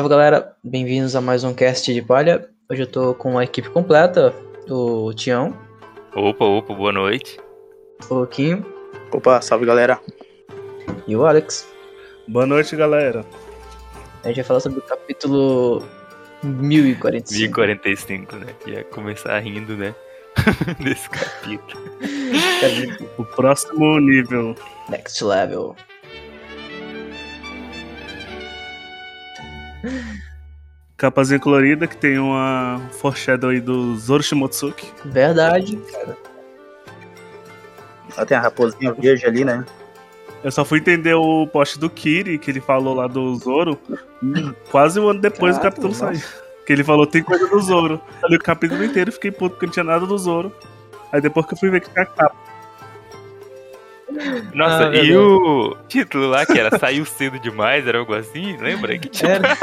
[0.00, 2.48] Salve galera, bem-vindos a mais um cast de palha.
[2.70, 4.34] Hoje eu tô com a equipe completa,
[4.66, 5.54] o Tião,
[6.14, 7.38] Opa, opa, boa noite.
[8.08, 8.64] o Luquinho
[9.12, 10.00] Opa, salve galera.
[11.06, 11.68] e o Alex.
[12.26, 13.26] Boa noite, galera.
[14.24, 15.82] A gente vai falar sobre o capítulo
[16.44, 17.60] 1045.
[17.60, 18.46] 1045, né?
[18.68, 19.94] Ia começar rindo, né?
[20.82, 21.84] Desse capítulo.
[23.18, 24.56] O próximo nível.
[24.88, 25.76] Next level.
[30.96, 34.92] Capazinha colorida que tem uma foreshadow aí do Zoro Shimotsuki.
[35.06, 36.16] Verdade, cara.
[38.16, 39.64] Ela tem a raposinha verde ali, né?
[40.42, 43.78] Eu só fui entender o post do Kiri, que ele falou lá do Zoro,
[44.70, 46.14] quase um ano depois do capítulo nossa.
[46.14, 46.24] sair.
[46.66, 48.00] Que ele falou, tem coisa do Zoro.
[48.22, 50.54] Eu li o capítulo inteiro e fiquei puto porque não tinha nada do Zoro.
[51.12, 52.49] Aí depois que eu fui ver que tinha capa.
[54.54, 58.56] Nossa, Ah, e o título lá, que era Saiu Cedo Demais, era algo assim?
[58.56, 58.98] Lembra?
[58.98, 59.32] Que tinha...
[59.34, 59.56] Era,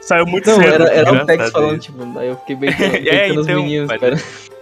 [0.00, 0.72] Saiu muito não, cedo.
[0.72, 2.70] era, era um Graças Tex a falando, tipo, aí eu fiquei bem
[3.08, 4.16] É, os então, meninos, mas- cara.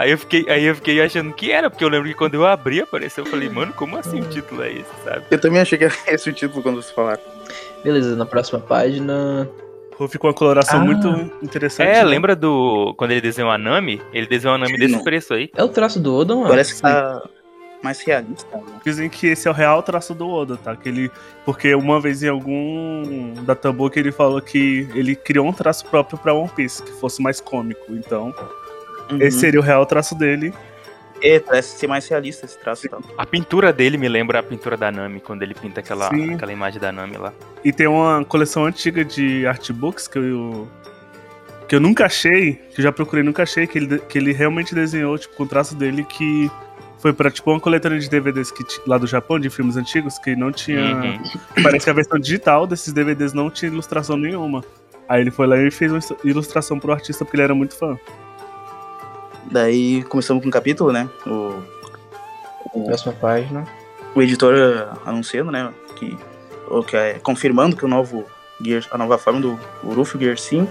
[0.00, 2.44] Aí eu, fiquei, aí eu fiquei achando que era, porque eu lembro que quando eu
[2.44, 5.22] abri apareceu, eu falei, mano, como assim o título é esse, sabe?
[5.30, 7.20] Eu também achei que era esse o título quando vocês falaram.
[7.84, 9.48] Beleza, na próxima página.
[10.08, 10.84] Ficou uma coloração Ah.
[10.84, 11.08] muito
[11.42, 11.88] interessante.
[11.88, 12.04] É, né?
[12.04, 12.94] lembra do.
[12.96, 14.00] Quando ele desenhou a Nami?
[14.12, 15.04] Ele desenhou a Nami Sim, desse não.
[15.04, 15.50] preço aí.
[15.56, 16.48] É o traço do Oda, mano?
[16.48, 17.22] Parece que tá
[17.82, 18.56] mais realista.
[18.56, 18.62] Né?
[18.84, 20.76] Dizem que esse é o real traço do Oda, tá?
[20.76, 21.10] Que ele,
[21.46, 26.34] porque uma vez em algum databook ele falou que ele criou um traço próprio pra
[26.34, 27.84] One Piece, que fosse mais cômico.
[27.90, 28.34] Então,
[29.10, 29.20] Uhum.
[29.22, 30.52] esse seria o real traço dele.
[31.22, 33.02] É, parece ser mais realista esse traço tal.
[33.16, 36.34] A pintura dele me lembra a pintura da Nami, quando ele pinta aquela, Sim.
[36.34, 37.32] aquela imagem da Nami lá.
[37.64, 40.68] E tem uma coleção antiga de artbooks que eu
[41.68, 44.74] que eu nunca achei, que eu já procurei, nunca achei que ele, que ele realmente
[44.74, 46.50] desenhou, tipo, com o traço dele que
[46.98, 50.34] foi pra, tipo, uma coletânea de DVDs que, lá do Japão, de filmes antigos, que
[50.34, 50.96] não tinha...
[50.96, 51.62] Uhum.
[51.62, 54.64] Parece que a versão digital desses DVDs não tinha ilustração nenhuma.
[55.08, 57.96] Aí ele foi lá e fez uma ilustração pro artista porque ele era muito fã.
[59.50, 61.08] Daí começamos com um capítulo, né?
[61.26, 61.62] O,
[62.72, 63.66] o, Próxima página.
[64.14, 64.54] o editor
[65.04, 65.72] anunciando, né?
[65.96, 66.16] Que,
[66.68, 68.24] o que é, confirmando que o novo
[68.62, 70.70] Gear, a nova forma do Uruf, o Gear 5.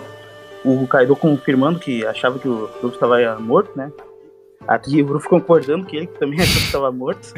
[0.63, 3.91] O Kaido confirmando que achava que o Uruf estava morto, né?
[4.68, 7.34] Aqui o Uruf concordando que ele também achou que estava morto.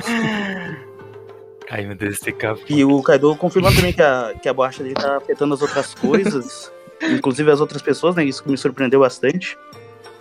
[1.70, 2.80] Ai, meu Deus, esse capítulo.
[2.80, 5.94] E o Kaido confirmando também que a, que a borracha dele tá afetando as outras
[5.94, 8.26] coisas, inclusive as outras pessoas, né?
[8.26, 9.58] Isso que me surpreendeu bastante.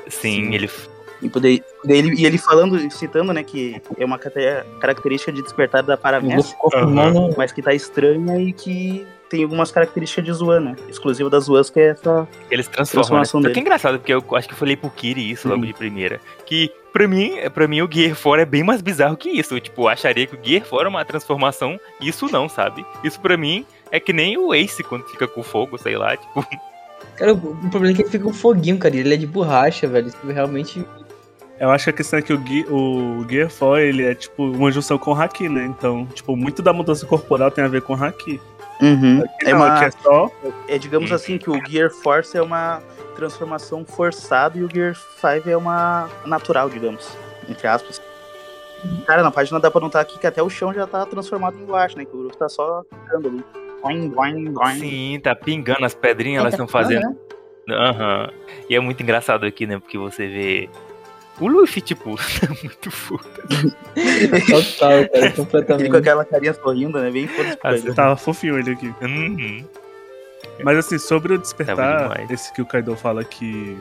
[0.06, 0.54] Sim, Sim.
[0.54, 0.70] ele.
[1.22, 5.96] E, poder, ele, e ele falando, citando, né, que é uma característica de despertar da
[6.58, 7.34] confirmando.
[7.36, 10.76] mas que tá estranha e que tem algumas características de Zuan, né?
[10.88, 12.26] Exclusiva das Zuans, que é essa.
[12.50, 13.20] Eles transformam.
[13.20, 13.24] Né?
[13.26, 13.54] Transformação Só dele.
[13.54, 15.66] que é engraçado, porque eu acho que eu falei pro Kiri isso logo Uhum.
[15.66, 16.20] de primeira.
[16.46, 19.54] Que pra mim, pra mim o Gear 4 é bem mais bizarro que isso.
[19.54, 22.84] Eu, tipo, acharia que o Gear 4 é uma transformação, e isso não, sabe?
[23.04, 26.44] Isso pra mim é que nem o Ace quando fica com fogo, sei lá, tipo.
[27.16, 27.38] Cara, o
[27.70, 28.96] problema é que ele fica com foguinho, cara.
[28.96, 30.08] Ele é de borracha, velho.
[30.08, 30.84] Isso realmente.
[31.60, 34.44] Eu acho que a questão é que o, Gui- o Gear 4, ele é tipo
[34.44, 35.66] uma junção com o Haki, né?
[35.66, 38.40] Então, tipo, muito da mudança corporal tem a ver com o Haki.
[38.80, 39.22] Uhum.
[39.44, 40.30] É, Não, uma, é só
[40.66, 41.16] é, digamos Uhum.
[41.16, 42.80] assim, que o Gear Force é uma
[43.14, 47.14] transformação forçada e o Gear 5 é uma natural, digamos.
[47.46, 48.00] Entre aspas.
[49.06, 51.66] Cara, na página dá pra notar aqui que até o chão já tá transformado em
[51.66, 52.06] guache, né?
[52.06, 53.44] Que o Uruf tá só ficando ali.
[53.82, 54.78] Boing, boing, boing.
[54.80, 57.14] Sim, tá pingando as pedrinhas, elas tá estão fazendo.
[57.68, 58.30] Aham.
[58.70, 59.78] E é muito engraçado aqui, né?
[59.78, 60.70] Porque você vê.
[61.40, 63.24] O Luffy, tipo, tá muito foda.
[64.48, 65.08] Total, cara.
[65.14, 65.96] Ele com completamente.
[65.96, 67.10] aquela carinha sorrindo, né?
[67.10, 67.94] Bem pra Ah, ele.
[67.94, 68.92] Tava fofinho ele aqui.
[69.00, 69.64] Uhum.
[70.62, 73.78] Mas assim, sobre o despertar, esse que o Kaido fala que.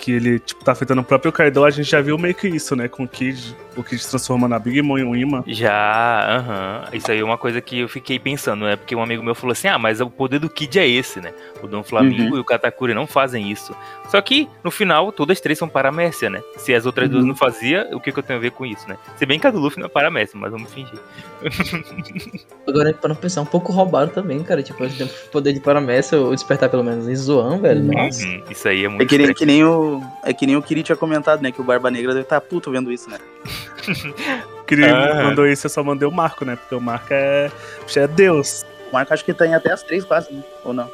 [0.00, 2.74] Que ele, tipo, tá afetando o próprio Kaido, a gente já viu meio que isso,
[2.74, 2.88] né?
[2.88, 3.54] Com o Kid.
[3.76, 5.44] O Kid se transforma na Big Mom em um imã.
[5.46, 6.84] Já, aham.
[6.94, 8.76] Isso aí é uma coisa que eu fiquei pensando, né?
[8.76, 11.32] Porque um amigo meu falou assim: ah, mas o poder do Kid é esse, né?
[11.62, 13.76] O Dom Flamingo e o Katakuri não fazem isso.
[14.08, 16.40] Só que, no final, todas três são paramécia, né?
[16.56, 17.28] Se as outras duas Uhum.
[17.28, 18.96] não faziam, o que, que eu tenho a ver com isso, né?
[19.16, 20.98] Se bem que a do Luffy não é paramécia, mas vamos fingir.
[22.66, 24.62] Agora, para não pensar, um pouco roubado também, cara.
[24.62, 27.82] Tipo, o poder de paramessa, ou despertar pelo menos em Zoan, velho.
[27.84, 28.24] Nossa.
[28.26, 29.89] Uhum, Isso aí é muito É que, nem, que nem o.
[30.24, 31.50] É que nem o Kiri tinha comentado, né?
[31.50, 33.18] Que o Barba Negra deve estar puto vendo isso, né?
[34.66, 35.22] Que ele Ah.
[35.24, 36.56] mandou isso, eu só mandei o Marco, né?
[36.56, 37.50] Porque o Marco é.
[37.96, 38.64] É Deus.
[38.90, 40.42] O Marco acho que tá em até as três quase, né?
[40.64, 40.90] Ou não?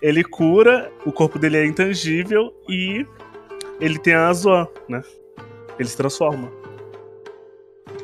[0.00, 3.06] Ele cura, o corpo dele é intangível e
[3.80, 5.02] ele tem a Zoan, né?
[5.78, 6.50] Ele se transforma.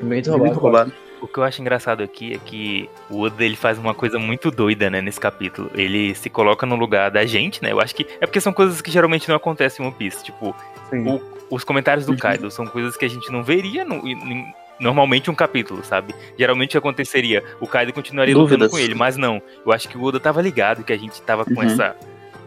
[0.00, 0.44] Muito roubado.
[0.50, 0.93] Muito roubado.
[1.20, 4.50] O que eu acho engraçado aqui é que o Oda ele faz uma coisa muito
[4.50, 5.70] doida, né, nesse capítulo.
[5.75, 7.73] Ele se coloca no lugar da gente, né?
[7.73, 10.23] Eu acho que é porque são coisas que geralmente não acontecem em One Piece.
[10.25, 10.55] Tipo,
[10.93, 11.20] o-
[11.50, 12.19] os comentários do Uhum.
[12.19, 16.15] Kaido são coisas que a gente não veria no- em, normalmente um capítulo, sabe?
[16.38, 18.53] Geralmente aconteceria, o Kaido continuaria Dúvidas.
[18.67, 19.43] lutando com ele, mas não.
[19.67, 21.62] Eu acho que o Oda tava ligado que a gente tava com Uhum.
[21.62, 21.97] essa.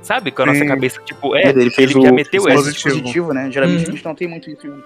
[0.01, 0.31] Sabe?
[0.31, 0.68] Com a nossa Sim.
[0.68, 2.63] cabeça, tipo, é, ele fez ele o já meteu essa.
[2.71, 2.94] dispositivo.
[2.95, 3.51] dispositivo, né?
[3.51, 3.88] Geralmente Uhum.
[3.89, 4.83] a gente não tem muito isso.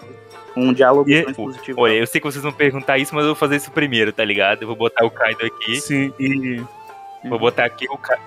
[0.57, 1.81] Um diálogo E- tão expositivo.
[1.81, 4.23] Olha, eu sei que vocês vão perguntar isso, mas eu vou fazer isso primeiro, tá
[4.25, 4.61] ligado?
[4.63, 5.79] Eu vou botar o Kaido aqui.
[5.81, 6.61] Sim, e
[7.29, 8.23] Vou botar aqui o Kaido.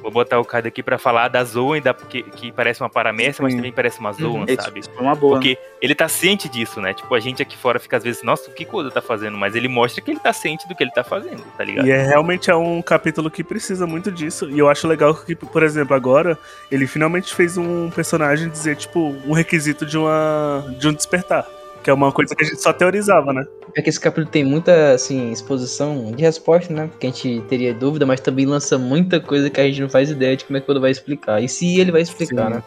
[0.00, 3.42] vou botar o Kaido aqui pra falar da Zoan, da, que, que parece uma paramécia,
[3.42, 4.80] mas também parece uma Zoan, Isso, sabe?
[4.80, 5.34] isso foi uma boa.
[5.34, 6.94] Porque ele tá ciente disso, né?
[6.94, 9.36] Tipo, a gente aqui fora fica às vezes, nossa, o que o Oda tá fazendo?
[9.36, 11.86] Mas ele mostra que ele tá ciente do que ele tá fazendo, tá ligado?
[11.86, 14.48] E é realmente é um capítulo que precisa muito disso.
[14.48, 16.38] E eu acho legal que, por exemplo, agora
[16.70, 21.46] ele finalmente fez um personagem dizer, tipo, um requisito de uma de um despertar.
[21.82, 23.46] Que é uma coisa que a gente só teorizava, né?
[23.74, 26.88] É que esse capítulo tem muita, assim, exposição de resposta, né?
[26.88, 30.10] Porque a gente teria dúvida, mas também lança muita coisa que a gente não faz
[30.10, 31.42] ideia de como é que o Oda vai explicar.
[31.42, 32.54] E se ele vai explicar, Sim.
[32.56, 32.62] né?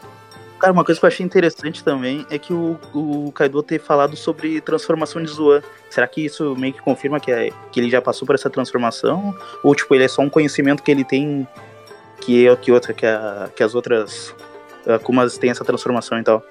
[0.59, 4.15] Cara, uma coisa que eu achei interessante também é que o, o Kaido ter falado
[4.15, 5.61] sobre transformação de Zoan.
[5.89, 9.35] Será que isso meio que confirma que, é- que ele já passou por essa transformação?
[9.61, 11.45] Ou, tipo, ele é só um conhecimento que ele tem
[12.21, 14.33] que, é- que, outra, que, a- que as outras
[14.87, 16.41] Akumas têm essa transformação e tal?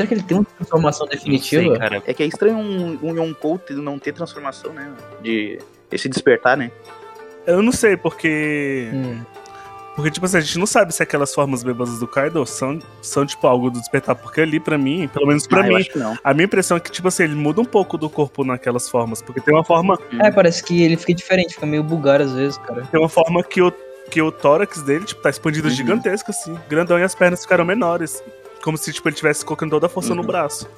[0.00, 1.78] Será que ele tem uma transformação Não sei, definitiva?
[1.78, 2.02] cara.
[2.06, 4.90] É que é estranho um, um Yonkou não ter transformação, né?
[5.22, 5.58] De
[5.92, 6.70] esse despertar, né?
[7.46, 8.90] Eu não sei, porque.
[8.92, 9.20] Hum.
[9.96, 13.26] Porque, tipo assim, a gente não sabe se aquelas formas bêbadas do Kaido são, são
[13.26, 14.14] tipo, algo do despertar.
[14.14, 15.84] Porque ali, pra mim, pelo menos pra Ah, mim,
[16.24, 19.20] a minha impressão é que, tipo assim, ele muda um pouco do corpo naquelas formas.
[19.20, 19.98] Porque tem uma forma.
[20.20, 22.82] É, parece que ele fica diferente, fica meio bugado às vezes, cara.
[22.90, 23.70] Tem uma forma que o,
[24.10, 25.74] que o tórax dele, tipo, tá expandido Uhum.
[25.74, 26.56] gigantesco, assim.
[26.68, 28.22] Grandão e as pernas ficaram menores.
[28.62, 30.26] Como se, tipo, ele tivesse colocando toda a força no Uhum.
[30.26, 30.68] braço.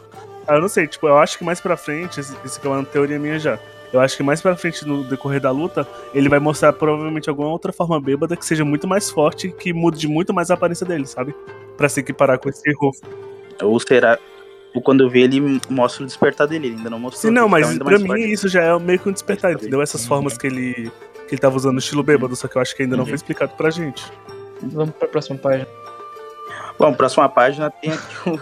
[0.46, 2.84] Ah, eu não sei, tipo, eu acho que mais pra frente, isso aqui é uma
[2.84, 3.58] teoria minha já.
[3.92, 7.48] Eu acho que mais pra frente, no decorrer da luta, ele vai mostrar provavelmente alguma
[7.48, 10.86] outra forma bêbada que seja muito mais forte e que mude muito mais a aparência
[10.86, 11.34] dele, sabe?
[11.76, 12.98] Pra se equiparar com esse Ruff.
[13.62, 14.18] Ou será.
[14.74, 17.28] Ou quando eu ver ele mostra o despertar dele, ele ainda não mostrou.
[17.30, 18.32] Sim, não, mas ainda pra mais mim forte.
[18.32, 19.82] isso já é meio que um despertar, entendeu?
[19.82, 20.90] Essas formas que ele,
[21.28, 23.08] que ele tava usando no estilo bêbado, só que eu acho que ainda não Uhum.
[23.08, 24.02] foi explicado pra gente.
[24.62, 25.68] Vamos pra próxima página.
[26.78, 28.40] Bom, próxima página tem aqui o.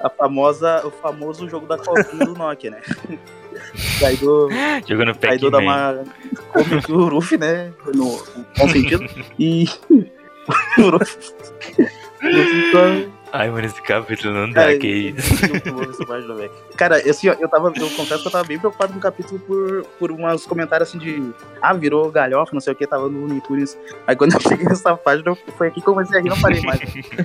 [0.00, 2.80] A famosa, o famoso jogo da cobrinha do Nokia, né?
[4.00, 4.48] Kaido,
[4.86, 6.04] Jogando Kaido dá uma.
[6.52, 7.72] Come o Ruffy, né?
[7.94, 8.22] No,
[8.56, 9.04] bom sentido.
[9.38, 9.66] E.
[10.78, 10.98] o
[12.72, 15.34] tá- Ai, mano, esse capítulo não dá, Cara, que isso.
[16.76, 19.40] Cara, assim, ó, eu tava, eu confesso que eu tava bem preocupado com o capítulo
[19.40, 21.20] por, por uns comentários assim de
[21.60, 23.76] ah, virou galhofa, não sei o que, tava no Unitunes.
[24.06, 26.40] Aí quando eu cheguei nessa página, eu- foi aqui que eu comecei a rir, não
[26.40, 26.80] parei mais.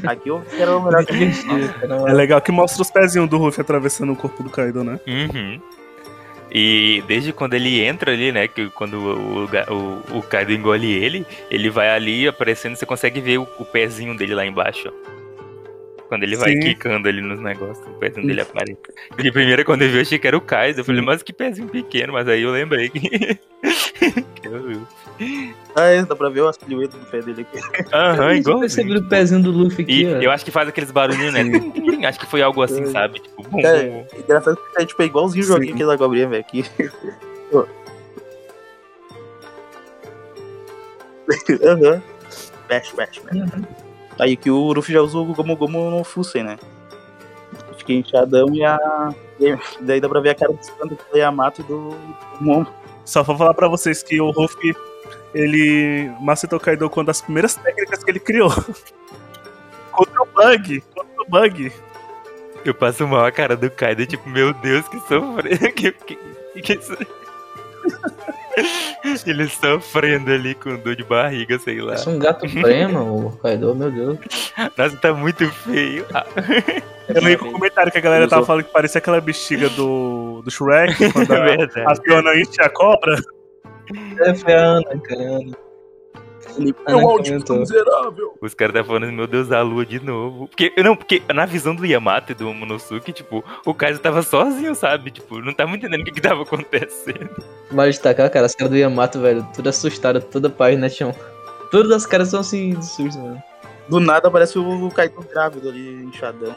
[0.07, 1.13] Aqui eu era o melhor que
[2.07, 4.99] É legal que mostra os pezinhos do Ruffy atravessando o corpo do Kaido, né?
[5.07, 5.61] Uhum.
[6.51, 8.47] E desde quando ele entra ali, né?
[8.47, 13.37] Que quando o, o, o Kaido engole ele, ele vai ali aparecendo, você consegue ver
[13.37, 14.91] o, o pezinho dele lá embaixo.
[14.91, 15.18] ó.
[16.09, 16.59] Quando ele vai Sim.
[16.59, 18.75] quicando ali nos negócios, o pezinho dele aparece.
[19.15, 20.79] De primeira, quando eu vi, eu achei que era o Kaido.
[20.81, 22.99] Eu falei, mas que pezinho pequeno, mas aí eu lembrei que.
[22.99, 23.39] que
[25.75, 27.59] Ah, é, dá pra ver a silhueta do pé dele aqui.
[27.93, 28.59] Aham, Eu igual.
[28.59, 30.21] percebi o pezinho do Luffy aqui, E ó.
[30.21, 31.43] eu acho que faz aqueles barulhinhos, né?
[32.07, 33.19] Acho que foi algo assim, sabe?
[33.19, 34.05] Tipo, bum, Cara, bum.
[34.17, 36.41] engraçado que é, tipo, é igualzinho o joguinho aqui da cobrinha, velho.
[36.41, 36.65] Aqui.
[41.63, 42.01] Aham.
[42.67, 43.88] Bash, bash, bash.
[44.19, 46.57] Aí que o Luffy já usou o Gomu Gomu no Fusen, né?
[47.77, 48.77] Fica inchadão e a.
[49.39, 51.95] e daí dá pra ver a cara do Sando do Yamato e do
[52.41, 52.67] Momo.
[53.05, 54.75] Só pra falar pra vocês que o Ruffy,
[55.33, 58.51] ele macetou o Kaido com uma das primeiras técnicas que ele criou.
[59.91, 61.71] contra o bug, contra o bug.
[62.65, 65.71] Eu passo mal a cara do Kaido, tipo, meu Deus, que sofrendo.
[65.73, 66.17] Que, que,
[66.61, 66.97] que isso-
[69.25, 71.93] Ele sofrendo ali com dor de barriga, sei lá.
[71.93, 74.17] Parece um gato prema, o Kaido, meu Deus.
[74.77, 76.05] Nossa, tá muito feio.
[76.13, 76.25] Ah,
[77.09, 78.47] Eu com o comentário que a galera tava Usou.
[78.47, 81.95] falando que parecia aquela bexiga do, do Shrek, quando é a, a.
[81.95, 83.15] Fiona enche a cobra.
[84.19, 85.68] É, foi a Ana, cara.
[86.59, 87.59] Ele, Ah, não, comentou.
[87.59, 88.37] miserável.
[88.41, 90.47] Os caras tá falando, meu Deus, a lua de novo.
[90.47, 94.75] Porque, não, porque na visão do Yamato e do Momonosuke, tipo, o Kaido tava sozinho,
[94.75, 95.11] sabe?
[95.11, 97.29] Tipo, não tava entendendo o que que tava acontecendo.
[97.71, 101.13] Vale destacar, cara, as caras do Yamato, velho, tudo assustado, toda página, tinham.
[101.71, 103.41] Todas as caras são assim, de susto, mano.
[103.87, 106.55] Do nada aparece o Kaido grávido ali, inchadão.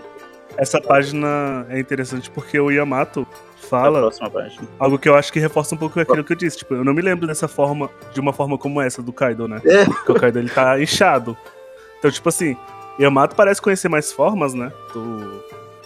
[0.56, 3.26] Essa página é interessante porque o Yamato
[3.72, 4.68] fala próxima página.
[4.78, 6.58] algo que eu acho que reforça um pouco aquilo que eu disse.
[6.58, 9.62] Tipo, eu não me lembro dessa forma, de uma forma como essa do Kaido, né?
[9.64, 9.84] É.
[9.86, 11.36] Porque o Kaido ele tá inchado.
[11.98, 12.54] Então, tipo assim,
[13.00, 14.70] Yamato parece conhecer mais formas, né?
[14.92, 15.42] Do...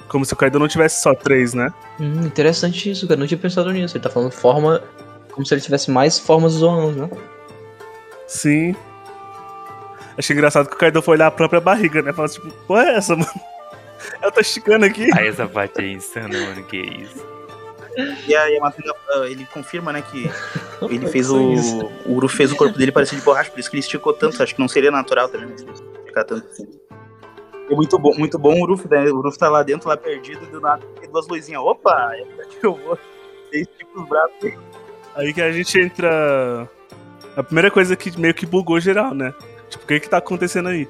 [0.09, 1.73] Como se o Kaido não tivesse só três, né?
[2.01, 3.21] Hum, interessante isso, cara.
[3.21, 3.97] Não tinha pensado nisso.
[3.97, 4.83] Ele tá falando forma.
[5.33, 7.11] Como se ele tivesse mais formas zoanas, né?
[8.27, 8.75] Sim.
[10.19, 12.13] Achei engraçado que o Kaido foi olhar a própria barriga, né?
[12.13, 13.31] Falou tipo, pô, é essa, mano?
[14.21, 15.11] Ela tá esticando aqui.
[15.17, 17.36] Aí essa parte é insana, mano, que isso.
[18.27, 18.67] E a ainda,
[19.29, 20.31] ele confirma, né, que
[20.91, 21.39] ele fez o.
[22.05, 24.43] O Uru fez o corpo dele parecer de borracha, por isso que ele esticou tanto.
[24.43, 25.57] Acho que não seria natural também, né?
[26.05, 26.67] Ficar tanto assim.
[27.71, 29.11] É muito bom, muito bom o Uruf, né?
[29.11, 31.63] O Uruf tá lá dentro, lá perdido, e do nada tem duas luzinhas.
[31.63, 32.99] Opa, é pra que eu vou.
[33.53, 34.53] Esse tipo os braços.
[35.15, 36.69] Aí que a gente entra.
[37.37, 39.35] A primeira coisa que meio que bugou geral, né?
[39.69, 40.89] Tipo, o que que tá acontecendo aí?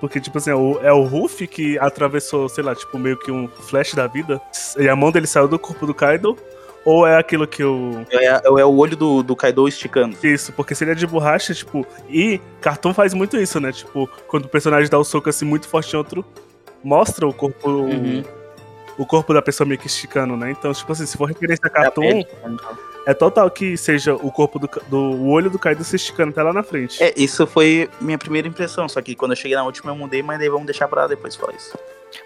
[0.00, 3.30] Porque, tipo assim, é o, é o Ruff que atravessou, sei lá, tipo, meio que
[3.30, 4.40] um flash da vida.
[4.78, 6.36] E a mão dele saiu do corpo do Kaido.
[6.84, 8.06] Ou é aquilo que o.
[8.10, 10.16] É, é o olho do, do Kaido esticando.
[10.22, 11.84] Isso, porque seria de borracha, tipo.
[12.08, 13.72] E Cartoon faz muito isso, né?
[13.72, 16.24] Tipo, quando o personagem dá o soco assim muito forte em outro,
[16.84, 17.68] mostra o corpo.
[17.68, 18.22] Uhum.
[18.96, 20.52] O corpo da pessoa meio que esticando, né?
[20.52, 22.26] Então, tipo assim, se for referência a É a Cartoon, pele.
[23.06, 26.42] É total que seja o corpo do, do o olho do Kaido se esticando até
[26.42, 27.00] lá na frente.
[27.00, 28.88] É, isso foi minha primeira impressão.
[28.88, 31.36] Só que quando eu cheguei na última eu mudei, mas daí vamos deixar pra depois
[31.36, 31.78] falar isso.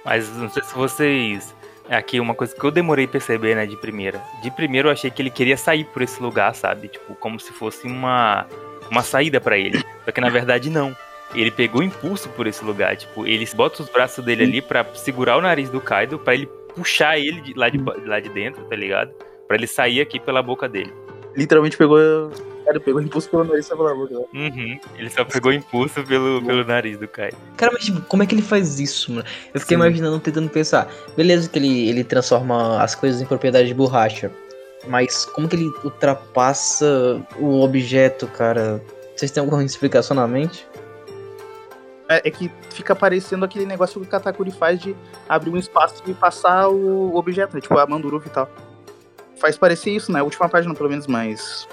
[0.03, 1.55] Mas não sei se vocês.
[1.87, 4.23] É aqui uma coisa que eu demorei a perceber, né, de primeira.
[4.43, 6.89] De primeiro eu achei que ele queria sair por esse lugar, sabe?
[6.89, 8.47] Tipo, como se fosse uma,
[8.91, 9.85] uma saída pra ele.
[10.07, 10.97] Só que na verdade não.
[11.35, 12.97] Ele pegou impulso por esse lugar.
[12.97, 16.47] Tipo, ele bota os braços dele ali pra segurar o nariz do Kaido, pra ele
[16.75, 19.13] puxar ele de lá de, de lá de dentro, tá ligado?
[19.51, 20.95] Pra ele sair aqui pela boca dele.
[21.35, 22.31] Literalmente pegou.
[22.65, 24.15] Cara, pegou impulso pelo nariz e pela boca.
[24.15, 24.25] né?
[24.33, 24.81] Uhum.
[24.97, 27.37] Ele só pegou impulso pelo, pelo nariz do Kaido.
[27.57, 29.27] Cara, mas tipo, como é que ele faz isso, mano?
[29.53, 29.83] Eu fiquei Sim.
[29.83, 30.89] imaginando, tentando pensar.
[31.17, 34.31] Beleza que ele, ele transforma as coisas em propriedade de borracha.
[34.87, 38.81] Mas como que ele ultrapassa o objeto, cara?
[39.17, 40.65] Vocês têm alguma explicação na mente?
[42.09, 44.95] É, é que fica parecendo aquele negócio que o Katakuri faz de
[45.29, 47.61] abrir um espaço e passar o objeto, né?
[47.61, 48.49] Tipo a Ruffy e tal.
[49.41, 50.21] Faz parecer isso, né?
[50.21, 51.67] A última página, pelo menos, mas.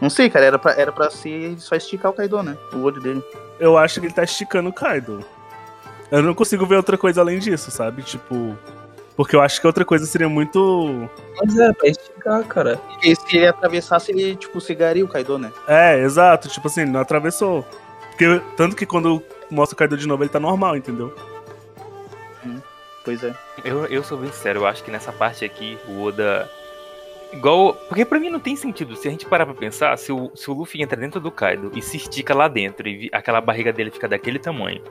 [0.00, 2.56] Não sei, cara, era pra, era pra ser só esticar o Kaido, né?
[2.72, 3.22] O olho dele.
[3.58, 5.24] Eu acho que ele tá esticando o Kaido.
[6.10, 8.02] Eu não consigo ver outra coisa além disso, sabe?
[8.02, 8.56] Tipo.
[9.16, 11.08] Porque eu acho que outra coisa seria muito.
[11.40, 12.76] Mas é, pra esticar, cara.
[12.76, 15.52] Porque se ele atravessasse, ele, tipo, cegaria o Kaido, né?
[15.66, 16.48] É, exato.
[16.48, 17.64] Tipo assim, ele não atravessou.
[18.10, 21.12] Porque, tanto que quando mostra o Kaido de novo, ele tá normal, entendeu?
[23.08, 23.34] Pois é.
[23.64, 26.46] Eu, eu sou bem sincero, eu acho que nessa parte aqui, o Oda.
[27.32, 27.74] Igual.
[27.88, 28.96] Porque pra mim não tem sentido.
[28.96, 31.70] Se a gente parar pra pensar, se o, se o Luffy entra dentro do Kaido
[31.74, 34.82] e se estica lá dentro e aquela barriga dele fica daquele tamanho.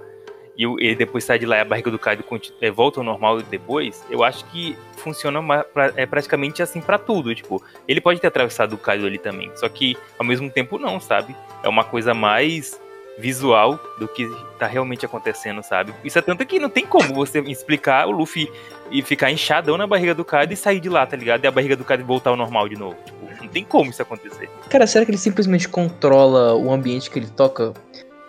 [0.58, 2.24] E ele depois sai de lá e a barriga do Kaido
[2.62, 7.34] é, volta ao normal depois, eu acho que funciona pra- é praticamente assim pra tudo.
[7.36, 9.52] Tipo, ele pode ter atravessado o Kaido ali também.
[9.56, 11.36] Só que ao mesmo tempo não, sabe?
[11.64, 12.82] É uma coisa mais
[13.18, 15.94] visual do que tá realmente acontecendo, sabe?
[16.04, 18.52] Isso é tanto que não tem como você explicar o Luffy
[18.92, 21.44] e ficar inchadão na barriga do Kaido e sair de lá, tá ligado?
[21.44, 22.96] E a barriga do Kaido voltar ao normal de novo.
[23.06, 24.50] Tipo, não tem como isso acontecer.
[24.70, 27.74] Cara, será que ele simplesmente controla o ambiente que ele toca?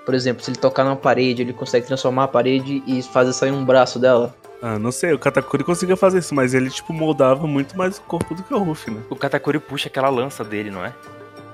[0.04, 3.50] Por exemplo, se ele tocar numa parede, ele consegue transformar a parede e fazer sair
[3.50, 4.34] um braço dela?
[4.60, 8.02] Ah, não sei, o Katakuri conseguia fazer isso, mas ele, tipo, moldava muito mais o
[8.02, 9.02] corpo do que o Ruffy, né?
[9.08, 10.92] O Katakuri puxa aquela lança dele, não é?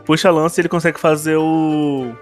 [0.07, 2.13] Puxa a lança e ele consegue fazer o.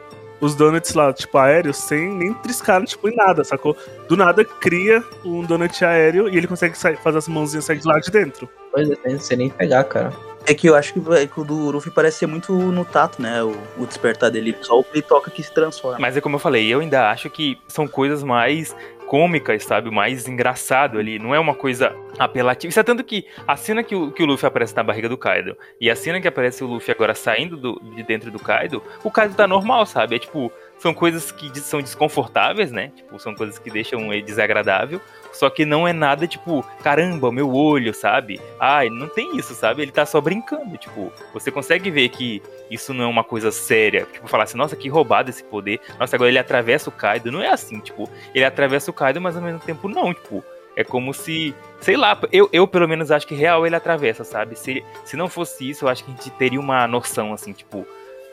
[0.43, 3.77] Os donuts lá, tipo, aéreos, sem nem triscar, tipo, em nada, sacou?
[4.09, 7.87] Do nada cria um donut aéreo e ele consegue sair- fazer as mãozinhas sair de
[7.87, 8.49] lá de dentro.
[8.73, 10.13] Pois é, sei nem pegar, cara.
[10.45, 13.45] É que eu acho que, o do Luffy parece ser muito no tato, né?
[13.45, 14.57] O, o despertar dele.
[14.63, 16.01] Só o que ele toca que se transforma.
[16.01, 18.75] Mas é como eu falei, eu ainda acho que são coisas mais
[19.13, 19.91] cômicas, sabe?
[19.91, 21.19] Mais engraçado ali.
[21.19, 22.71] Não é uma coisa apelativa.
[22.71, 25.19] Isso é tanto que a cena que o, que o Luffy aparece na barriga do
[25.19, 28.83] Kaido e a cena que aparece o Luffy agora saindo do- de dentro do Kaido,
[29.05, 30.17] o Kaido tá normal, sabe?
[30.17, 32.91] É tipo, são coisas que são desconfortáveis, né?
[32.97, 34.99] Tipo, são coisas que deixam ele desagradável.
[35.31, 38.41] Só que não é nada tipo, caramba, meu olho, sabe?
[38.59, 39.83] Ai, não tem isso, sabe?
[39.83, 40.77] Ele tá só brincando.
[40.79, 44.07] Tipo, você consegue ver que isso não é uma coisa séria.
[44.13, 45.81] Tipo, falar assim, nossa, que roubado esse poder.
[45.99, 47.31] Nossa, agora ele atravessa o Kaido.
[47.31, 50.45] Não é assim, tipo, ele atravessa o Kaido, mas ao mesmo tempo não, tipo.
[50.75, 54.59] É como se, sei lá, eu, eu pelo menos acho que real ele atravessa, sabe?
[54.59, 57.87] Se, se não fosse isso, eu acho que a gente teria uma noção, assim, tipo,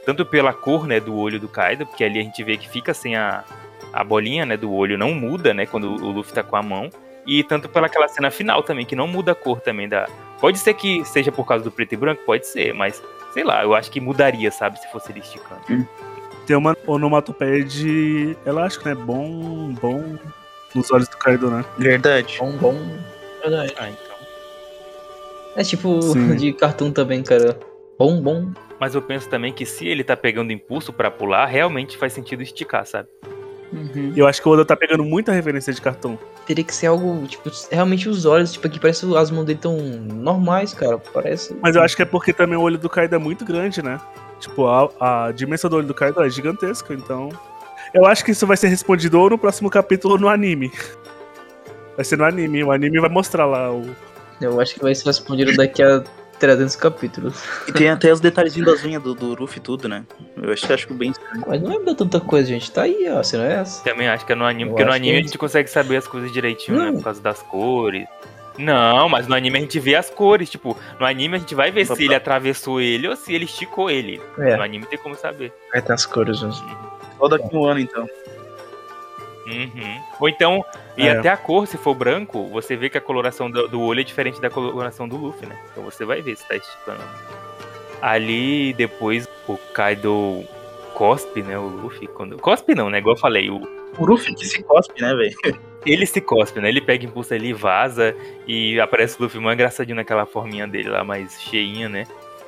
[0.05, 2.93] tanto pela cor, né, do olho do Kaido, porque ali a gente vê que fica
[2.93, 3.43] sem a,
[3.91, 6.89] a bolinha, né, do olho, não muda, né, quando o Luffy tá com a mão.
[7.27, 10.07] E tanto pela aquela cena final também, que não muda a cor também da.
[10.39, 13.03] Pode ser que seja por causa do preto e branco, pode ser, mas
[13.33, 15.61] sei lá, eu acho que mudaria, sabe, se fosse ele esticando.
[16.45, 18.95] Tem uma onomatopeia de elástico, né?
[18.95, 20.17] Bom, bom
[20.73, 21.63] nos olhos do Kaido, né?
[21.77, 22.37] Verdade.
[22.39, 22.75] Bom, bom.
[23.41, 23.73] Verdade.
[23.77, 24.17] Ah, então.
[25.55, 26.35] É tipo Sim.
[26.35, 27.59] de cartoon também, cara.
[27.97, 28.51] Bom, bom.
[28.79, 32.41] Mas eu penso também que se ele tá pegando impulso pra pular, realmente faz sentido
[32.41, 33.09] esticar, sabe?
[33.71, 34.13] Uhum.
[34.15, 36.17] E eu acho que o Oda tá pegando muita referência de cartão.
[36.45, 39.77] Teria que ser algo, tipo, realmente os olhos, tipo, aqui parece as mãos dele tão
[39.77, 40.97] normais, cara.
[40.97, 41.55] Parece.
[41.61, 43.99] Mas eu acho que é porque também o olho do Kaido é muito grande, né?
[44.39, 47.29] Tipo, a, a dimensão do olho do Kaido é gigantesca, então.
[47.93, 50.71] Eu acho que isso vai ser respondido ou no próximo capítulo ou no anime.
[51.95, 52.63] Vai ser no anime.
[52.63, 53.83] O anime vai mostrar lá o,
[54.39, 56.03] Eu acho que vai ser respondido daqui a
[56.39, 57.43] 300 capítulos.
[57.67, 60.03] E tem até os detalhezinhos das unhas do, do Ruff e tudo, né?
[60.41, 61.43] Eu acho, acho bem estranho.
[61.47, 62.71] Mas não vai mudar tanta coisa, gente.
[62.71, 63.21] Tá aí, ó.
[63.21, 63.83] Se não é essa.
[63.83, 65.69] Também acho que é no anime, Eu porque no que anime é a gente consegue
[65.69, 66.85] saber as coisas direitinho, né?
[66.85, 66.93] Não.
[66.95, 68.07] Por causa das cores.
[68.57, 70.49] Não, mas no anime a gente vê as cores.
[70.49, 73.89] Tipo, no anime a gente vai ver se ele atravessou ele ou se ele esticou
[73.89, 74.21] ele.
[74.37, 74.57] É.
[74.57, 75.53] No anime tem como saber.
[75.71, 76.49] Vai ter as cores, né?
[77.17, 78.07] Só daqui a um ano, então.
[79.49, 80.01] Uhum.
[80.19, 80.65] Ou então,
[80.97, 81.11] e É.
[81.11, 84.03] até a cor, se for branco, você vê que a coloração do, do olho é
[84.03, 85.57] diferente da coloração do Luffy, né?
[85.71, 87.03] Então você vai ver se tá esticando.
[88.01, 90.43] Ali, depois, o Kaido
[90.93, 91.57] cospe, né?
[91.57, 92.07] O Luffy.
[92.07, 92.37] Quando...
[92.37, 92.99] Cospe não, né?
[92.99, 93.61] Igual eu falei, o,
[93.97, 95.35] O Ruff que se cospe, né, velho?
[95.85, 96.69] ele se cospe, né?
[96.69, 98.15] Ele pega impulso ali, vaza
[98.47, 102.05] e aparece o Luffy mais engraçadinho naquela forminha dele lá, mais cheinha, né?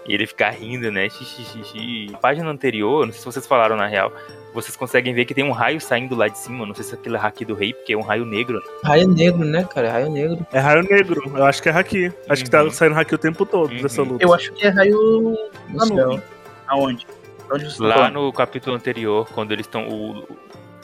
[0.08, 1.08] E ele fica rindo, né?
[1.10, 2.08] Xixi, xixi.
[2.12, 4.12] Na página anterior, não sei se vocês falaram na real,
[4.54, 6.66] vocês conseguem ver que tem um raio saindo lá de cima.
[6.66, 8.58] Não sei se é aquele haki do rei, porque é um raio negro.
[8.58, 8.64] né?
[8.84, 9.92] Raio negro, né, cara?
[9.92, 10.46] Raio negro.
[10.52, 11.22] É raio negro.
[11.38, 12.12] Eu acho que é haki.
[12.30, 12.72] Acho que tá Uhum.
[12.72, 13.82] saindo haki o tempo todo Uhum.
[13.82, 14.24] dessa luta.
[14.24, 15.38] Eu acho que é raio
[15.70, 16.22] na nuvem.
[16.68, 17.08] Aonde?
[17.52, 19.88] Onde tá Lá no capítulo anterior, quando eles estão.
[19.88, 20.26] o-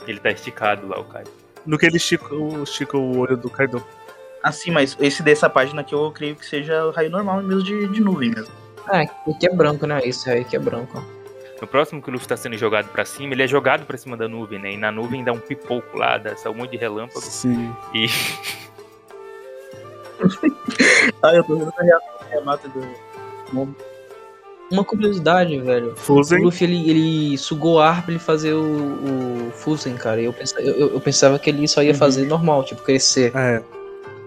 [0.06, 1.24] Ele tá esticado lá, o cara.
[1.66, 3.84] No que ele estica, o- estica o olho do Kaido.
[4.42, 7.86] Ah, sim, mas esse dessa página aqui eu creio que seja raio normal mesmo de,
[7.88, 8.52] de nuvem mesmo.
[8.86, 10.00] Ah, aqui é branco, né?
[10.04, 11.17] Isso aí que é branco, ó.
[11.60, 14.16] No próximo que o Luffy tá sendo jogado pra cima, ele é jogado pra cima
[14.16, 14.72] da nuvem, né?
[14.72, 17.20] E na nuvem dá um pipoco lá, dá sai um monte de relâmpago.
[17.20, 17.74] Sim.
[17.94, 18.06] E
[21.22, 23.76] Ah, eu tô vendo a reação do Yamato do.
[24.70, 25.92] Uma curiosidade, velho.
[25.92, 26.42] O Fusen.
[26.44, 28.60] Luffy, ele, ele sugou ar pra ele fazer o,
[29.48, 30.20] o Fusen, cara.
[30.20, 31.98] E eu pensava, eu, eu pensava que ele só ia Uhum.
[31.98, 33.32] fazer normal, tipo, crescer.
[33.34, 33.62] É.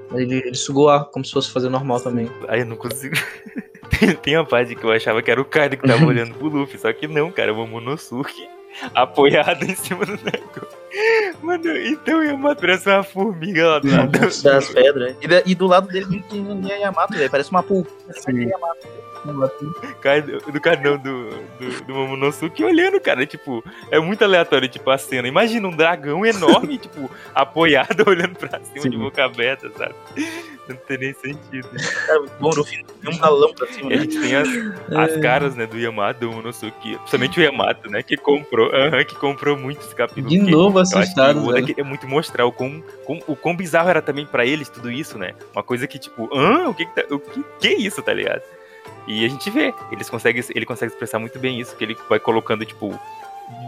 [0.10, 2.30] Mas ele, ele sugou ar como se fosse fazer normal também.
[2.48, 3.16] Aí eu não consigo.
[4.22, 6.80] tem, uma parte que eu achava que era o Kaido que tava olhando pro Luffy,
[6.80, 8.48] só que não, cara, é o Momonosuke
[8.94, 10.81] apoiado em cima do negócio.
[11.42, 14.12] Mano, então o Yamato parece uma formiga lá do lado.
[14.44, 15.16] Das pedras.
[15.22, 17.30] E, da- e do lado dele tem que a Yamato, velho.
[17.32, 17.64] Parece uma.
[18.12, 18.50] Sim.
[20.02, 24.98] Kaido, do Kaido, do, do, do Momonosuke olhando, cara, tipo, é muito aleatório, tipo, a
[24.98, 25.28] cena.
[25.28, 28.90] Imagina um dragão enorme, tipo, apoiado, olhando pra cima Sim.
[28.90, 29.94] de boca aberta, sabe?
[30.68, 31.68] Não tem nem sentido.
[32.08, 33.98] Cara, bom, no fim tem um balão pra cima, a né?
[34.02, 34.48] gente tem as,
[35.14, 39.16] as caras, né, do Yamato, do Momonosuke, principalmente o Yamato, né, que comprou, aham, que
[39.16, 40.30] comprou muito esse capítulo.
[40.30, 44.02] De novo assustado, o Oda queria muito mostrar o quão, quão- o quão bizarro era
[44.02, 45.34] também pra eles tudo isso, né?
[45.54, 46.70] Uma coisa que, tipo, hã?
[46.70, 48.42] O que que, tá, o que, que é isso, tá ligado?
[49.08, 52.20] E a gente vê, eles conseguem, ele consegue expressar muito bem isso, que ele vai
[52.20, 52.98] colocando, tipo.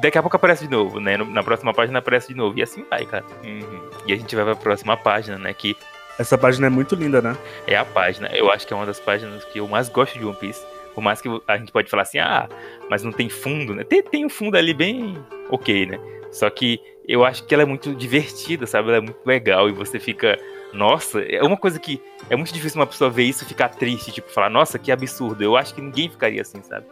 [0.02, 1.18] Daqui a pouco aparece de novo, né?
[1.18, 2.58] Na próxima página aparece de novo.
[2.58, 3.26] E assim vai, cara.
[3.44, 3.90] Uhum.
[4.08, 5.54] E a gente vai pra próxima página, né?
[5.54, 5.76] Que
[6.18, 7.36] Essa página é muito linda, né?
[7.68, 8.30] é a página.
[8.34, 10.64] Eu acho que é uma das páginas que eu mais gosto de One Piece.
[10.96, 12.48] Por mais que a gente pode falar assim, ah,
[12.90, 13.84] mas não tem fundo, né?
[13.84, 15.18] Tem, tem um fundo ali bem
[15.50, 16.00] ok, né?
[16.32, 18.90] Só que eu acho que ela é muito divertida, sabe?
[18.90, 20.38] Ela é muito legal e você fica.
[20.74, 24.12] Nossa, é uma coisa que é muito difícil uma pessoa ver isso e ficar triste,
[24.12, 25.44] tipo, falar, nossa, que absurdo.
[25.44, 26.86] Eu acho que ninguém ficaria assim, sabe?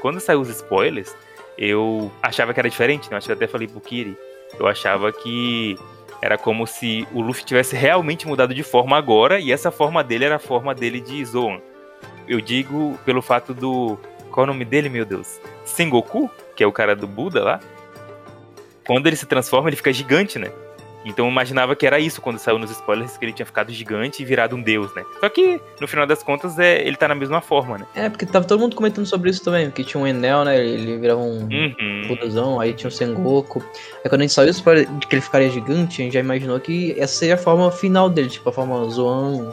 [0.00, 1.14] Quando saiu os spoilers,
[1.56, 3.14] eu achava que era diferente, né?
[3.14, 4.16] Eu acho que até falei pro Kiri.
[4.58, 5.78] Eu achava que
[6.20, 10.24] era como se o Luffy tivesse realmente mudado de forma agora e essa forma dele
[10.24, 11.60] era a forma dele de Zoan.
[12.26, 13.98] Eu digo pelo fato do.
[14.30, 15.40] Qual é o nome dele, meu Deus?
[15.64, 17.60] Sengoku, que é o cara do Buda lá.
[18.86, 20.50] Quando ele se transforma, ele fica gigante, né?
[21.06, 24.20] Então eu imaginava que era isso quando saiu nos spoilers, que ele tinha ficado gigante
[24.22, 25.04] e virado um deus, né?
[25.20, 27.86] Só que, no final das contas, é, ele tá na mesma forma, né?
[27.94, 30.58] É, porque tava todo mundo comentando sobre isso também, que tinha um Enel, né?
[30.58, 32.08] Ele virava um Uhum.
[32.08, 33.64] Budazão, aí tinha o Sengoku.
[34.04, 34.64] Aí quando a gente saiu isso
[34.98, 38.10] de que ele ficaria gigante, a gente já imaginou que essa seria a forma final
[38.10, 39.52] dele, tipo a forma Zoan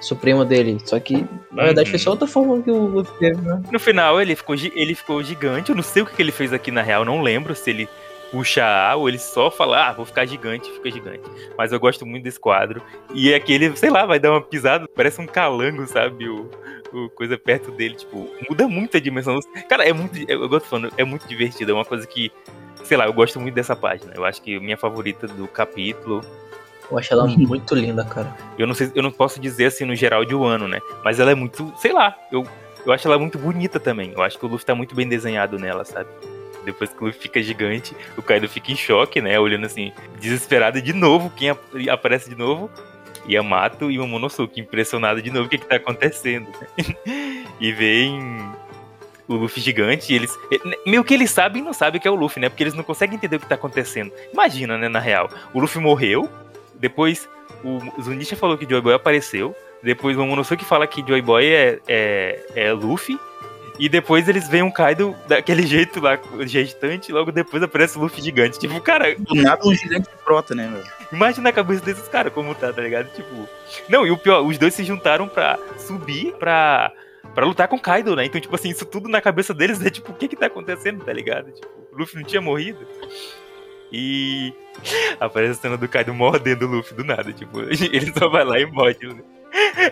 [0.00, 0.78] suprema dele.
[0.84, 3.62] Só que, na verdade, foi só outra forma que o Luffy teve, né?
[3.70, 5.70] No final, ele ficou, ele ficou gigante.
[5.70, 7.88] Eu não sei o que ele fez aqui na real, não lembro se ele
[8.32, 11.22] puxa A ou ele só fala, ah, vou ficar gigante, fica gigante.
[11.56, 12.82] Mas eu gosto muito desse quadro.
[13.14, 16.26] E é que ele, sei lá, vai dar uma pisada, parece um calango, sabe?
[16.26, 16.50] O,
[16.94, 19.38] o coisa perto dele, tipo, muda muito a dimensão.
[19.68, 22.32] Cara, é muito, eu gosto falando, é muito divertido, é uma coisa que,
[22.82, 24.14] sei lá, eu gosto muito dessa página.
[24.16, 26.22] Eu acho que a minha favorita do capítulo.
[26.90, 28.34] Eu acho ela muito linda, cara.
[28.58, 30.80] Eu não sei, eu não posso dizer assim no geral de um ano, né?
[31.04, 32.46] Mas ela é muito, sei lá, eu,
[32.86, 34.12] eu acho ela muito bonita também.
[34.12, 36.08] Eu acho que o Luffy tá muito bem desenhado nela, sabe?
[36.64, 39.38] Depois que o Luffy fica gigante, o Kaido fica em choque, né?
[39.38, 41.30] Olhando assim, desesperado de novo.
[41.36, 42.70] Quem ap- aparece de novo?
[43.28, 46.48] Yamato e o Momonosuke, impressionado de novo o que, que tá acontecendo.
[46.76, 46.94] né?
[47.60, 48.20] e vem
[49.28, 50.36] o Luffy gigante e eles.
[50.86, 52.48] Meio que eles sabem e não sabem que é o Luffy, né?
[52.48, 54.12] Porque eles não conseguem entender o que tá acontecendo.
[54.32, 55.28] Imagina, né, na real.
[55.54, 56.28] O Luffy morreu,
[56.74, 57.28] depois
[57.64, 61.78] o Zunisha falou que Joy Boy apareceu, depois o Momonosuke fala que Joy Boy é,
[61.86, 63.18] é, é Luffy.
[63.78, 68.02] E depois eles veem um Kaido daquele jeito lá, gestante, e logo depois aparece o
[68.02, 68.58] Luffy gigante.
[68.58, 69.14] Tipo, cara.
[69.18, 70.82] Do nada um gigante brota, né, meu?
[71.12, 73.12] Imagina a cabeça desses caras como tá, tá ligado?
[73.12, 73.48] Tipo.
[73.88, 76.92] Não, e o pior, os dois se juntaram pra subir pra.
[77.34, 78.26] Pra lutar com o Kaido, né?
[78.26, 81.02] Então, tipo assim, isso tudo na cabeça deles é tipo, o que que tá acontecendo,
[81.02, 81.50] tá ligado?
[81.50, 82.86] Tipo, o Luffy não tinha morrido.
[83.90, 84.52] E
[85.18, 88.60] aparece a cena do Kaido mordendo o Luffy do nada, tipo, ele só vai lá
[88.60, 89.06] e morde.
[89.06, 89.22] Né?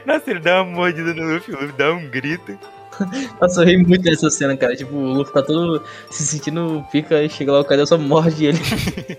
[0.04, 2.58] Nossa, ele dá uma mordida no Luffy, o Luffy dá um grito.
[3.40, 4.76] Nossa, eu ri muito dessa cena, cara.
[4.76, 8.46] Tipo, o Luffy tá todo se sentindo pica e chega lá o Kaido só morde
[8.46, 8.58] ele.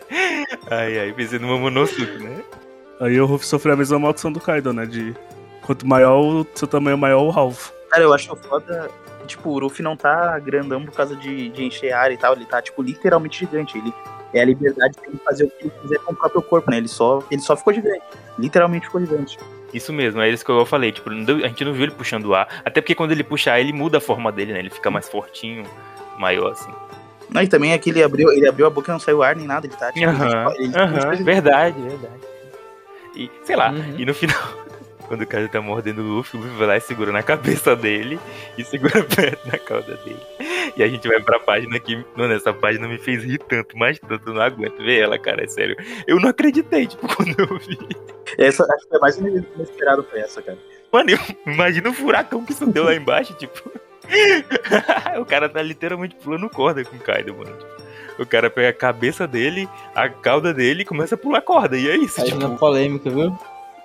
[0.69, 2.43] ai, ai, pensei no Momonosuke, né?
[2.99, 4.85] Aí o Luffy sofreu a mesma maldição do Kaido, né?
[4.85, 5.15] De
[5.61, 7.71] quanto maior o seu tamanho, maior o alvo.
[7.89, 8.89] Cara, eu acho foda.
[9.27, 12.33] Tipo, o Luffy não tá grandão por causa de, de encher área e tal.
[12.33, 13.77] Ele tá, tipo, literalmente gigante.
[13.77, 13.93] Ele
[14.33, 16.77] é a liberdade de fazer o que ele quiser com o próprio corpo, né?
[16.77, 18.01] Ele só, ele só ficou gigante.
[18.39, 19.37] Literalmente ficou gigante.
[19.73, 20.91] Isso mesmo, é isso que eu falei.
[20.91, 22.47] Tipo, a gente não viu ele puxando o ar.
[22.65, 24.59] Até porque quando ele puxa ar, ele muda a forma dele, né?
[24.59, 25.63] Ele fica mais fortinho,
[26.17, 26.71] maior, assim.
[27.29, 29.35] Não, e também é que ele abriu, ele abriu a boca e não saiu ar
[29.35, 29.65] nem nada.
[29.65, 32.13] Ele tá, tipo, Aham, ele, aham, ele- verdade, verdade.
[33.15, 33.95] E, sei lá, Uhum.
[33.97, 34.37] e no final,
[35.11, 37.75] quando o cara tá mordendo o Luffy, o Luffy vai lá e segura na cabeça
[37.75, 38.17] dele
[38.57, 40.21] e segura perto na cauda dele.
[40.77, 43.99] E a gente vai pra página que, mano, essa página me fez rir tanto, mais
[43.99, 45.75] tanto, eu não aguento ver ela, cara, é sério.
[46.07, 47.77] Eu não acreditei, tipo, quando eu vi.
[48.37, 50.57] Essa acho que é mais inesperado foi essa, cara.
[50.89, 53.69] Mano, eu, imagina o furacão que isso deu lá embaixo, tipo.
[55.19, 57.53] o cara tá literalmente pulando corda com o Kaido, mano.
[57.53, 61.77] Tipo, o cara pega a cabeça dele, a cauda dele e começa a pular corda.
[61.77, 62.39] E é isso, Aí tipo.
[62.39, 63.37] na polêmica, viu?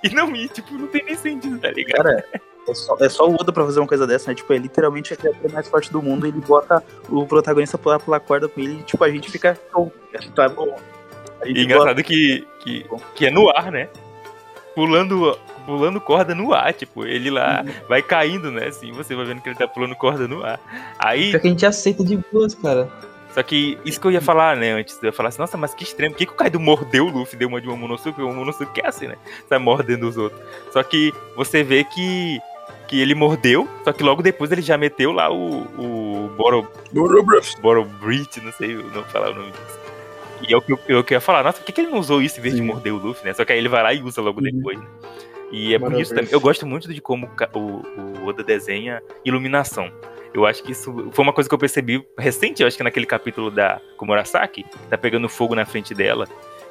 [0.03, 2.05] E não, e, tipo, não tem nem sentido, tá ligado?
[2.05, 2.25] Cara,
[2.69, 4.35] é só, é só o Oda pra fazer uma coisa dessa, né?
[4.35, 6.27] Tipo, é literalmente a criatura mais forte do mundo.
[6.27, 9.59] Ele bota o protagonista pular pular corda com ele e, tipo, a gente fica.
[9.75, 9.89] "Oh,
[10.35, 10.77] Tá bom.
[11.45, 13.89] E engraçado que, que, que é no ar, né?
[14.75, 18.67] Pulando, pulando corda no ar, tipo, ele lá vai caindo, né?
[18.67, 20.61] Assim, você vai vendo que ele tá pulando corda no ar.
[20.99, 22.89] Aí, Pior que a gente aceita de boas, cara.
[23.37, 25.75] Só que isso que eu ia falar, né, antes, eu ia falar assim, nossa, mas
[25.75, 28.29] que extremo, por que, que o Kaido mordeu o Luffy, deu uma de Momonosuke, o
[28.29, 29.17] Momonosuke é assim, né?
[29.47, 30.41] Sai mordendo os outros.
[30.73, 32.41] Só que você vê que,
[32.89, 36.67] que ele mordeu, só que logo depois ele já meteu lá o, o Boro,
[37.61, 39.79] Borobrit, não sei não falar o nome disso.
[40.49, 42.23] E é o que eu, eu queria falar, nossa, por que, que ele não usou
[42.23, 42.67] isso em vez de Sim.
[42.67, 43.35] morder o Luffy, né?
[43.35, 44.51] Só que aí ele vai lá e usa logo Uhum.
[44.51, 44.87] depois, né?
[45.53, 46.33] E é por isso também.
[46.33, 49.93] Eu gosto muito de como o, o Oda desenha iluminação.
[50.37, 53.07] Eu acho que isso foi uma coisa que eu percebi recente, eu acho que naquele
[53.07, 56.29] capítulo da Komurasaki, que tá pegando fogo na frente dela.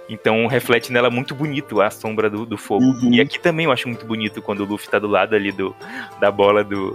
[0.07, 2.85] Então reflete nela muito bonito a sombra do, do fogo.
[2.85, 3.11] Uhum.
[3.11, 5.75] E aqui também eu acho muito bonito quando o Luffy tá do lado ali do,
[6.19, 6.91] da bola do,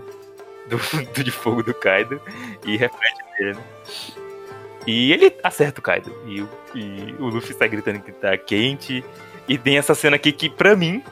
[0.68, 0.78] do,
[1.12, 2.20] do de fogo do Kaido
[2.64, 3.64] e reflete nele, né?
[4.86, 6.14] E ele acerta o Kaido.
[6.26, 9.04] E, o- e o Luffy está gritando que tá quente.
[9.48, 11.02] E tem essa cena aqui que, pra mim,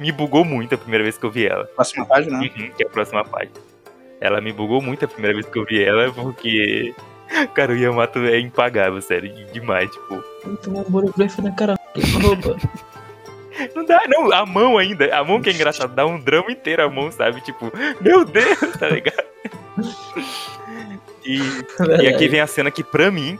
[0.00, 1.64] me bugou muito a primeira vez que eu vi ela.
[1.66, 2.50] Próxima página, né?
[2.58, 3.52] Uhum, que é a próxima página.
[4.24, 6.94] Ela me bugou muito a primeira vez que eu vi ela, porque.
[7.52, 10.24] Cara, o Yamato é impagável, sério, demais, tipo.
[10.42, 11.74] Vamos tomar um Borobrefe na cara.
[13.74, 16.82] Não dá, não, a mão ainda, a mão que é engraçado, dá um drama inteiro
[16.82, 17.40] a mão, sabe?
[17.40, 19.24] Tipo, meu Deus, tá ligado?
[21.24, 21.38] E,
[22.02, 23.38] e aqui vem a cena que, pra mim,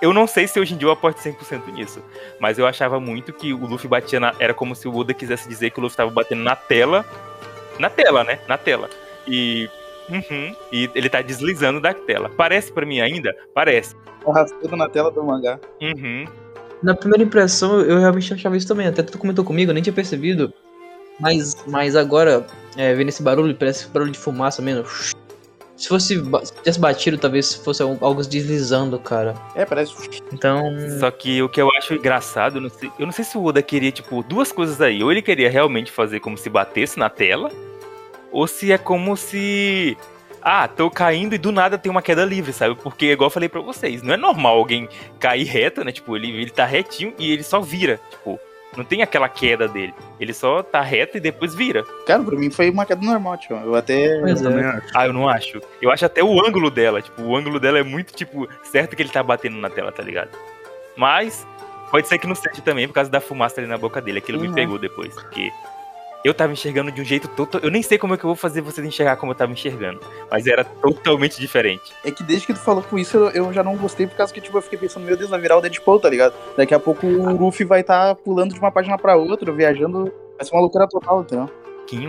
[0.00, 2.02] eu não sei se hoje em dia eu aporto 100% nisso,
[2.38, 4.34] mas eu achava muito que o Luffy batia na.
[4.38, 7.04] Era como se o Oda quisesse dizer que o Luffy tava batendo na tela.
[7.78, 8.38] Na tela, né?
[8.48, 8.88] Na tela.
[9.28, 9.68] E.
[10.10, 12.30] Uhum, e ele tá deslizando da tela.
[12.36, 13.34] Parece pra mim ainda?
[13.54, 13.94] Parece.
[14.26, 15.58] Arrastando na tela do mangá.
[15.80, 16.26] Uhum.
[16.82, 18.86] Na primeira impressão, eu realmente achava isso também.
[18.86, 20.52] Até tu comentou comigo, eu nem tinha percebido.
[21.18, 22.46] Mas, mas agora,
[22.76, 24.84] é, vendo esse barulho, parece barulho de fumaça mesmo.
[25.76, 29.34] Se fosse se tivesse batido, talvez fosse algo algo deslizando, cara.
[29.54, 29.94] É, parece.
[30.32, 30.62] Então,
[30.98, 33.44] Só que o que eu acho engraçado, eu não sei, eu não sei se o
[33.44, 35.02] Oda queria, tipo, duas coisas aí.
[35.02, 37.50] Ou ele queria realmente fazer como se batesse na tela,
[38.32, 39.96] ou se é como se.
[40.42, 42.74] Ah, tô caindo e do nada tem uma queda livre, sabe?
[42.74, 44.88] Porque, igual eu falei pra vocês, não é normal alguém
[45.18, 45.92] cair reto, né?
[45.92, 48.00] Tipo, ele, ele tá retinho e ele só vira.
[48.10, 48.40] Tipo,
[48.74, 49.92] não tem aquela queda dele.
[50.18, 51.82] Ele só tá reto e depois vira.
[52.06, 53.54] Cara, pra mim foi uma queda normal, tio.
[53.56, 54.18] Eu até.
[54.20, 54.68] Pois Eu também é.
[54.68, 54.86] acho.
[54.94, 55.60] Ah, eu não acho.
[55.82, 57.02] Eu acho até o ângulo dela.
[57.02, 60.02] Tipo, o ângulo dela é muito, tipo, certo que ele tá batendo na tela, tá
[60.02, 60.30] ligado?
[60.96, 61.46] Mas
[61.90, 64.18] pode ser que não seja também por causa da fumaça ali na boca dele.
[64.18, 64.54] Aquilo me Uhum.
[64.54, 65.12] pegou depois.
[65.14, 65.50] Porque
[66.24, 67.60] eu tava enxergando de um jeito total.
[67.62, 70.00] Eu nem sei como é que eu vou fazer vocês enxergar como eu tava enxergando.
[70.30, 71.92] Mas era totalmente diferente.
[72.04, 74.32] É que desde que tu falou com isso, eu, eu já não gostei, por causa
[74.32, 76.34] que, tipo, eu fiquei pensando, meu Deus, vai virar o Deadpool, tá ligado?
[76.56, 80.12] Daqui a pouco o Luffy vai estar pulando de uma página pra outra, viajando.
[80.36, 81.50] Vai ser uma loucura total, entendeu?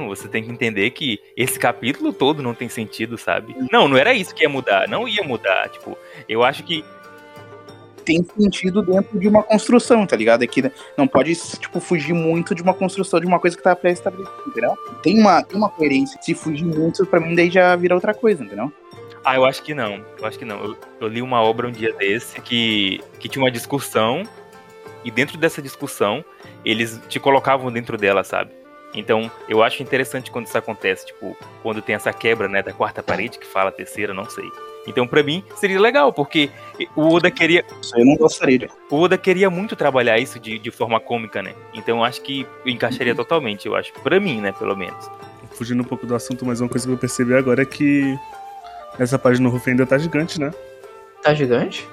[0.10, 3.56] Você tem que entender que esse capítulo todo não tem sentido, sabe?
[3.72, 4.88] Não, não era isso que ia mudar.
[4.88, 5.70] Não ia mudar.
[5.70, 5.98] Tipo,
[6.30, 6.86] eu acho que
[8.04, 10.44] Tem sentido dentro de uma construção, tá ligado?
[10.44, 13.76] É que não pode, tipo, fugir muito de uma construção de uma coisa que tá
[13.76, 14.76] pré-estabelecida, entendeu?
[15.04, 16.20] Tem uma, tem uma coerência.
[16.22, 18.72] Se fugir muito, pra mim, daí já vira outra coisa, entendeu?
[19.24, 20.04] Ah, eu acho que não.
[20.20, 20.64] Eu acho que não.
[20.64, 24.24] Eu, eu li uma obra um dia desse que, que tinha uma discussão,
[25.04, 26.24] e dentro dessa discussão,
[26.66, 28.52] eles te colocavam dentro dela, sabe?
[28.94, 33.02] Então, eu acho interessante quando isso acontece, tipo, quando tem essa quebra, né, da quarta
[33.02, 34.46] parede, que fala terceira, não sei.
[34.88, 36.50] Então, pra mim, seria legal, porque
[36.96, 37.64] o Oda queria.
[37.82, 38.70] Isso aí eu não gostaria.
[38.90, 41.54] O Oda queria muito trabalhar isso de, de forma cômica, né?
[41.74, 43.94] Então eu acho que encaixaria totalmente, eu acho.
[43.94, 45.10] Pra mim, né, pelo menos.
[45.52, 48.18] Fugindo um pouco do assunto, mas uma coisa que eu percebi agora é que
[48.98, 50.52] essa página do Ruffy ainda tá gigante, né?
[51.22, 51.88] Tá gigante?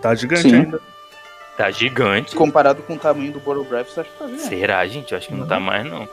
[0.00, 0.54] Tá gigante Sim.
[0.54, 0.80] ainda.
[1.56, 2.34] Tá gigante.
[2.34, 4.38] Comparado com o tamanho do Boro Breath, acho que tá vendo.
[4.38, 5.12] Será, gente?
[5.12, 6.08] Eu acho que não tá mais, não.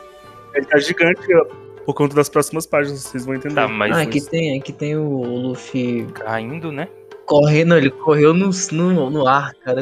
[0.54, 1.46] Ele tá gigante ó,
[1.86, 3.56] por conta das próximas páginas, vocês vão entender.
[3.56, 6.88] Tá mais ah, aqui tem, aqui tem o Luffy caindo, né?
[7.32, 9.82] correndo, ele correu no, no, no ar, cara.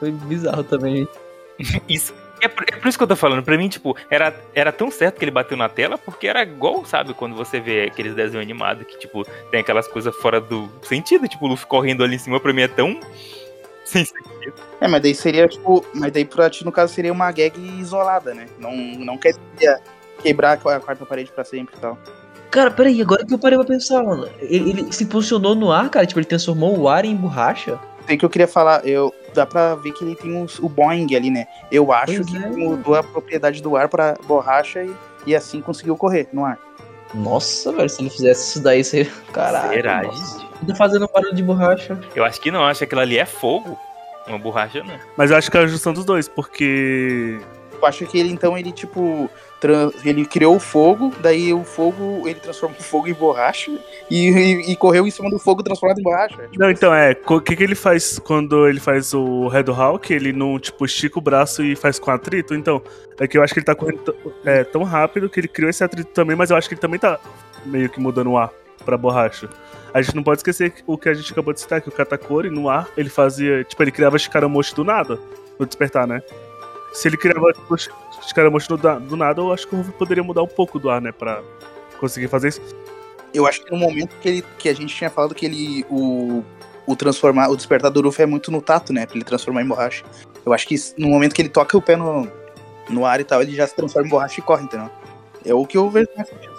[0.00, 1.82] Foi bizarro também, gente.
[1.88, 2.12] Isso.
[2.40, 3.44] É por, é por isso que eu tô falando.
[3.44, 6.84] Pra mim, tipo, era, era tão certo que ele bateu na tela, porque era igual,
[6.84, 11.28] sabe, quando você vê aqueles desenhos animados que, tipo, tem aquelas coisas fora do sentido.
[11.28, 12.98] Tipo, o Luffy correndo ali em cima, pra mim é tão.
[13.86, 14.54] Sem sentido.
[14.80, 18.34] É, mas daí seria, tipo, mas daí pra ti, no caso, seria uma gag isolada,
[18.34, 18.46] né?
[18.58, 19.80] Não, não quer dizer
[20.24, 21.98] quebrar a quarta parede pra sempre e tal.
[22.50, 24.28] Cara, peraí, agora que eu parei pra pensar, mano.
[24.40, 26.06] Ele, ele se posicionou no ar, cara.
[26.06, 27.78] Tipo, ele transformou o ar em borracha.
[28.06, 31.14] Tem que eu queria falar, eu, dá pra ver que ele tem uns- o Boeing
[31.16, 31.46] ali, né?
[31.72, 32.48] Eu acho Pois que é.
[32.50, 34.94] mudou a propriedade do ar pra borracha e,
[35.26, 36.58] e assim conseguiu correr no ar.
[37.14, 39.10] Nossa, velho, se ele fizesse isso daí, seria.
[39.32, 39.72] Caralho.
[39.72, 40.02] Será,
[40.66, 41.98] tá fazendo barulho de borracha.
[42.14, 43.78] Eu acho que não, acho que aquilo ali é fogo.
[44.26, 44.98] Uma borracha, não.
[45.16, 47.40] Mas eu acho que é a junção dos dois, porque.
[47.80, 49.28] Eu acho que ele, então, ele, tipo,
[50.04, 53.70] ele criou o fogo, daí o fogo, ele transformou o fogo em borracha
[54.10, 56.36] e, e, e correu em cima do fogo transformado em borracha.
[56.42, 57.16] Tipo, Não, então é.
[57.26, 60.12] O que, que ele faz quando ele faz o Red Hawk?
[60.12, 62.54] Ele não, tipo, estica o braço e faz com atrito?
[62.54, 62.82] Então,
[63.18, 65.82] é que eu acho que ele tá correndo é, tão rápido que ele criou esse
[65.82, 67.18] atrito também, mas eu acho que ele também tá
[67.64, 68.50] meio que mudando o ar
[68.84, 69.48] pra borracha.
[69.94, 71.92] A gente não pode esquecer que- o que a gente acabou de citar, que o
[71.92, 73.62] Katakuri, no ar, ele fazia.
[73.64, 75.18] Tipo, ele criava Shikaramoshi do nada,
[75.58, 76.20] no despertar, né?
[76.94, 77.76] Se ele criava tipo,
[78.68, 81.00] do, da- do nada, eu acho que o Ruffy poderia mudar um pouco do ar,
[81.00, 81.12] né?
[81.12, 81.42] Pra
[82.00, 82.62] conseguir fazer isso.
[83.34, 85.84] Eu acho que no momento que, ele, que a gente tinha falado que ele.
[85.90, 86.42] O,
[86.86, 87.48] o transformar.
[87.50, 89.04] O despertar do Luffy é muito no tato, né?
[89.06, 90.04] Pra ele transformar em borracha.
[90.46, 92.28] Eu acho que no momento que ele toca o pé no,
[92.88, 94.88] no ar e tal, ele já se transforma em borracha e corre, entendeu?
[95.44, 96.54] É o que eu vejo mais sentido.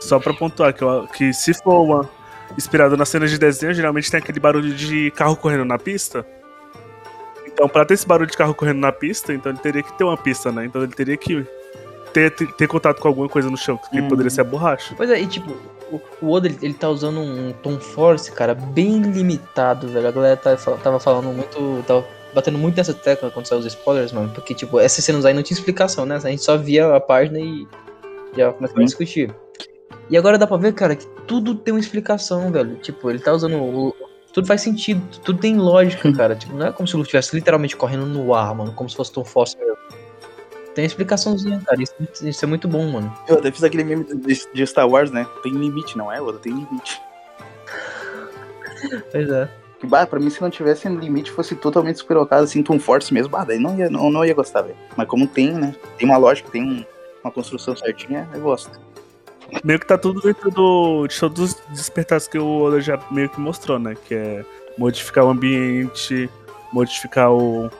[0.00, 2.10] Só pra pontuar que, eu- que se for uma
[2.58, 6.26] inspirado nas cenas de desenho, geralmente tem aquele barulho de carro correndo na pista.
[7.56, 10.04] Então, pra ter esse barulho de carro correndo na pista, então ele teria que ter
[10.04, 10.66] uma pista, né?
[10.66, 11.42] Então ele teria que
[12.12, 14.08] ter, ter, ter contato com alguma coisa no chão, que Uhum.
[14.08, 14.92] poderia ser a borracha.
[14.94, 15.56] Pois é, e tipo,
[15.90, 20.06] o, o Oda, ele, ele tá usando um tom force, cara, bem limitado, velho.
[20.06, 21.82] A galera tá, tava falando muito.
[21.86, 24.28] Tava batendo muito nessa tecla quando saiu os spoilers, mano.
[24.34, 26.16] Porque, tipo, essas cenas aí não tinha explicação, né?
[26.16, 27.66] A gente só via a página e
[28.36, 28.84] já começava a Sim.
[28.84, 29.34] discutir.
[30.10, 32.76] E agora dá pra ver, cara, que tudo tem uma explicação, velho.
[32.76, 33.94] Tipo, ele tá usando o.
[34.36, 36.36] Tudo faz sentido, tudo tem lógica, cara.
[36.36, 38.70] Tipo, não é como se o Luffy estivesse literalmente correndo no ar, mano.
[38.70, 39.78] Como se fosse tom force mesmo.
[40.74, 41.82] Tem explicaçãozinha, cara.
[41.82, 43.10] Isso, isso é muito bom, mano.
[43.26, 45.26] Eu até fiz aquele meme de, de Star Wars, né?
[45.42, 46.38] Tem limite, não é, Oda?
[46.38, 47.00] Tem limite.
[49.10, 49.48] Pois é.
[49.80, 53.30] Que, bah, pra mim, se não tivesse limite, fosse totalmente superocado, assim, Tom Force mesmo,
[53.30, 54.76] bah, daí não ia, não, não ia gostar, velho.
[54.94, 55.74] Mas como tem, né?
[55.96, 56.84] Tem uma lógica, tem um-
[57.24, 58.78] uma construção certinha, eu gosto.
[59.64, 63.28] Meio que tá tudo dentro do, de todos os despertares que o Oda já meio
[63.28, 63.94] que mostrou, né?
[64.06, 64.44] Que é
[64.76, 66.28] modificar o ambiente,
[66.72, 67.70] modificar o,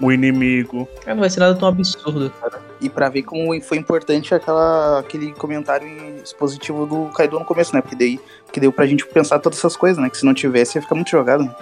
[0.00, 0.88] o inimigo.
[1.06, 2.60] É, não vai ser nada tão absurdo, cara.
[2.80, 5.88] E pra ver como foi importante aquela, aquele comentário
[6.22, 7.80] expositivo do Kaido no começo, né?
[7.80, 8.20] Porque daí
[8.52, 10.10] que deu pra gente pensar todas essas coisas, né?
[10.10, 11.44] Que se não tivesse ia ficar muito jogado.
[11.44, 11.54] Né?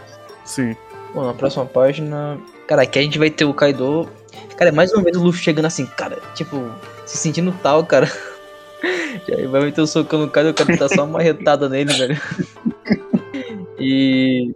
[0.45, 0.77] Sim.
[1.15, 2.39] Bom, na próxima página.
[2.67, 4.09] Cara, aqui a gente vai ter o Kaido.
[4.57, 6.71] Cara, é mais uma vez o Luffy chegando assim, cara, tipo,
[7.05, 8.11] se sentindo tal, cara.
[9.29, 12.21] Já vai meter o socão no Kaido, o cara tá só uma retada nele, velho.
[13.79, 14.53] E.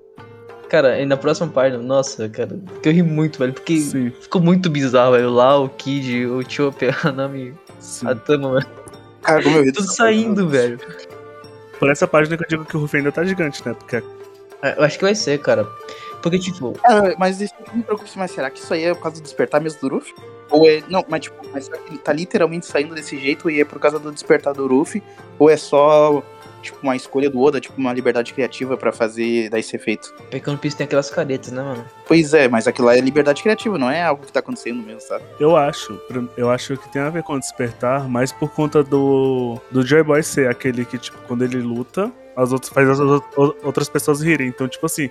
[0.69, 4.41] Cara, e na próxima página, nossa, cara, que eu ri muito, velho, porque Sim, ficou
[4.41, 5.31] muito bizarro, velho.
[5.31, 8.07] Lá, o Kid, o Chopper, a Nami, sim.
[8.09, 8.67] a Tama, velho.
[9.23, 10.79] Cara, como eu ri Tudo saindo, velho.
[11.79, 13.75] Por essa página que eu digo que o Ruffy ainda tá gigante, né?
[13.75, 14.03] Porque
[14.63, 15.65] É, Eu acho que vai ser, cara.
[16.23, 19.03] Porque, tipo, Ah, mas isso não me preocupa, mas será que isso aí é por
[19.03, 20.15] causa do despertar mesmo do Ruffy?
[20.57, 20.83] Ou é.
[20.89, 23.79] Não, mas tipo, mas será que ele tá literalmente saindo desse jeito e é por
[23.79, 25.03] causa do despertar do Ruffy?
[25.39, 26.23] Ou é só,
[26.63, 30.15] tipo, uma escolha do Oda, tipo, uma liberdade criativa pra fazer dar esse efeito?
[30.31, 31.85] Pequeno Piece tem aquelas caretas, né, mano?
[32.07, 35.01] Pois é, mas aquilo lá é liberdade criativa, não é algo que tá acontecendo mesmo,
[35.03, 35.25] sabe?
[35.39, 36.01] eu acho,
[36.39, 40.03] eu acho que tem a ver com o despertar, mais por conta do, do Joy
[40.03, 43.01] Boy ser aquele que, tipo, quando ele luta, as outras faz as
[43.63, 44.49] outras pessoas rirem.
[44.49, 45.11] Então, tipo assim,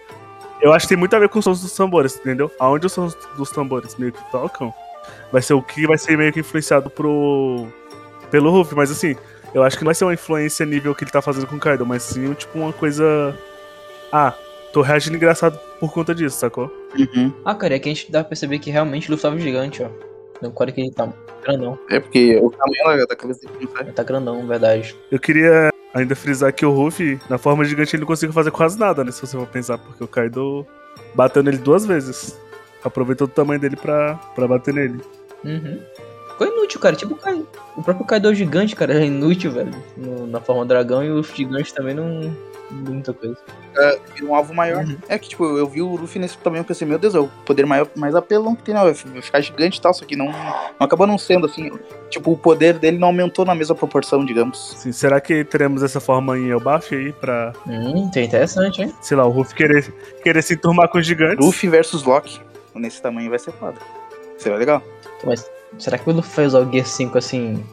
[0.62, 2.51] eu acho que tem muito a ver com os sons dos tambores, entendeu?
[2.60, 4.73] Aonde os sons dos tambores meio que tocam,
[5.31, 7.67] vai ser o que vai ser meio que influenciado pro
[8.29, 9.15] pelo Ruffy, mas assim,
[9.53, 11.59] eu acho que não vai ser uma influência nível que ele tá fazendo com o
[11.59, 13.33] Kaido, mas sim, tipo, uma coisa.
[14.11, 14.33] Ah,
[14.73, 16.69] tô reagindo engraçado por conta disso, sacou?
[16.97, 17.31] Uhum.
[17.45, 19.81] Ah, cara, é que a gente dá pra perceber que realmente o Luffy tava gigante,
[19.81, 19.87] ó.
[20.41, 21.07] No quadro que ele tá
[21.41, 21.79] grandão.
[21.89, 23.83] É porque o tamanho da cabeça dele não sai.
[23.83, 24.93] Ele tá grandão, verdade.
[25.09, 28.77] Eu queria ainda frisar que o Ruffy, na forma gigante, ele não conseguiu fazer quase
[28.77, 29.11] nada, né?
[29.11, 30.67] Se você for pensar, porque o Kaido
[31.13, 32.37] bateu nele duas vezes.
[32.86, 35.02] Aproveitou o tamanho dele pra, pra bater nele.
[35.43, 35.80] Uhum.
[36.30, 36.95] Ficou inútil, cara.
[36.95, 37.43] Tipo, o, Kai-
[37.76, 39.71] o próprio Kaido gigante, cara, é inútil, velho.
[39.98, 42.34] No- na forma dragão e o gigante também não.
[42.71, 43.38] Muita coisa.
[44.15, 44.84] Vira um alvo maior.
[44.84, 44.98] Uhum.
[45.08, 47.28] É que, tipo, eu vi o Luffy nesse tamanho e pensei, meu Deus, é o
[47.45, 48.82] poder maior, mais apelão que tem, né?
[48.82, 50.34] Vai ficar gigante e tal, só que não, não
[50.80, 51.69] acabou não sendo assim.
[52.10, 54.74] Tipo, o poder dele não aumentou na mesma proporção, digamos.
[54.76, 58.91] Assim, será que teremos essa forma em Elbaf aí pra, Hum, tá interessante, hein?
[59.00, 59.93] sei lá, o Ruffy querer,
[60.24, 61.45] querer se enturmar com os gigantes?
[61.45, 62.41] Luffy versus Loki.
[62.75, 63.77] Nesse tamanho vai ser foda.
[64.38, 64.81] Seria legal.
[65.23, 67.63] Mas será que o Luffy vai usar o Gear 5 assim.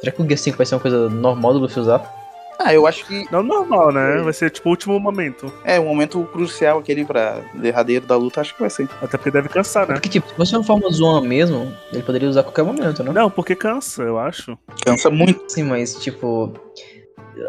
[0.00, 2.22] Será que o Gear 5 vai ser uma coisa normal do Luffy usar?
[2.58, 4.18] Ah, eu acho que Não normal, né?
[4.22, 5.52] Vai ser tipo o último momento.
[5.64, 8.88] é um momento crucial aquele pra derradeiro da luta, acho que vai ser.
[9.00, 9.94] Até porque deve cansar, né?
[9.94, 13.10] Porque, tipo, se fosse uma forma Zoan mesmo, ele poderia usar a qualquer momento, né?
[13.12, 14.56] Não, porque cansa, eu acho.
[14.84, 15.42] Cansa muito.
[15.48, 16.52] Sim, mas, tipo.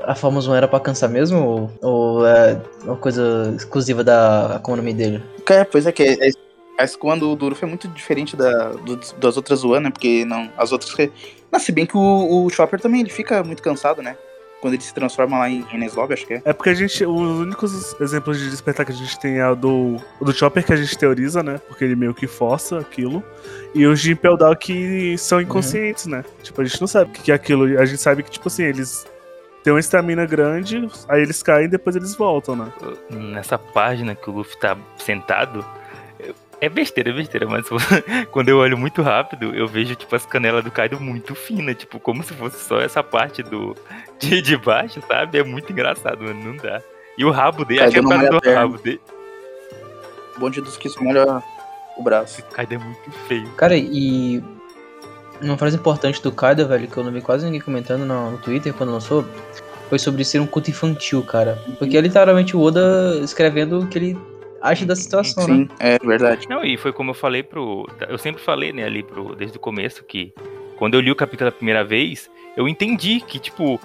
[0.03, 1.39] A forma Zoan era pra cansar mesmo?
[1.39, 5.21] Ou, ou é uma coisa exclusiva da Mi dele?
[5.49, 6.31] É, pois é que é, é,
[6.77, 9.89] a Escoando do Luffy é muito diferente da, do- das outras Zoan, né?
[9.91, 10.93] Porque não, as outras.
[10.93, 11.11] que-
[11.51, 14.17] Mas se bem que o, o Chopper também ele fica muito cansado, né?
[14.61, 16.41] Quando ele se transforma lá em Enes Lobby, acho que é.
[16.45, 17.05] É porque a gente.
[17.05, 20.65] Os únicos exemplos de despertar que a gente tem é o do, o do Chopper
[20.65, 21.59] que a gente teoriza, né?
[21.67, 23.21] Porque ele meio que força aquilo.
[23.75, 26.23] E os de Impel Down que são inconscientes, né?
[26.41, 27.77] Tipo, a gente não sabe o que que é aquilo.
[27.77, 29.05] A gente sabe que, tipo assim, eles
[29.65, 32.71] têm uma estamina grande, aí eles caem e depois eles voltam, né?
[33.09, 35.65] Nessa página que o Luffy tá sentado.
[36.63, 37.65] É besteira, é besteira, mas
[38.31, 41.99] quando eu olho muito rápido, eu vejo, tipo, as canelas do Kaido muito finas, tipo,
[41.99, 43.75] como se fosse só essa parte do
[44.17, 45.39] de, de baixo, sabe?
[45.39, 46.81] É muito engraçado, mano, não dá.
[47.17, 49.01] E o rabo dele, acho que é Kaido não causa malha do a rabo dele.
[50.37, 51.43] O bonde dos que molha
[51.97, 52.39] o braço.
[52.39, 53.49] O Kaido é muito feio.
[53.57, 54.41] Cara, e.
[55.41, 58.73] Uma frase importante do Kaido, velho, que eu não vi quase ninguém comentando no, Twitter
[58.73, 59.25] quando lançou,
[59.89, 61.61] foi sobre ser um culto infantil, cara.
[61.77, 64.17] Porque é literalmente o Oda escrevendo que ele
[64.63, 65.55] acha da situação, né?
[65.55, 66.47] Sim, é verdade.
[66.49, 67.85] Não, e foi como eu falei pro.
[68.07, 70.33] Eu sempre falei, né, ali pro, desde o começo, que
[70.77, 73.79] quando eu li o capítulo pela primeira vez, eu entendi que, tipo,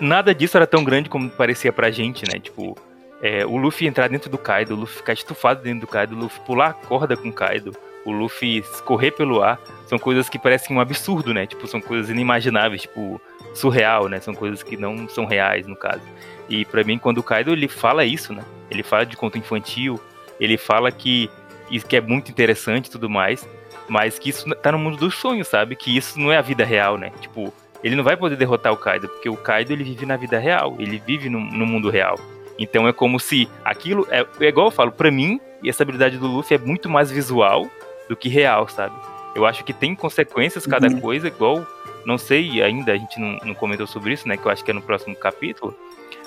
[0.00, 2.40] nada disso era tão grande como parecia pra gente, né?
[2.40, 2.76] Tipo,
[3.22, 6.18] é, o Luffy entrar dentro do Kaido, o Luffy ficar estufado dentro do Kaido, o
[6.18, 7.72] Luffy pular a corda com o Kaido,
[8.04, 11.46] o Luffy correr pelo ar, são coisas que parecem um absurdo, né?
[11.46, 13.20] Tipo, são coisas inimagináveis, tipo,
[13.54, 14.20] surreal, né?
[14.20, 16.02] São coisas que não são reais, no caso.
[16.48, 18.42] E pra mim, quando o Kaido ele fala isso, né?
[18.70, 20.00] Ele fala de conto infantil,
[20.38, 21.30] ele fala que
[21.70, 23.48] isso que é muito interessante e tudo mais,
[23.88, 25.74] mas que isso tá no mundo dos sonhos, sabe?
[25.76, 27.10] Que isso não é a vida real, né?
[27.20, 30.38] Tipo, ele não vai poder derrotar o Kaido, porque o Kaido ele vive na vida
[30.38, 32.16] real, ele vive no, no mundo real.
[32.58, 36.16] Então é como se aquilo é, é igual eu falo, pra mim, e essa habilidade
[36.18, 37.68] do Luffy é muito mais visual
[38.08, 38.94] do que real, sabe?
[39.34, 41.00] Eu acho que tem consequências cada Uhum.
[41.00, 41.66] coisa, igual,
[42.06, 44.36] não sei ainda, a gente não, não comentou sobre isso, né?
[44.36, 45.76] Que eu acho que é no próximo capítulo.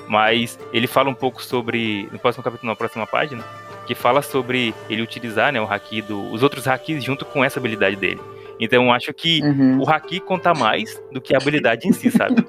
[0.09, 2.09] Mas ele fala um pouco sobre.
[2.11, 3.43] No próximo capítulo, na próxima página,
[3.85, 7.59] que fala sobre ele utilizar né, o haki do, os outros hakis junto com essa
[7.59, 8.19] habilidade dele.
[8.59, 9.79] Então eu acho que Uhum.
[9.79, 12.43] o haki conta mais do que a habilidade em si, sabe?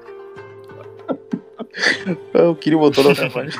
[2.33, 3.57] Eu queria botar outra parte.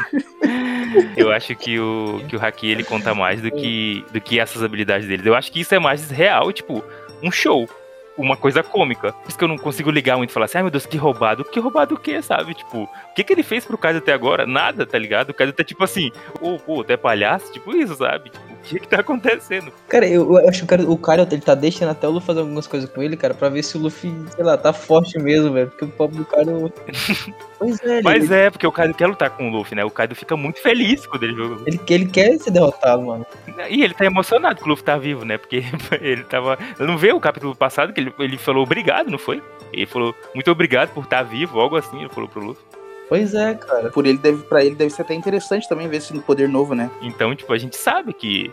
[1.15, 4.61] Eu acho que o, que o haki ele conta mais do que, do que essas
[4.61, 5.29] habilidades dele.
[5.29, 6.83] Eu acho que isso é mais real, tipo,
[7.23, 7.69] um show.
[8.17, 9.13] Uma coisa cômica.
[9.13, 10.97] Por isso que eu não consigo ligar muito e falar assim, ai meu Deus, que
[10.97, 11.45] roubado.
[11.45, 12.53] Que roubado o quê, sabe?
[12.53, 14.45] Tipo, o que, que ele fez pro Kaido até agora?
[14.45, 15.29] Nada, tá ligado?
[15.29, 17.51] O Kaido tá tipo assim, ô, pô, tu é palhaço?
[17.51, 18.29] Tipo isso, sabe?
[18.29, 19.71] Tipo, que que tá acontecendo?
[19.87, 22.27] Cara, eu, eu acho que o cara, o cara ele tá deixando até o Luffy
[22.27, 25.17] fazer algumas coisas com ele, cara, pra ver se o Luffy, sei lá, tá forte
[25.19, 25.67] mesmo, velho.
[25.67, 26.51] Porque o pobre do cara.
[27.61, 29.85] Pois é, ele, Mas é, porque o Kaido quer lutar com o Luffy, né?
[29.85, 31.61] O Kaido fica muito feliz quando ele joga.
[31.67, 33.23] ele, ele quer ser derrotado, mano.
[33.69, 35.37] E ele tá emocionado que o Luffy tá vivo, né?
[35.37, 35.63] Porque
[36.01, 36.57] ele tava.
[36.79, 39.43] Eu não vi o capítulo passado que ele, ele falou obrigado, não foi?
[39.71, 42.63] Ele falou muito obrigado por estar vivo, algo assim, ele falou pro Luffy.
[43.11, 43.89] Pois é, cara.
[43.89, 46.89] Por ele deve, pra ele deve ser até interessante também ver esse poder novo, né?
[47.01, 48.49] Então, tipo, a gente sabe que,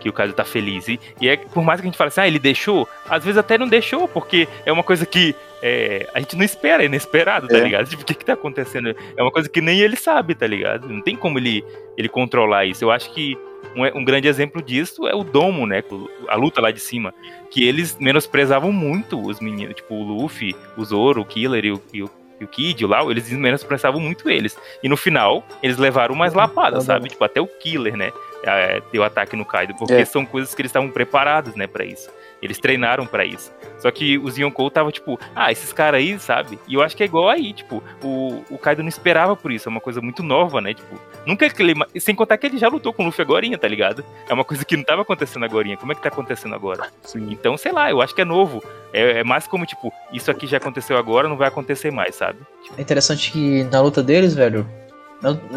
[0.00, 0.88] que o Kaido tá feliz.
[0.88, 3.36] E, e é por mais que a gente fale assim, ah, ele deixou, às vezes
[3.36, 7.48] até não deixou, porque é uma coisa que é, a gente não espera, é inesperado,
[7.48, 7.60] tá É.
[7.60, 7.86] ligado?
[7.86, 8.96] Tipo, o que que tá acontecendo?
[9.14, 10.88] É uma coisa que nem ele sabe, tá ligado?
[10.88, 11.62] Não tem como ele,
[11.94, 12.82] ele controlar isso.
[12.82, 13.36] Eu acho que
[13.76, 15.84] um, um grande exemplo disso é o Domo, né?
[16.28, 17.12] A luta lá de cima.
[17.50, 21.82] Que eles menosprezavam muito os meninos, tipo, o Luffy, o Zoro, o Killer e o,
[21.92, 24.56] e o, e o Kid, o Lau, eles menosprezavam muito eles.
[24.82, 26.86] E no final, eles levaram mais lapadas, bom.
[26.86, 27.08] sabe?
[27.08, 28.12] Tipo, até o Killer, né?
[28.42, 30.04] É, ter o ataque no Kaido, porque É.
[30.04, 32.08] são coisas que eles estavam preparados, né, pra isso.
[32.40, 33.52] Eles treinaram pra isso.
[33.80, 36.56] Só que os Yonkou tava tipo, ah, esses caras aí, sabe?
[36.68, 39.68] E eu acho que é igual aí, tipo, o, o Kaido não esperava por isso,
[39.68, 40.72] é uma coisa muito nova, né?
[40.72, 41.74] Tipo, nunca é que ele.
[41.98, 44.04] Sem contar que ele já lutou com o Luffy agorinha, tá ligado?
[44.28, 45.76] É uma coisa que não tava acontecendo agorinha.
[45.76, 46.86] Como é que tá acontecendo agora?
[47.02, 47.26] Sim.
[47.30, 48.62] Então, sei lá, eu acho que é novo.
[48.92, 52.38] É, é mais como, tipo, isso aqui já aconteceu agora, não vai acontecer mais, sabe?
[52.76, 54.64] É interessante que na luta deles, velho.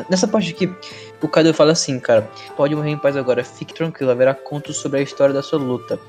[0.09, 0.71] Nessa parte aqui,
[1.21, 4.99] o Kaido fala assim, cara, pode morrer em paz agora, fique tranquilo, haverá contos sobre
[4.99, 5.99] a história da sua luta.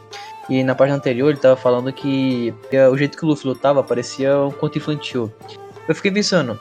[0.48, 2.52] E na página anterior ele tava falando que
[2.90, 5.32] o jeito que o Luffy lutava parecia um conto infantil.
[5.86, 6.58] Eu fiquei pensando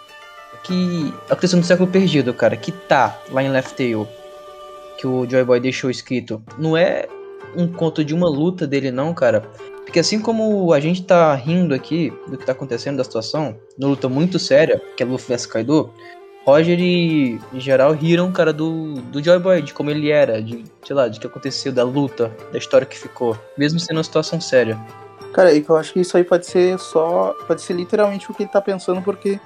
[0.64, 4.08] que aconteceu no século perdido, cara, que tá lá em Left Tail,
[5.00, 7.08] que o Joy Boy deixou escrito, não é
[7.56, 9.42] um conto de uma luta dele não, cara.
[9.84, 13.89] Porque assim como a gente tá rindo aqui do que tá acontecendo da situação, numa
[13.89, 15.92] luta muito séria, que é Luffy vs Kaido,
[16.46, 20.64] Roger e em geral riram, cara, do, do Joy Boy, de como ele era, de,
[20.84, 24.42] sei lá, de que aconteceu, da luta, da história que ficou, mesmo sendo uma situação
[24.42, 24.80] séria.
[25.34, 27.34] Cara, eu acho que isso aí pode ser só.
[27.48, 29.39] Pode ser literalmente o que ele tá pensando, porque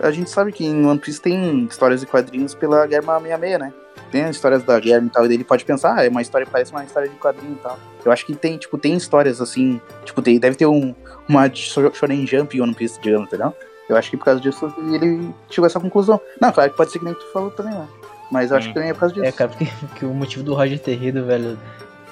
[0.00, 3.72] a gente sabe que em One Piece tem histórias e quadrinhos pela Guerra 66, né?
[4.10, 6.22] Tem as histórias da guerra e tal, e daí ele pode pensar, ah, é uma
[6.22, 7.78] história parece uma história de quadrinho e tal.
[8.04, 10.94] Eu acho que tem, tipo, tem histórias assim, tipo, tem, deve ter um,
[11.28, 13.54] uma Shonen Jump em One Piece, digamos, entendeu?
[13.90, 16.20] Eu acho que por causa disso ele chegou a essa conclusão.
[16.40, 17.88] Não, claro que pode ser que nem tu falou também, né?
[18.30, 18.70] Mas eu acho Hum.
[18.70, 19.26] que também é por causa disso.
[19.26, 21.58] É, cara, porque, porque o motivo do Roger ter rido, velho,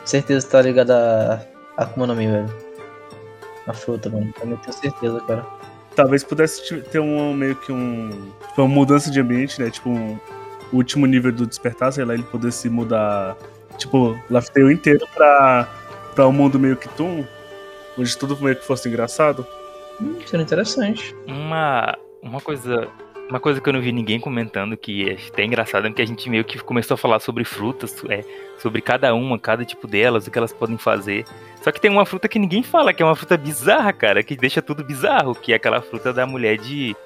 [0.01, 1.41] com certeza tá ligado a
[1.77, 2.53] a Akuma no Mi, velho.
[3.69, 5.47] A fruta, mano, também tenho certeza, cara.
[5.95, 8.11] Talvez pudesse ter um meio que um.
[8.49, 9.71] tipo, uma mudança de ambiente, né?
[9.71, 10.19] Tipo, um,
[10.73, 13.37] o último nível do despertar, sei lá, ele pudesse mudar.
[13.77, 15.69] Tipo, Laftale inteiro pra,
[16.17, 17.25] pra um mundo meio que Toon,
[17.97, 19.47] onde tudo meio que fosse engraçado.
[20.01, 21.15] Hum, seria interessante.
[21.27, 22.89] Uma, uma coisa.
[23.29, 26.07] Uma coisa que eu não vi ninguém comentando, que é até engraçado, é que a
[26.07, 28.25] gente meio que começou a falar sobre frutas, é,
[28.59, 31.27] sobre cada uma, cada tipo delas, o que elas podem fazer.
[31.61, 34.35] Só que tem uma fruta que ninguém fala, que é uma fruta bizarra, cara, que
[34.35, 36.97] deixa tudo bizarro, que é aquela fruta da mulher de,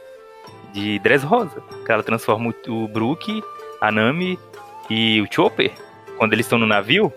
[0.72, 1.60] de Dressrosa.
[1.84, 3.42] Que ela transforma o, o Brook,
[3.80, 4.38] a Nami
[4.88, 5.72] e o Chopper,
[6.18, 7.12] quando eles estão no navio.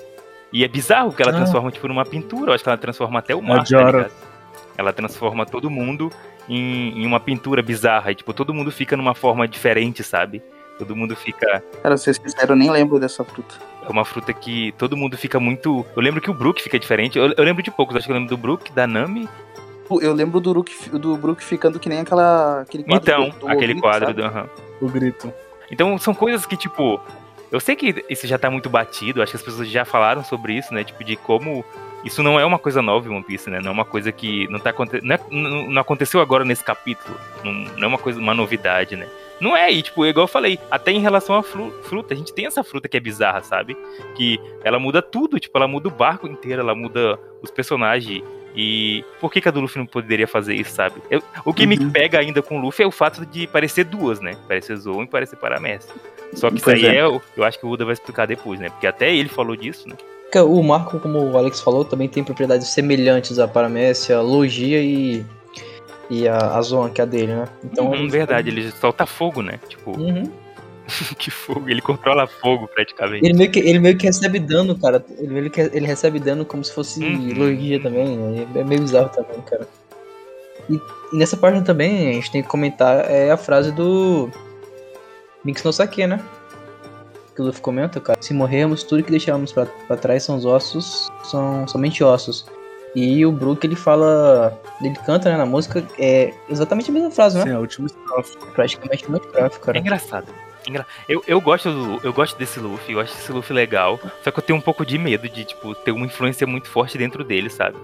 [0.52, 1.36] E é bizarro que ela Ah.
[1.36, 2.50] transforma, tipo, numa pintura.
[2.50, 3.98] Eu acho que ela transforma até o mar, tá Jora.
[3.98, 4.12] ligado?
[4.78, 6.12] Ela transforma todo mundo
[6.50, 8.12] em, em uma pintura bizarra.
[8.12, 10.42] E, tipo, todo mundo fica numa forma diferente, sabe?
[10.78, 11.64] Todo mundo fica.
[11.82, 13.56] Cara, ser sincero, eu nem lembro dessa fruta.
[13.88, 15.86] É uma fruta que todo mundo fica muito.
[15.96, 17.18] Eu lembro que o Brook fica diferente.
[17.18, 17.96] Eu, eu lembro de poucos.
[17.96, 19.30] Acho que eu lembro do Brook, da Nami.
[20.02, 23.48] Eu lembro do Brook, do Brook ficando que nem aquela, aquele quadro Então, do- do
[23.48, 24.22] aquele ouvido, quadro sabe?
[24.22, 24.28] do.
[24.28, 24.50] aham.
[24.82, 25.32] O grito.
[25.72, 27.00] Então são coisas que, tipo.
[27.52, 30.54] Eu sei que isso já tá muito batido, acho que as pessoas já falaram sobre
[30.58, 30.84] isso, né?
[30.84, 31.64] Tipo, de como.
[32.06, 33.60] Isso não é uma coisa nova em One Piece, né?
[33.60, 35.02] Não é uma coisa que não tá aconte...
[35.04, 37.18] não, é- não- não aconteceu agora nesse capítulo.
[37.44, 39.08] Não, não é uma coisa, uma novidade, né?
[39.42, 42.32] Não é, e tipo, igual eu falei, até em relação à fru- fruta, a gente
[42.34, 43.76] tem essa fruta que é bizarra, sabe?
[44.16, 48.24] Que ela muda tudo, tipo, ela muda o barco inteiro, ela muda os personagens.
[48.56, 51.02] E por que, que a do Luffy não poderia fazer isso, sabe?
[51.10, 51.90] Eu- o que me Uhum.
[51.92, 54.38] pega ainda com o Luffy é o fato de parecer duas, né?
[54.48, 55.94] Parecer Zou e parecer Paramestre.
[56.34, 57.00] Só que isso Pois aí é.
[57.00, 57.06] é.
[57.36, 58.70] eu acho que o Uda vai explicar depois, né?
[58.70, 59.96] Porque até ele falou disso, né?
[60.44, 65.26] O Marco, como o Alex falou, também tem propriedades semelhantes à Paramécia, Logia e,
[66.10, 67.48] e a, a Zoan, que é a dele, né?
[67.64, 69.60] Então, Uhum, verdade, ele solta fogo, né?
[69.70, 70.30] Tipo, Uhum.
[71.18, 73.26] que fogo, ele controla fogo praticamente.
[73.26, 75.04] Ele, meio que, ele meio que recebe dano, cara.
[75.18, 77.34] Ele, meio que, ele recebe dano como se fosse Uhum.
[77.38, 78.48] Logia também.
[78.56, 79.68] É meio bizarro também, cara.
[80.70, 80.76] E,
[81.14, 84.30] e nessa página também a gente tem que comentar é a frase do
[85.44, 86.20] Mix no Sake, né?
[87.36, 88.18] Que o Luffy comenta, cara.
[88.22, 92.46] Se morrermos, tudo que deixamos pra, pra trás são os ossos, são somente ossos.
[92.96, 94.58] E o Brook, ele fala.
[94.82, 97.44] Ele canta né, na música, é exatamente a mesma frase, né?
[97.44, 98.38] Sim, a última estrofe.
[98.54, 99.80] Praticamente muito gráfico, É cara.
[99.80, 100.28] engraçado.
[100.66, 104.00] Engra- Eu, eu gosto do, eu gosto desse Luffy, eu acho esse Luffy legal.
[104.24, 106.98] Só que eu tenho um pouco de medo de, tipo, ter uma influência muito forte
[106.98, 107.78] dentro dele, sabe?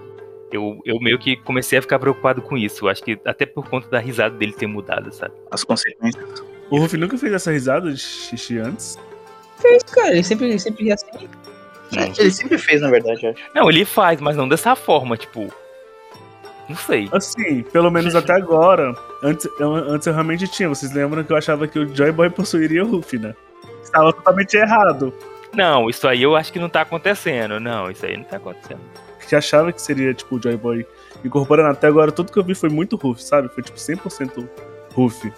[0.50, 2.86] Eu, eu meio que comecei a ficar preocupado com isso.
[2.86, 5.34] Eu acho que até por conta da risada dele ter mudado, sabe?
[5.50, 6.42] As consequências.
[6.70, 8.98] O Ruffy nunca fez essa risada de xixi antes.
[9.62, 10.10] Fez, cara.
[10.10, 11.28] Ele sempre, ele sempre ria assim.
[12.18, 13.40] Ele sempre fez, na verdade, eu acho.
[13.54, 15.52] Não, ele faz, mas não dessa forma, tipo.
[16.68, 17.08] Não sei.
[17.12, 18.94] Assim, pelo menos até agora.
[19.22, 20.68] Antes eu, antes eu realmente tinha.
[20.68, 23.34] Vocês lembram que eu achava que o Joy Boy possuiria o Ruffy, né?
[23.82, 25.12] Estava totalmente errado.
[25.54, 27.60] Não, isso aí eu acho que não tá acontecendo.
[27.60, 28.80] Não, isso aí não tá acontecendo.
[29.28, 30.86] Que achava que seria, tipo, o Joy Boy
[31.24, 31.70] incorporando.
[31.70, 33.48] Até agora, tudo que eu vi foi muito Ruffy, sabe?
[33.48, 34.48] Foi, tipo, 100%
[34.94, 35.32] Ruffy.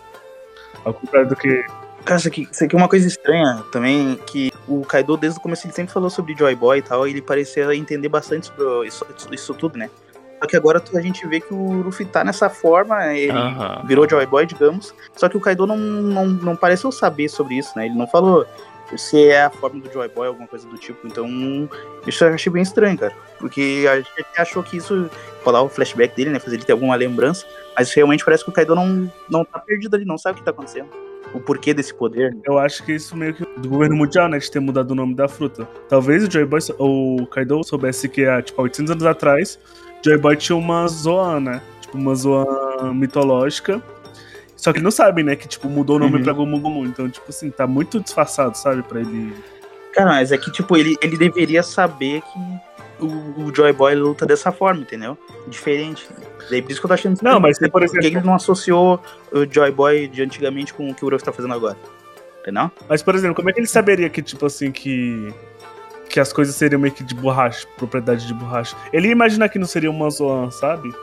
[0.85, 1.65] Ao contrário do que.
[2.05, 5.43] Cara, isso aqui, isso aqui é uma coisa estranha também, que o Kaido, desde o
[5.43, 8.87] começo, ele sempre falou sobre Joy Boy e tal, e ele parecia entender bastante sobre
[8.87, 9.89] isso, isso tudo, né?
[10.39, 13.19] Só que agora a gente vê que o Luffy tá nessa forma, né?
[13.19, 13.83] ele Aham.
[13.87, 17.73] virou Joy Boy, digamos, só que o Kaido não, não, não pareceu saber sobre isso,
[17.75, 17.87] né?
[17.87, 18.47] Ele não falou,
[18.97, 21.07] se é a forma do Joy Boy, alguma coisa do tipo.
[21.07, 21.27] Então,
[22.07, 23.15] isso eu achei bem estranho, cara.
[23.39, 25.09] Porque a gente achou que isso
[25.43, 26.39] falar o flashback dele, né?
[26.39, 27.47] Fazer ele ter alguma lembrança.
[27.77, 30.45] Mas realmente parece que o Kaido não, não tá perdido ali, não sabe o que
[30.45, 30.89] tá acontecendo.
[31.35, 32.37] O porquê desse poder.
[32.45, 34.39] Eu acho que isso meio que do governo mundial, né?
[34.39, 35.69] De ter mudado o nome da fruta.
[35.89, 39.59] Talvez o Joy Boy, o Kaido soubesse que há, tipo, 800 anos atrás,
[40.05, 41.61] Joy Boy tinha uma Zoan, né?
[41.81, 43.83] Tipo, uma Zoan mitológica.
[44.57, 45.35] Só que ele não sabe, né?
[45.35, 46.23] Que, tipo, mudou o nome uhum.
[46.23, 46.87] pra Gomu Gomu.
[46.87, 48.83] Então, tipo assim, tá muito disfarçado, sabe?
[48.83, 49.35] Pra ele.
[49.93, 52.39] Cara, mas é que, tipo, ele, ele deveria saber que
[53.01, 55.17] o, o Joy Boy luta dessa forma, entendeu?
[55.49, 56.09] Diferente.
[56.51, 57.19] Daí por isso que eu tô achando.
[57.23, 58.01] Não, mas por exemplo.
[58.01, 59.01] Por que ele não associou
[59.33, 61.77] o Joy Boy de antigamente com o que o Urof tá fazendo agora?
[62.41, 62.71] Entendeu?
[62.89, 65.33] Mas, por exemplo, como é que ele saberia que, tipo assim, que.
[66.11, 68.77] Que as coisas seriam meio que de borracha, propriedade de borracha.
[68.93, 70.95] Ele ia imaginar que não seria uma Zoan, sabe?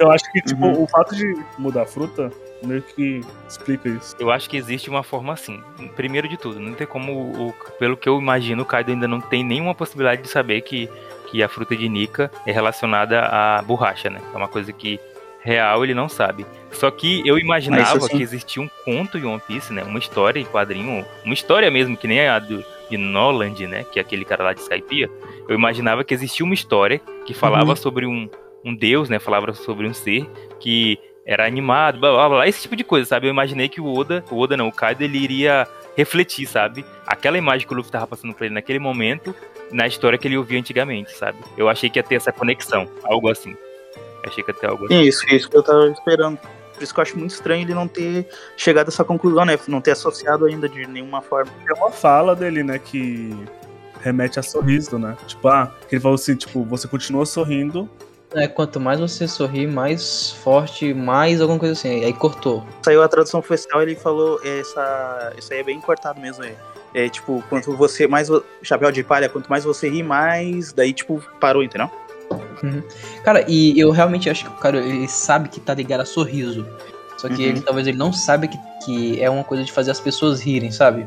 [0.00, 0.82] Eu acho que, tipo, uhum.
[0.82, 2.32] o fato de mudar a fruta
[2.62, 4.16] meio que explica isso.
[4.18, 5.62] Eu acho que existe uma forma assim.
[5.96, 9.20] Primeiro de tudo, não tem como, o, pelo que eu imagino, o Kaido ainda não
[9.20, 10.88] tem nenhuma possibilidade de saber que,
[11.30, 14.20] que a fruta de Nika é relacionada à borracha, né?
[14.32, 15.00] É uma coisa que
[15.42, 16.46] real ele não sabe.
[16.70, 18.16] Só que eu imaginava assim...
[18.16, 19.82] que existia um conto em One Piece, né?
[19.82, 23.84] Uma história em quadrinho, uma história mesmo, que nem a do, de Noland, né?
[23.84, 25.08] Que é aquele cara lá de Skypiea.
[25.48, 27.76] Eu imaginava que existia uma história que falava uhum.
[27.76, 28.28] sobre um,
[28.64, 29.18] um deus, né?
[29.18, 30.28] Falava sobre um ser
[30.60, 33.26] que era animado, blá, blá, blá, esse tipo de coisa, sabe?
[33.26, 35.66] Eu imaginei que o Oda, o Oda não, o Kaido, ele iria
[35.96, 36.84] refletir, sabe?
[37.06, 39.34] Aquela imagem que o Luffy tava passando pra ele naquele momento,
[39.70, 41.38] na história que ele ouvia antigamente, sabe?
[41.56, 43.56] Eu achei que ia ter essa conexão, algo assim.
[44.22, 45.02] Eu achei que ia ter algo assim.
[45.02, 46.38] Isso, isso que eu tava esperando.
[46.74, 49.58] Por isso que eu acho muito estranho ele não ter chegado a essa conclusão, né?
[49.68, 51.52] Não ter associado ainda de nenhuma forma.
[51.68, 53.36] É uma fala dele, né, que
[54.00, 55.16] remete a sorriso, né?
[55.26, 57.88] Tipo, ah, que ele falou assim, tipo, você continua sorrindo,
[58.34, 62.04] é, quanto mais você sorrir, mais forte, mais alguma coisa assim.
[62.04, 62.64] Aí cortou.
[62.82, 66.44] Saiu a tradução oficial, ele falou, essa, isso aí é bem cortado mesmo.
[66.44, 66.54] É,
[66.94, 68.28] é tipo, quanto você mais.
[68.62, 70.72] Chapéu de palha, quanto mais você ri, mais.
[70.72, 71.90] Daí, tipo, parou, entendeu?
[72.62, 72.82] Uhum.
[73.24, 76.66] Cara, e eu realmente acho que o cara ele sabe que tá ligado a sorriso.
[77.16, 77.48] Só que uhum.
[77.48, 80.70] ele talvez ele não sabe que, que é uma coisa de fazer as pessoas rirem,
[80.70, 81.06] sabe?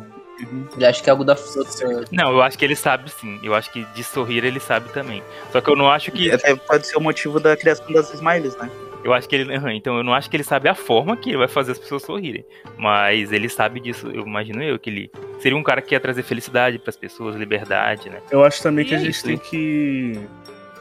[0.76, 2.06] Ele acha que é algo da fruta.
[2.12, 3.40] Não, eu acho que ele sabe sim.
[3.44, 5.24] Eu acho que de sorrir ele sabe também.
[5.52, 6.32] Só que eu não acho que.
[6.32, 8.70] Até pode ser o motivo da criação das smiles, né?
[9.04, 9.54] Eu acho que ele.
[9.76, 12.04] Então eu não acho que ele sabe a forma que ele vai fazer as pessoas
[12.04, 12.46] sorrirem.
[12.78, 14.08] Mas ele sabe disso.
[14.08, 17.36] Eu imagino eu que ele seria um cara que ia trazer felicidade para as pessoas,
[17.36, 18.20] liberdade, né?
[18.32, 19.26] Eu acho também e que é a gente isso.
[19.26, 20.20] tem que.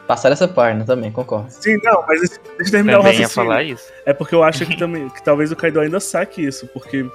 [0.07, 1.51] Passar essa página também, concordo.
[1.51, 3.23] Sim, não, mas deixa eu terminar também o raciocínio.
[3.23, 3.93] Ia falar isso.
[4.05, 7.07] É porque eu acho que também que talvez o Kaido ainda saque isso, porque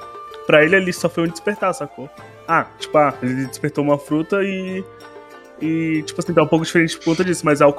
[0.47, 2.09] para ele ali só foi um despertar, sacou?
[2.47, 4.83] Ah, tipo, ah, ele despertou uma fruta e.
[5.61, 7.75] E, tipo assim, tá um pouco diferente por conta disso, mas ao,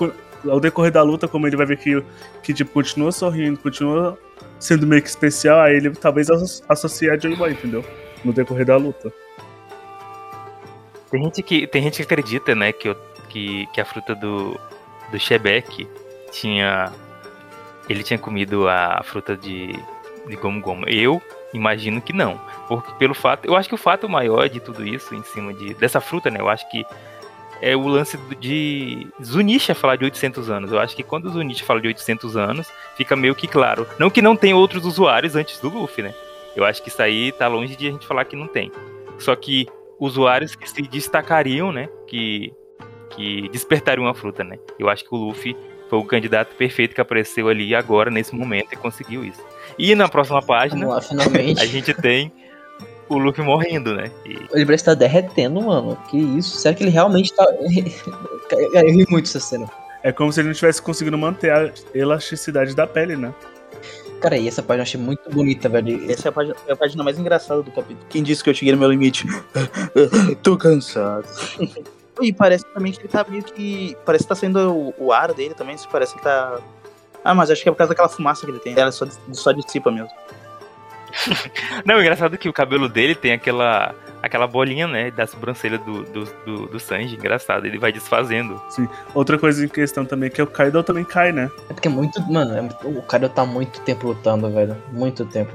[0.48, 2.04] ao decorrer da luta, como ele vai ver que,
[2.42, 4.18] que tipo, continua sorrindo, continua
[4.58, 6.28] sendo meio que especial, aí ele talvez
[6.68, 7.84] associe a Joy Boy, entendeu?
[8.24, 9.12] No decorrer da luta.
[11.08, 12.94] Tem gente que, tem gente que acredita, né, que,
[13.28, 14.58] que, que a fruta do,
[15.10, 15.88] do Shebeck
[16.32, 16.92] tinha.
[17.88, 19.72] Ele tinha comido a fruta de,
[20.26, 20.84] de Gomu Gomu.
[20.88, 21.22] Eu
[21.52, 22.40] imagino que não.
[22.66, 25.74] Porque pelo fato, eu acho que o fato maior de tudo isso em cima de
[25.74, 26.40] dessa fruta, né?
[26.40, 26.84] Eu acho que
[27.60, 30.72] é o lance de Zunisha falar de 800 anos.
[30.72, 33.86] Eu acho que quando o Zunisha fala de 800 anos, fica meio que claro.
[33.98, 36.14] Não que não tem outros usuários antes do Luffy, né?
[36.54, 38.70] Eu acho que isso aí tá longe de a gente falar que não tem.
[39.18, 39.66] Só que
[39.98, 41.88] usuários que se destacariam, né?
[42.06, 42.52] Que,
[43.10, 44.58] que despertariam a fruta, né?
[44.78, 45.56] Eu acho que o Luffy
[45.88, 49.42] foi o candidato perfeito que apareceu ali agora, nesse momento, e conseguiu isso.
[49.78, 52.32] E na próxima página, lá, a gente tem
[53.08, 54.10] o Luffy morrendo, né?
[54.24, 54.32] E...
[54.52, 55.96] Ele parece estar tá derretendo, mano.
[56.10, 56.58] Que isso?
[56.58, 57.44] Será que ele realmente tá.
[58.50, 59.68] Eu ri muito essa cena.
[60.02, 63.34] É como se ele não tivesse conseguido manter a elasticidade da pele, né?
[64.20, 66.10] Cara, e essa página eu achei muito bonita, velho.
[66.10, 68.04] Essa é a página, é a página mais engraçada do capítulo.
[68.08, 69.26] Quem disse que eu cheguei no meu limite?
[70.42, 71.26] Tô cansado.
[72.20, 73.96] e parece também que ele tá meio que.
[74.04, 75.76] Parece que tá sendo o, o ar dele também.
[75.90, 76.58] Parece que tá
[77.28, 78.72] ah, mas acho que é por causa daquela fumaça que ele tem.
[78.74, 80.08] Ela só, só dissipa mesmo.
[81.84, 86.24] Não, engraçado que o cabelo dele tem aquela aquela bolinha, né, da sobrancelha do, do,
[86.44, 87.16] do, do, Sanji.
[87.16, 88.60] Engraçado, ele vai desfazendo.
[88.70, 88.88] Sim.
[89.14, 91.50] Outra coisa em questão também é que o Kaido também cai, né?
[91.68, 92.20] É porque é muito.
[92.22, 94.74] Mano, é, o Kaido tá muito tempo lutando, velho.
[94.90, 95.52] Muito tempo.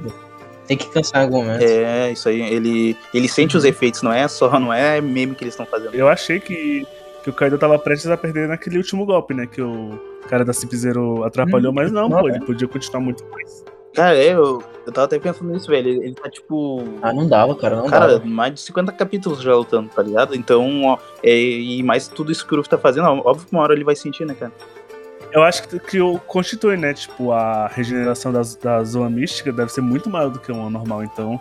[0.67, 1.63] Tem que cansar em algum momento.
[1.63, 2.39] É, isso aí.
[2.39, 5.95] Ele, ele sente os efeitos, não é só, não é meme que eles estão fazendo.
[5.95, 6.87] Eu achei que,
[7.23, 9.47] que o Kaido tava prestes a perder naquele último golpe, né?
[9.47, 13.01] Que o cara da Cip Zero atrapalhou, hum, mas não, não, pô, ele podia continuar
[13.01, 13.63] muito mais.
[13.93, 15.87] Cara, eu, eu tava até pensando nisso, velho.
[15.87, 16.83] Ele, ele tá tipo.
[17.01, 17.75] Ah, não dava, cara.
[17.75, 18.25] Não cara, dava.
[18.25, 20.35] mais de 50 capítulos já lutando, tá ligado?
[20.35, 23.53] Então, ó, é, e mais tudo isso que o Ruff tá fazendo, ó, óbvio que
[23.53, 24.51] uma hora ele vai sentir, né, cara?
[25.31, 26.93] Eu acho que, que o constitui, né?
[26.93, 31.03] Tipo, a regeneração da, da zona mística deve ser muito maior do que uma normal,
[31.03, 31.39] então.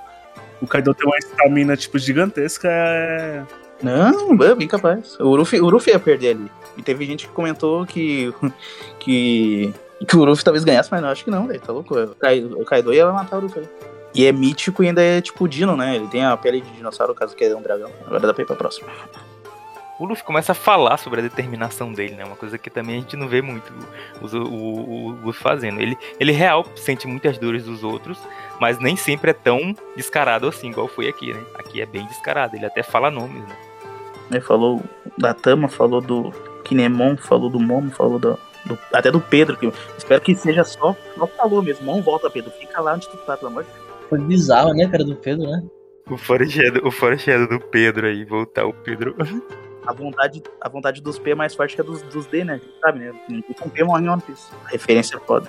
[0.60, 3.44] o Kaido tem uma estamina, tipo, gigantesca, é...
[3.82, 5.18] Não, é bem capaz.
[5.18, 6.50] O Luffy, o Luffy ia perder ali.
[6.76, 8.32] E teve gente que comentou que,
[8.98, 9.74] que,
[10.06, 11.60] que o Luffy talvez ganhasse, mas não, acho que não, velho.
[11.60, 11.98] Tá louco.
[11.98, 13.68] O Kaido, o Kaido ia matar o Luffy.
[14.14, 15.96] E é mítico e ainda é tipo Dino, né?
[15.96, 17.90] Ele tem a pele de dinossauro, caso queira um dragão.
[18.06, 18.88] Agora dá pra ir pra próxima.
[19.98, 22.24] O Luffy começa a falar sobre a determinação dele, né?
[22.24, 23.72] Uma coisa que também a gente não vê muito
[24.20, 25.80] o, o, o, o Luffy fazendo.
[25.80, 28.18] Ele, ele real sente muitas dores dos outros,
[28.60, 31.40] mas nem sempre é tão descarado assim, igual foi aqui, né?
[31.54, 33.56] Aqui é bem descarado, ele até fala nomes, né?
[34.30, 34.82] Ele falou
[35.16, 36.32] da Tama, falou do
[36.62, 40.64] Kinemon, falou do Momo, falou do, do- até do Pedro, que eu espero que seja
[40.64, 41.84] só, só falou mesmo.
[41.86, 42.50] Não volta, Pedro.
[42.52, 43.82] Fica lá onde tu tá, pelo amor de Deus.
[44.08, 45.62] Foi bizarro, né, cara, do Pedro, né?
[46.10, 49.14] O forageado, o forageado do Pedro aí, voltar o Pedro.
[49.86, 52.60] A vontade, a vontade dos P é mais forte que a dos, dos D, né?
[52.80, 53.12] Sabe, né?
[53.28, 54.48] Ninguém com P morre em One Piece.
[54.64, 55.48] A referência é foda.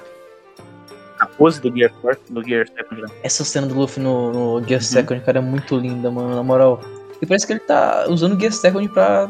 [1.20, 3.08] A pose do Gear Force, do Gear Second, né?
[3.22, 6.82] Essa cena do Luffy no, no Gear Second, cara, é muito linda, mano, na moral.
[7.22, 9.30] E parece que ele tá usando o Gear Second pra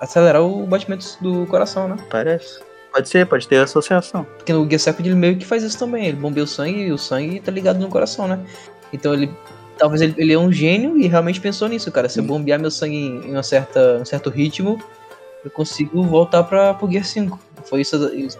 [0.00, 1.96] acelerar o batimento do coração, né?
[2.10, 2.60] Parece.
[2.92, 4.24] Pode ser, pode ter associação.
[4.36, 6.06] Porque no Gear Second ele meio que faz isso também.
[6.06, 8.40] Ele bombeia o sangue e o sangue tá ligado no coração, né?
[8.92, 9.30] Então ele.
[9.76, 12.08] Talvez ele, ele é um gênio e realmente pensou nisso, cara.
[12.08, 12.28] Se eu Sim.
[12.28, 14.82] bombear meu sangue em uma certa, um certo ritmo,
[15.44, 17.38] eu consigo voltar pra, pro Gear 5.
[17.64, 17.96] Foi isso.
[18.12, 18.38] isso.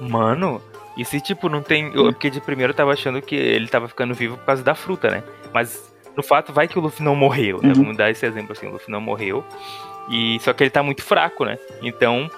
[0.00, 0.62] Mano,
[0.96, 1.92] e se tipo não tem.
[1.94, 4.74] eu- porque de primeiro eu tava achando que ele tava ficando vivo por causa da
[4.74, 5.22] fruta, né?
[5.52, 5.82] Mas
[6.16, 7.68] no fato vai que o Luffy não morreu, né?
[7.68, 7.74] Uhum.
[7.74, 9.44] Vamos dar esse exemplo assim, o Luffy não morreu.
[10.10, 11.58] E só que ele tá muito fraco, né?
[11.82, 12.30] Então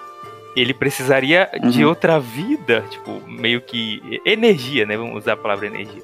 [0.57, 1.89] ele precisaria de Uhum.
[1.89, 4.97] outra vida, tipo, meio que energia, né?
[4.97, 6.03] Vamos usar a palavra energia.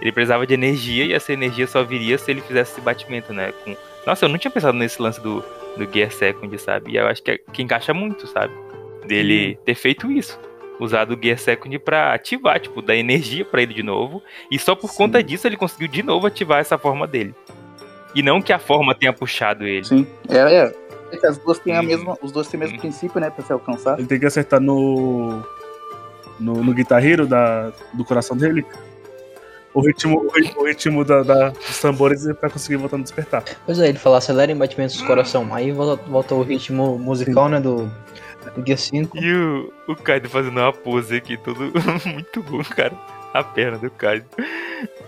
[0.00, 3.52] Ele precisava de energia e essa energia só viria se ele fizesse esse batimento, né?
[3.64, 3.74] Com...
[4.06, 5.42] Nossa, eu não tinha pensado nesse lance do,
[5.76, 6.92] do Gear Second, sabe?
[6.92, 8.52] E eu acho que, é- que encaixa muito, sabe?
[9.06, 10.38] Dele ter feito isso.
[10.78, 14.22] Usado o Gear Second pra ativar, tipo, dar energia pra ele de novo.
[14.50, 14.96] E só por Sim.
[14.98, 17.34] conta disso ele conseguiu de novo ativar essa forma dele.
[18.14, 19.84] E não que a forma tenha puxado ele.
[19.84, 20.06] Sim.
[20.28, 20.74] É, é.
[21.12, 21.86] É as duas têm a Uhum.
[21.86, 22.80] mesma, os dois têm o mesmo Uhum.
[22.80, 23.30] princípio, né?
[23.30, 23.98] Pra se alcançar.
[23.98, 25.42] Ele tem que acertar no.
[26.40, 28.64] no, no Guitar Hero da, do coração dele.
[29.72, 33.44] O ritmo, o ritmo, o ritmo da, da- dos tambores pra conseguir voltar no despertar.
[33.66, 35.54] Pois é, ele fala acelerem batimentos do coração.
[35.54, 37.60] Aí volta, volta o ritmo musical, né?
[37.60, 37.84] Do,
[38.56, 39.18] do Gear 5.
[39.18, 41.70] E o, o Kaido fazendo uma pose aqui, tudo
[42.10, 42.94] muito bom, cara.
[43.34, 44.24] A perna do Kaido.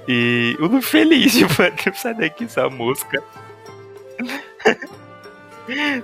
[0.06, 1.50] E o Luffy feliz, tipo,
[1.96, 3.22] sai daqui, essa mosca.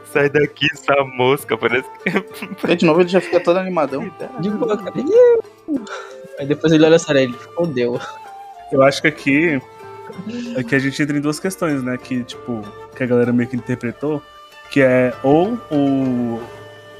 [0.05, 2.71] Sai daqui, essa mosca, parece que...
[2.73, 4.11] E de novo ele já fica todo animadão.
[4.41, 4.95] De boa, cara.
[6.39, 7.99] Aí depois ele olha a série ele fodeu.
[8.73, 9.63] Eu acho que aqui.
[10.59, 11.97] Aqui a gente entra em duas questões, né?
[11.97, 12.63] Que, tipo,
[12.97, 14.23] que a galera meio que interpretou.
[14.71, 16.43] Que é ou o.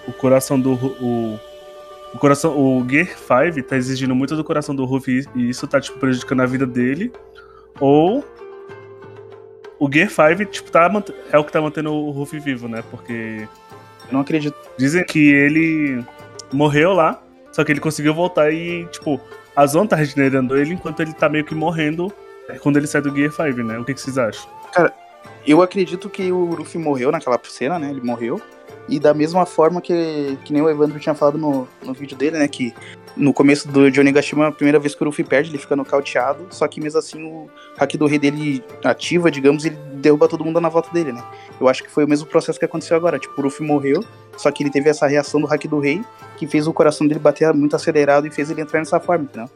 [0.07, 0.75] O coração do.
[0.75, 1.41] O,
[2.15, 2.57] o coração.
[2.57, 6.43] O Gear 5 tá exigindo muito do coração do Ruffy e isso tá, tipo, prejudicando
[6.43, 7.13] a vida dele.
[7.81, 8.25] Ou.
[9.79, 10.91] O Gear 5, tipo, tá,
[11.33, 12.83] é o que tá mantendo o Ruffy vivo, né?
[12.91, 13.49] Porque
[14.07, 14.57] Eu não acredito.
[14.79, 16.05] Dizem que ele
[16.53, 17.23] morreu lá,
[17.53, 19.21] só que ele conseguiu voltar e, tipo,
[19.55, 22.13] a Zona tá regenerando ele enquanto ele tá meio que morrendo
[22.49, 23.79] é, quando ele sai do Gear 5, né?
[23.79, 24.49] O que, que vocês acham?
[25.47, 27.91] Eu acredito que o Luffy morreu naquela cena, né?
[27.91, 28.41] Ele morreu.
[28.89, 32.39] E da mesma forma que, que nem o Evandro tinha falado no, no vídeo dele,
[32.39, 32.49] né?
[32.49, 32.75] Que
[33.17, 36.47] no começo do Johnny Gashima, a primeira vez que o Luffy perde, ele fica nocauteado.
[36.51, 40.45] Só que mesmo assim o hack do rei dele ativa, digamos, e ele derruba todo
[40.45, 41.23] mundo na volta dele, né?
[41.61, 43.19] Eu acho que foi o mesmo processo que aconteceu agora.
[43.19, 44.03] Tipo, o Luffy morreu,
[44.37, 46.03] só que ele teve essa reação do hack do rei,
[46.37, 49.51] que fez o coração dele bater muito acelerado e fez ele entrar nessa forma, entendeu?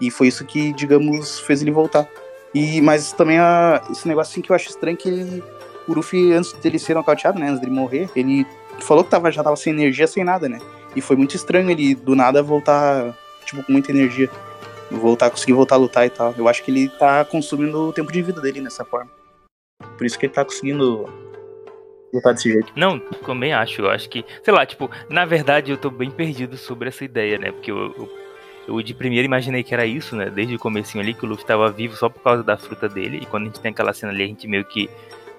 [0.00, 2.08] E foi isso que, digamos, fez ele voltar.
[2.52, 5.42] E, mas também a, esse negócio assim que eu acho estranho que ele,
[5.88, 7.48] o Luffy, antes dele ser nocauteado, né?
[7.48, 8.46] Antes dele morrer, ele
[8.80, 10.58] falou que tava, já tava sem energia, sem nada, né?
[10.94, 14.30] E foi muito estranho ele, do nada, voltar, tipo, com muita energia.
[14.90, 16.34] Voltar, conseguir voltar a lutar e tal.
[16.36, 19.10] Eu acho que ele tá consumindo o tempo de vida dele nessa forma.
[19.96, 21.08] Por isso que ele tá conseguindo
[22.12, 22.72] lutar desse jeito.
[22.76, 23.82] Não, também acho.
[23.82, 27.38] Eu acho que, sei lá, tipo, na verdade eu tô bem perdido sobre essa ideia,
[27.38, 27.50] né?
[27.50, 28.08] Porque eu, eu,
[28.68, 30.30] eu de primeiro imaginei que era isso, né?
[30.30, 33.18] Desde o comecinho ali, que o Luffy tava vivo só por causa da fruta dele.
[33.22, 34.88] E quando a gente tem aquela cena ali, a gente meio que.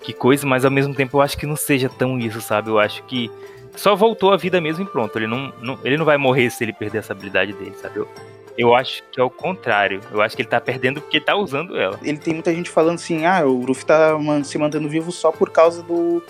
[0.01, 2.69] Que coisa, mas ao mesmo tempo eu acho que não seja tão isso, sabe?
[2.69, 3.31] Eu acho que
[3.75, 5.17] só voltou a vida mesmo e pronto.
[5.17, 7.97] Ele não, não, ele não vai morrer se ele perder essa habilidade dele, sabe?
[7.97, 8.07] Eu,
[8.57, 10.01] eu acho que é o contrário.
[10.11, 11.99] Eu acho que ele tá perdendo porque tá usando ela.
[12.03, 15.49] Ele tem muita gente falando assim, ah, o Luffy tá se mantendo vivo só por
[15.49, 16.23] causa do.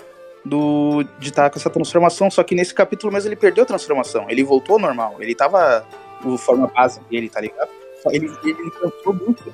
[0.44, 2.30] do de estar com essa transformação.
[2.30, 4.28] Só que nesse capítulo mesmo ele perdeu a transformação.
[4.28, 5.16] Ele voltou ao normal.
[5.20, 5.86] Ele tava.
[6.24, 7.68] O forma base dele, tá ligado?
[8.02, 9.52] Só Ele, ele cansou muito.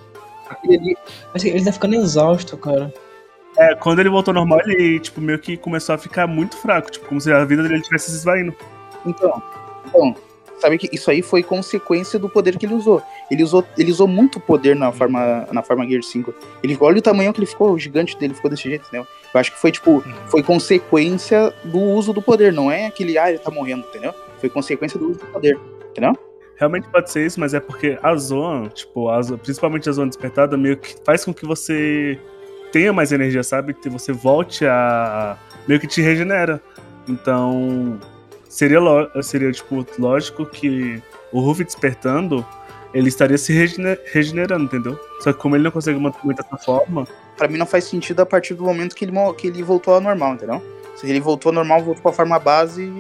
[0.48, 0.96] Aquele ali,
[1.32, 2.92] Mas ele tá ficando exausto, cara.
[3.58, 6.90] É, quando ele voltou ao normal, ele, tipo, meio que começou a ficar muito fraco,
[6.90, 8.54] tipo, como se a vida dele estivesse se esvaindo.
[9.04, 9.42] Então,
[9.86, 10.14] então,
[10.58, 13.02] sabe que isso aí foi consequência do poder que ele usou.
[13.30, 16.32] Ele usou, ele usou muito poder na forma, na forma Gear 5.
[16.62, 19.06] Ele, olha o tamanho que ele ficou, o gigante dele ficou desse jeito, entendeu?
[19.34, 20.02] Eu acho que foi, tipo, Uhum.
[20.28, 24.14] foi consequência do uso do poder, não é aquele, ah, ele tá morrendo, entendeu?
[24.38, 25.58] Foi consequência do uso do poder,
[25.90, 26.12] entendeu?
[26.56, 30.06] Realmente pode ser isso, mas é porque a Zoan, tipo, a Zoan- principalmente a Zoan
[30.08, 32.18] despertada, meio que faz com que você
[32.72, 33.74] tenha mais energia, sabe?
[33.74, 35.36] Que você volte a.
[35.68, 36.60] meio que te regenera.
[37.08, 37.98] Então.
[38.48, 38.78] Seria,
[39.22, 41.02] seria tipo, lógico que
[41.32, 42.44] o Ruffy despertando,
[42.92, 45.00] ele estaria se regene- regenerando, entendeu?
[45.20, 48.26] Só que como ele não consegue manter essa forma, Pra mim não faz sentido a
[48.26, 50.62] partir do momento que ele, que ele voltou ao normal, entendeu?
[50.94, 52.92] Se ele voltou ao normal, voltou pra forma base.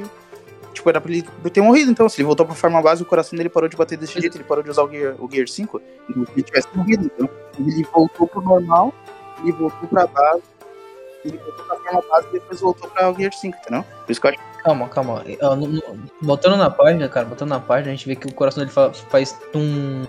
[0.72, 2.08] Tipo, era pra ele ter morrido, então.
[2.08, 4.44] Se ele voltou pra forma base, o coração dele parou de bater desse jeito, ele
[4.44, 7.28] parou de usar o Gear, o Gear 5, se ele tivesse morrido, então.
[7.58, 8.94] Ele voltou pro normal,
[9.42, 10.42] ele voltou pra base,
[11.24, 13.84] ele voltou pra forma base e depois voltou pra o Gear 5, entendeu?
[14.04, 15.24] Por isso que eu acho Calma, calma.
[15.40, 15.82] No- no-
[16.22, 18.92] botando na página, cara, botando na página, a gente vê que o coração dele fa-
[18.92, 20.04] faz tum.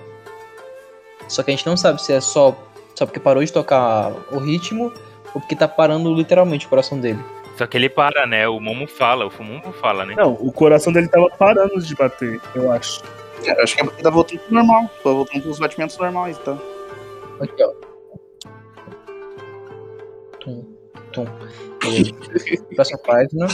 [1.27, 2.55] Só que a gente não sabe se é só,
[2.93, 4.93] só porque parou de tocar o ritmo
[5.33, 7.19] ou porque tá parando literalmente o coração dele.
[7.57, 8.47] Só que ele para, né?
[8.47, 10.13] O Momo fala, o Momo fala, né?
[10.15, 13.01] não, o coração dele tava parando de bater, eu acho.
[13.43, 16.55] eu acho que é porque tá voltando pro normal, tá voltando pros batimentos normais, tá?
[17.41, 17.71] Aqui, ó.
[21.13, 21.25] Tum.
[22.75, 23.47] Próxima página.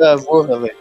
[0.00, 0.76] Ah, porra, velho.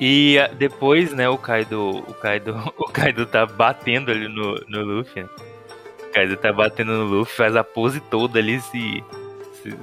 [0.00, 4.84] E ah, depois, né, o Kaido, o Kaido, o Kaido tá batendo ali no, no
[4.84, 5.28] Luffy, né?
[6.08, 9.02] O Kaido tá batendo no Luffy, faz a pose toda ali, se,
[9.62, 9.74] se,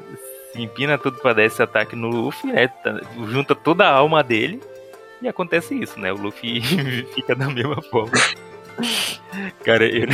[0.52, 2.68] se empina tudo pra dar esse ataque no Luffy, né?
[2.68, 4.62] Tá- junta toda a alma dele
[5.22, 6.12] e acontece isso, né?
[6.12, 6.62] O Luffy
[7.16, 8.12] fica da mesma forma.
[9.64, 10.08] Cara, eu,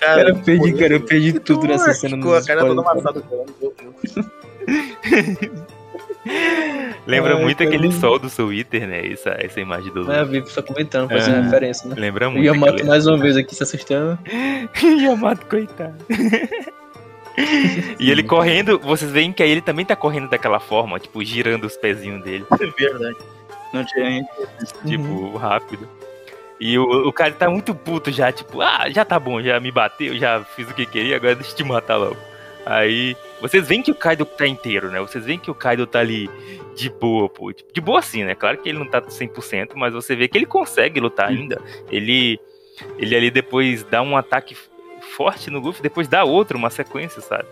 [0.00, 3.20] Cara, eu perdi, cara, eu perdi tudo nessa cena Ficou a cara toda amassada.
[3.22, 3.44] cara.
[7.06, 7.70] Lembra Ai, muito cara.
[7.70, 9.06] aquele sol do Twitter, né?
[9.12, 10.10] Essa, essa imagem do.
[10.10, 11.42] É, vi só comentando, fazendo É.
[11.42, 11.94] referência, né?
[11.98, 12.44] Lembra O muito.
[12.44, 14.18] Yamato aquele- mais uma vez aqui se assustando.
[15.00, 15.96] Yamato, coitado.
[17.98, 21.64] e ele correndo, vocês veem que aí ele também tá correndo daquela forma, tipo, girando
[21.64, 23.16] os pezinhos dele, É verdade.
[23.72, 24.22] Não tinha
[24.84, 25.36] tipo, Uhum.
[25.36, 25.88] rápido.
[26.60, 29.72] E o, o cara tá muito puto já, tipo, ah, já tá bom, já me
[29.72, 32.18] bateu, já fiz o que queria, agora deixa eu te matar logo.
[32.66, 35.00] Aí, vocês veem que o Kaido tá inteiro, né?
[35.00, 36.28] Vocês veem que o Kaido tá ali
[36.76, 37.50] de boa, pô.
[37.52, 38.34] Tipo, de boa sim, né?
[38.34, 41.60] Claro que ele não tá 100%, mas você vê que ele consegue lutar ainda.
[41.90, 42.38] Ele,
[42.98, 44.54] ele ali depois dá um ataque
[45.16, 47.48] forte no Luffy, depois dá outro, uma sequência, sabe?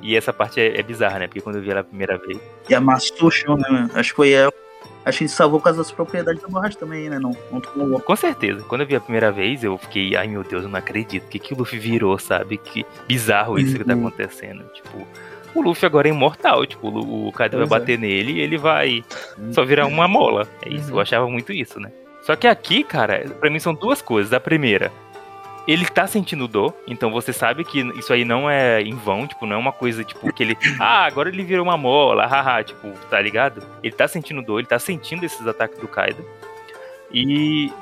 [0.00, 1.26] E essa parte é, é bizarra, né?
[1.26, 2.38] Porque quando eu vi ela a primeira vez.
[2.68, 3.90] E amassou o chão, né, mano?
[3.94, 4.52] Acho que foi ela.
[5.04, 7.18] Acho que ele salvou por causa das propriedades da borracha também, né?
[7.18, 8.62] Não, não tomou Com certeza.
[8.64, 11.24] Quando eu vi a primeira vez, eu fiquei, ai meu Deus, eu não acredito.
[11.24, 12.56] O que, que o Luffy virou, sabe?
[12.58, 14.06] Que bizarro isso que tá Uhum.
[14.06, 14.64] acontecendo.
[14.72, 15.06] Tipo,
[15.54, 16.64] o Luffy agora é imortal.
[16.66, 17.68] Tipo, o Kaido vai é.
[17.68, 19.04] bater nele e ele vai
[19.50, 20.46] só virar uma mola.
[20.64, 20.90] É isso.
[20.90, 20.96] Uhum.
[20.96, 21.90] Eu achava muito isso, né?
[22.22, 24.32] Só que aqui, cara, pra mim são duas coisas.
[24.32, 24.92] A primeira,
[25.66, 29.46] ele tá sentindo dor, então você sabe que isso aí não é em vão, tipo,
[29.46, 30.56] não é uma coisa, tipo, que ele.
[30.80, 33.62] Ah, agora ele virou uma mola, haha, tipo, tá ligado?
[33.82, 36.24] Ele tá sentindo dor, ele tá sentindo esses ataques do Kaido.
[37.12, 37.72] E.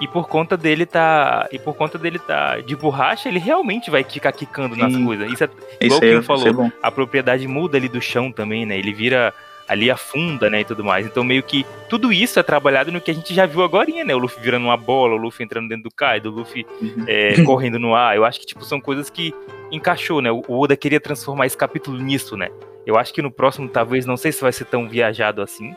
[0.00, 1.46] E por conta dele tá.
[1.52, 5.30] E por conta dele tá de borracha, ele realmente vai ficar quicando nas coisas.
[5.30, 8.00] Isso é Isso igual aí, o Kim isso falou é a propriedade muda ali do
[8.00, 8.78] chão também, né?
[8.78, 9.34] Ele vira
[9.70, 11.06] ali afunda, né, e tudo mais.
[11.06, 14.12] Então meio que tudo isso é trabalhado no que a gente já viu agora, né?
[14.14, 17.04] O Luffy virando uma bola, o Luffy entrando dentro do Kaido, o Luffy Uhum.
[17.06, 18.16] é, correndo no ar.
[18.16, 19.32] Eu acho que tipo são coisas que
[19.70, 20.30] encaixou, né?
[20.32, 22.48] O Oda queria transformar esse capítulo nisso, né?
[22.84, 25.72] Eu acho que no próximo talvez não sei se vai ser tão viajado assim.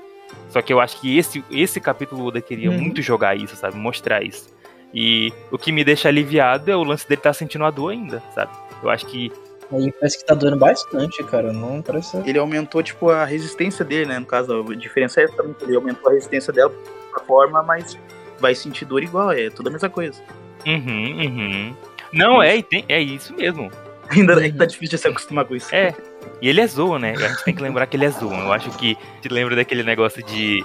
[0.49, 2.79] Só que eu acho que esse esse capítulo o Oda queria Uhum.
[2.81, 3.77] muito jogar isso, sabe?
[3.77, 4.49] Mostrar isso.
[4.91, 8.23] E o que me deixa aliviado é o lance dele estar sentindo a dor ainda,
[8.33, 8.51] sabe?
[8.81, 9.31] Eu acho que
[9.73, 11.51] Aí parece que tá doendo bastante, cara.
[11.51, 12.17] Não parece.
[12.25, 14.19] Ele aumentou, tipo, a resistência dele, né?
[14.19, 17.63] No caso, a diferença é também que ele aumentou a resistência dela de uma forma,
[17.63, 17.97] mas
[18.39, 20.21] vai sentir dor igual, é tudo a mesma coisa.
[20.65, 21.75] Uhum, uhum.
[22.11, 23.71] Não, é, tem- é isso mesmo.
[24.09, 24.57] Ainda é que Uhum.
[24.57, 25.73] tá difícil de se acostumar com isso.
[25.73, 25.95] É.
[26.41, 27.13] E ele é Zoa, né?
[27.17, 28.35] A gente tem que lembrar que ele é Zoa.
[28.35, 30.63] Eu acho que te lembra daquele negócio de,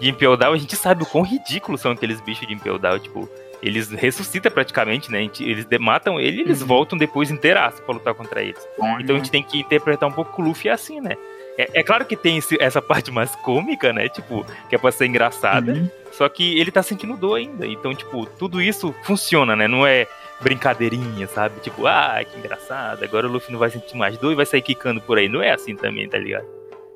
[0.00, 2.98] de Impel Down, a gente sabe o quão ridículos são aqueles bichos de Impel Down,
[2.98, 3.28] tipo,
[3.62, 5.28] eles ressuscitam praticamente, né?
[5.40, 6.66] Eles matam ele e eles Uhum.
[6.68, 8.66] voltam depois inteiraço pra lutar contra eles.
[9.00, 11.16] Então a gente tem que interpretar um pouco que o Luffy é assim, né?
[11.58, 14.08] É, é claro que tem esse- essa parte mais cômica, né?
[14.08, 15.72] Tipo, que é pra ser engraçada.
[15.72, 15.90] Uhum.
[16.12, 17.66] Só que ele tá sentindo dor ainda.
[17.66, 19.68] Então, tipo, tudo isso funciona, né?
[19.68, 20.06] Não é
[20.40, 21.60] brincadeirinha, sabe?
[21.60, 23.04] Tipo, ah, que engraçado.
[23.04, 25.28] Agora o Luffy não vai sentir mais dor e vai sair quicando por aí.
[25.28, 26.46] Não é assim também, tá ligado?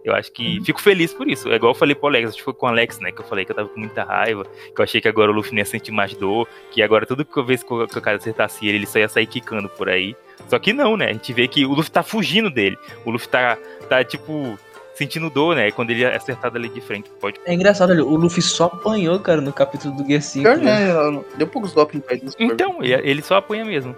[0.05, 1.51] Eu acho que fico feliz por isso.
[1.51, 3.11] É igual eu falei pro Alex, acho que foi com o Alex, né?
[3.11, 5.35] Que eu falei que eu tava com muita raiva, que eu achei que agora o
[5.35, 8.19] Luffy não ia sentir mais dor, que agora tudo que eu vejo que o cara
[8.19, 10.15] acertasse ele, ele só ia sair quicando por aí.
[10.49, 11.09] Só que não, né?
[11.09, 12.77] A gente vê que o Luffy tá fugindo dele.
[13.05, 13.57] O Luffy tá,
[13.89, 14.59] tá tipo,
[14.95, 15.71] sentindo dor, né?
[15.71, 17.41] Quando ele é acertado ali de frente, pode.
[17.47, 20.43] É engraçado, olha, o Luffy só apanhou, cara, no capítulo do Gear 5.
[20.45, 20.93] Pior, né?
[21.11, 21.25] né?
[21.39, 22.31] Deu poucos golpes no Kaido.
[22.39, 23.97] Então, ele- ele só apanha mesmo.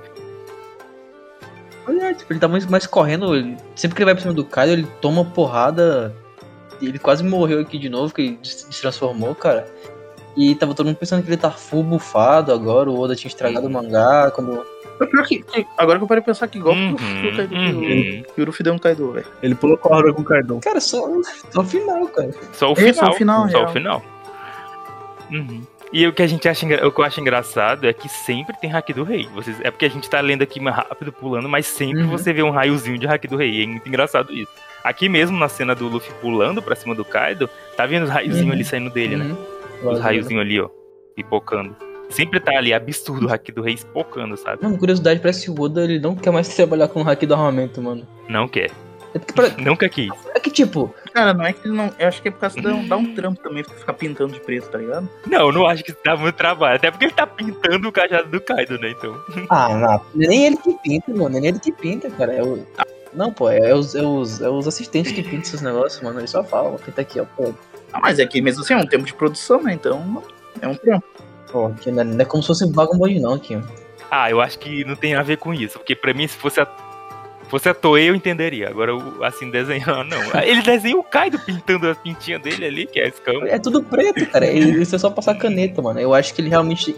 [1.88, 3.34] Olha, tipo, ele tá mais, mais correndo.
[3.34, 6.14] ele- sempre que ele vai pra cima do Kaido, ele toma porrada.
[6.82, 9.66] Ele quase morreu aqui de novo, que ele se se transformou, cara.
[10.36, 12.90] E tava todo mundo pensando que ele tá full bufado agora.
[12.90, 14.30] O Oda tinha estragado o mangá.
[14.32, 14.62] Quando...
[15.10, 17.54] Pior que, que- agora que eu parei de pensar que golpe Uhum, que o Kaido
[17.54, 18.22] uhum.
[18.34, 19.26] que o Luffy deu um Kaido, velho.
[19.42, 20.58] Ele pulou corda com o Kaido.
[20.62, 21.08] Cara, só,
[21.50, 22.30] só o final, cara.
[22.52, 22.94] Só o É, final.
[22.94, 24.02] só o final, Só o final.
[25.30, 25.62] Uhum.
[25.92, 28.68] E o que a gente acha, o que eu acho engraçado é que sempre tem
[28.68, 29.28] hack do rei.
[29.34, 32.08] Vocês, é porque a gente tá lendo aqui mais rápido, pulando, mas sempre Uhum.
[32.08, 33.62] você vê um raiozinho de hack do rei.
[33.62, 34.50] É muito engraçado isso.
[34.82, 38.46] Aqui mesmo na cena do Luffy pulando pra cima do Kaido, tá vendo os raiozinhos
[38.48, 38.52] Uhum.
[38.52, 39.36] ali saindo dele, né?
[39.82, 39.92] Uhum.
[39.92, 40.68] Os raiozinhos ali, ó.
[41.14, 41.74] Pipocando.
[42.10, 44.62] Sempre tá ali, absurdo o hack do rei espocando, sabe?
[44.62, 47.34] Mano, curiosidade, parece que o Oda ele não quer mais trabalhar com o hack do
[47.34, 48.06] armamento, mano.
[48.28, 48.70] Não quer.
[49.16, 50.10] É, pra- Nunca quis.
[50.34, 51.90] é que, tipo, Cara, não é que ele não.
[51.98, 54.68] Eu acho que é por causa da dá um trampo também ficar pintando de preto,
[54.68, 55.08] tá ligado?
[55.26, 56.76] Não, eu não acho que isso dá muito trabalho.
[56.76, 58.90] Até porque ele tá pintando o cajado do Kaido, né?
[58.90, 59.16] Então.
[59.48, 59.94] Ah, não.
[60.24, 61.30] É nem ele que pinta, mano.
[61.30, 62.34] Não é nem ele que pinta, cara.
[62.34, 62.66] É o...
[63.14, 66.20] Não, pô, é os, é, os, é os assistentes que pintam esses negócios, mano.
[66.20, 67.24] Eles só falam, ó, pinta aqui, ó.
[67.34, 67.54] Pô,
[67.92, 69.72] Ah, mas é que mesmo assim é um tempo de produção, né?
[69.72, 70.22] Então
[70.60, 71.06] é um trampo.
[71.50, 73.56] pô aqui não, é, não é como se fosse Vagabond, não, aqui.
[73.56, 73.60] ó.
[74.10, 75.78] Ah, eu acho que não tem a ver com isso.
[75.78, 76.66] Porque pra mim, se fosse a,
[77.48, 78.68] fosse a Toei, eu entenderia.
[78.68, 80.40] Agora, o- assim, desenhar, não.
[80.42, 83.48] Ele desenha o Kaido pintando a pintinha dele ali, que é a escama.
[83.48, 84.46] É tudo preto, cara.
[84.46, 86.00] Ele- Isso é só passar caneta, mano.
[86.00, 86.94] Eu acho que ele realmente.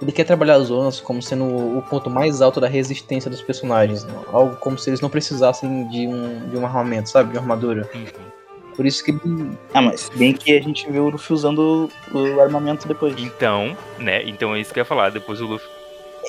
[0.00, 4.02] Ele quer trabalhar as zonas como sendo o ponto mais alto da resistência dos personagens.
[4.04, 4.12] né?
[4.32, 7.30] Algo como se eles não precisassem de um, de um armamento, sabe?
[7.30, 7.88] De uma armadura.
[7.94, 8.04] Uhum.
[8.74, 9.20] Por isso que ele.
[9.72, 13.14] Ah, mas bem que a gente vê o Luffy usando o, o armamento depois.
[13.16, 14.22] Então, né?
[14.28, 15.10] Então é isso que eu ia falar.
[15.10, 15.68] Depois o Luffy.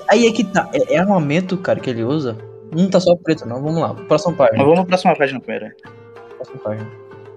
[0.07, 0.69] Aí é que tá.
[0.71, 2.37] É, é armamento, cara, que ele usa.
[2.73, 3.61] Não tá só preto, não.
[3.61, 3.93] Vamos lá.
[3.93, 4.57] Próxima página.
[4.57, 5.75] Mas vamos pra próxima página primeiro.
[6.35, 6.91] Próxima página.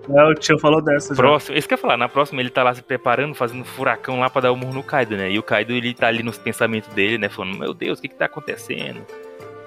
[0.09, 1.21] É, o tio falou dessa já.
[1.21, 4.21] Próximo, isso que eu ia falar, na próxima ele tá lá se preparando, fazendo furacão
[4.21, 5.31] lá pra dar o murro no Kaido, né?
[5.31, 7.29] E o Kaido ele tá ali nos pensamentos dele, né?
[7.29, 9.01] Falando, meu Deus, o que que tá acontecendo?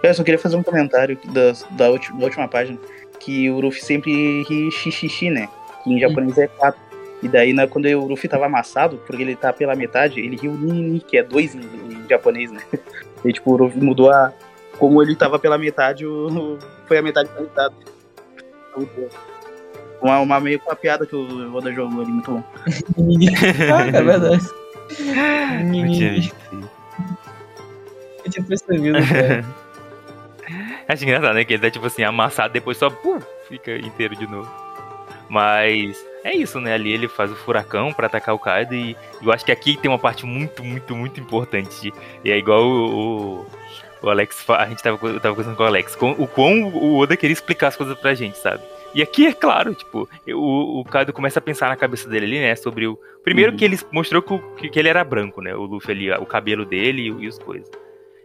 [0.02, 2.78] Eu só queria fazer um comentário da, da, ulti- da última página.
[3.20, 5.50] Que o Luffy sempre ri xixi, né?
[5.84, 6.80] Que em japonês é 4.
[7.22, 10.54] E daí, né, quando o Luffy tava amassado, porque ele tá pela metade, ele riu
[10.54, 12.62] ni, que é dois em, em japonês, né?
[13.26, 14.32] E tipo, o Luffy mudou a.
[14.80, 16.58] Como ele tava pela metade, o,
[16.88, 17.76] foi a metade da metade.
[20.02, 22.44] Uma, uma meio com a piada que o Oda jogou ali, muito bom.
[23.76, 24.50] ah, é verdade.
[24.90, 26.70] Eu tinha visto isso.
[28.26, 29.46] Eu tinha percebido, cara.
[30.88, 31.46] Acho engraçado, né?
[31.46, 34.50] Que ele tá tipo assim, amassado, depois só pum, fica inteiro de novo.
[35.30, 36.74] Mas é isso, né?
[36.74, 39.90] Ali ele faz o furacão pra atacar o Kaido e eu acho que aqui tem
[39.90, 41.94] uma parte muito, muito, muito importante.
[42.24, 43.46] E é igual o, o,
[44.02, 46.97] o Alex, a gente tava, eu tava conversando com o Alex, com, o quão o
[46.97, 48.64] Oda queria explicar as coisas pra gente, sabe?
[48.95, 52.39] E aqui é claro, tipo, o, o Kaido começa a pensar na cabeça dele ali,
[52.39, 52.56] né?
[52.56, 52.97] Sobre o.
[53.24, 53.58] Primeiro Uhum.
[53.58, 55.54] que ele mostrou que, o- que, que ele era branco, né?
[55.54, 57.70] O Luffy ali, o cabelo dele e, e as coisas.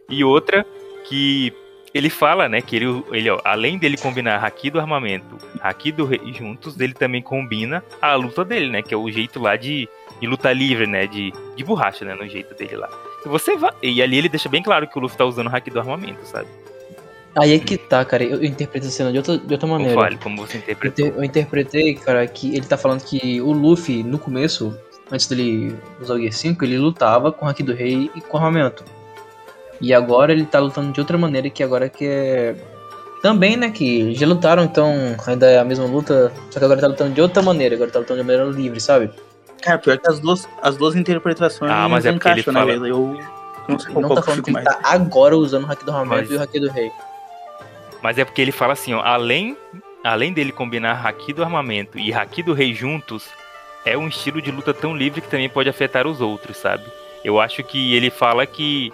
[0.08, 0.64] E outra
[1.06, 1.52] que
[1.92, 6.04] ele fala, né, que ele, ele ó, além dele combinar Haki do armamento, Haki do
[6.06, 9.88] rei juntos, ele também combina a luta dele, né, que é o jeito lá de,
[10.20, 12.88] de luta livre, né, de, de borracha, né, no jeito dele lá.
[13.24, 15.54] E você vai, e ali ele deixa bem claro que o Luffy tá usando o
[15.56, 16.48] Haki do armamento, sabe?
[17.36, 18.22] Aí é que tá, cara.
[18.22, 19.94] Eu, eu interpreto a cena de outra, de outra maneira.
[19.94, 21.10] fale, como você Eu, interpretou.
[21.10, 24.76] te- eu interpretei, cara, que ele tá falando que o Luffy, no começo,
[25.10, 28.36] antes dele usar o Gear 5, ele lutava com o Haki do Rei e com
[28.36, 28.84] armamento.
[29.80, 32.54] E agora ele tá lutando de outra maneira, que agora que é.
[33.20, 36.86] Também, né, que já lutaram, então ainda é a mesma luta, só que agora tá
[36.86, 39.10] lutando de outra maneira, agora tá lutando de maneira livre, sabe?
[39.64, 42.60] Cara, pior que as duas, as duas interpretações Ah, mas é porque ele encaixam, né,
[42.74, 42.88] fala-?
[42.88, 43.18] Eu
[43.68, 44.76] não sei Ele não qual tá falando fico que ele mais.
[44.76, 46.92] tá agora usando o Haki do armamento Mas- e o Haki do Rei.
[48.02, 49.56] Mas é porque ele fala assim, ó, além,
[50.04, 53.26] além dele combinar Haki do armamento e Haki do rei juntos,
[53.86, 56.84] é um estilo de luta tão livre que também pode afetar os outros, sabe?
[57.24, 58.92] Eu acho que ele fala que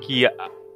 [0.00, 0.26] que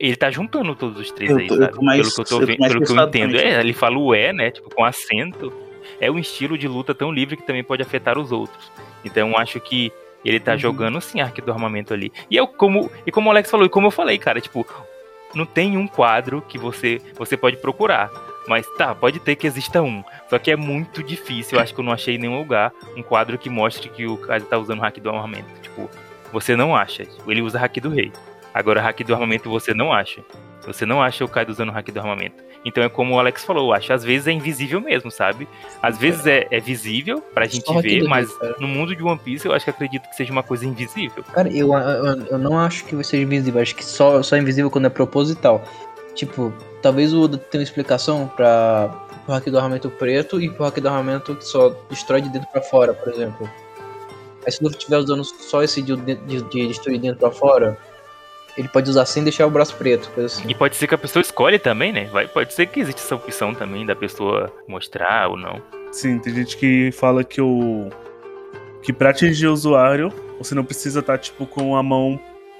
[0.01, 1.85] ele tá juntando todos os três Eu aí, tô- sabe?
[1.85, 3.37] mais- pelo que eu tô vendo, pelo que eu entendo.
[3.37, 5.53] É, ele fala o é, né, tipo com acento.
[6.01, 8.71] É um estilo de luta tão livre que também pode afetar os outros.
[9.05, 9.93] Então eu acho que
[10.25, 10.59] ele tá Uhum.
[10.59, 12.13] jogando sim Haki do armamento ali.
[12.31, 14.67] E eu como e como o Alex falou, e como eu falei, cara, tipo,
[15.35, 18.11] não tem um quadro que você você pode procurar.
[18.49, 20.03] Mas tá, pode ter que exista um.
[20.31, 21.59] Só que é muito difícil.
[21.59, 24.17] Eu acho que eu não achei em nenhum lugar um quadro que mostre que o
[24.17, 25.49] cara tá usando o hack do armamento.
[25.61, 25.91] Tipo,
[26.33, 27.07] você não acha.
[27.27, 28.11] Ele usa hack do rei.
[28.55, 30.23] Agora, hack do armamento você não acha.
[30.67, 32.43] Você não acha o Kaido usando o hack do armamento.
[32.65, 33.93] Então é como o Alex falou, acho.
[33.93, 35.49] Às vezes é invisível mesmo, sabe?
[35.83, 38.57] Às vezes é, é visível pra gente Só ver, mas cara.
[38.59, 41.25] no mundo de One Piece eu acho que acredito que seja uma coisa invisível.
[41.33, 44.71] Cara, eu, eu, eu não acho que ser invisível, acho que só, só é invisível
[44.71, 45.63] quando é proposital.
[46.15, 46.53] Tipo,
[46.83, 48.91] talvez o Oda tenha uma explicação para
[49.27, 52.49] o hack do armamento preto e pro hack do armamento que só destrói de dentro
[52.51, 53.49] para fora, por exemplo.
[54.45, 57.79] Aí se o Luffy estiver usando só esse de, de, de destruir dentro para fora,
[58.59, 60.51] ele pode usar sem deixar o braço preto, coisa assim.
[60.51, 62.07] E pode ser que a pessoa escolhe também, né?
[62.07, 65.63] Vai, pode ser que existe essa opção também da pessoa mostrar ou não.
[65.93, 67.89] Sim, tem gente que fala que o.
[68.83, 72.19] que pra atingir o usuário, você não precisa estar, tá, tipo, com a mão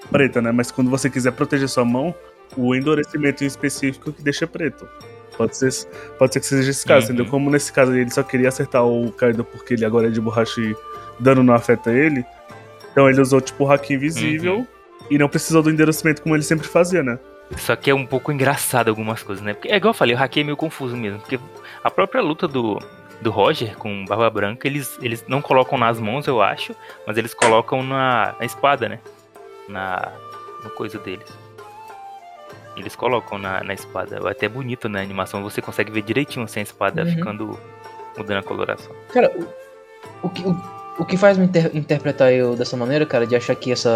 [0.09, 0.53] preta, né?
[0.53, 2.15] Mas quando você quiser proteger sua mão,
[2.55, 4.87] o endurecimento em específico que deixa preto.
[5.35, 5.69] Pode ser,
[6.17, 7.13] pode ser que seja esse caso, uhum.
[7.13, 7.29] entendeu?
[7.29, 10.61] Como nesse caso ele só queria acertar o Kaido porque ele agora é de borracha
[10.61, 10.73] e
[11.19, 12.23] dano não afeta ele.
[12.89, 14.59] Então ele usou, tipo, o hack invisível.
[14.59, 14.78] Uhum
[15.09, 17.19] e não precisou do endereçamento como ele sempre fazia, né?
[17.57, 19.53] Só que é um pouco engraçado algumas coisas, né?
[19.53, 21.19] Porque é igual eu falei, o hack é meio confuso mesmo.
[21.19, 21.39] Porque
[21.83, 22.79] a própria luta do,
[23.21, 26.75] do Roger com Barba Branca, eles, eles não colocam nas mãos, eu acho,
[27.07, 28.99] mas eles colocam na, na espada, né?
[29.67, 30.11] Na,
[30.63, 31.27] na coisa deles.
[32.77, 34.19] Eles colocam na, na espada.
[34.23, 37.09] É até bonito na animação, você consegue ver direitinho sem assim, a espada uhum.
[37.09, 37.59] ficando
[38.15, 38.95] mudando a coloração.
[39.11, 40.43] Cara, o, o que.
[40.43, 43.89] O o que faz me inter interpretar eu dessa maneira, cara, de achar que essa.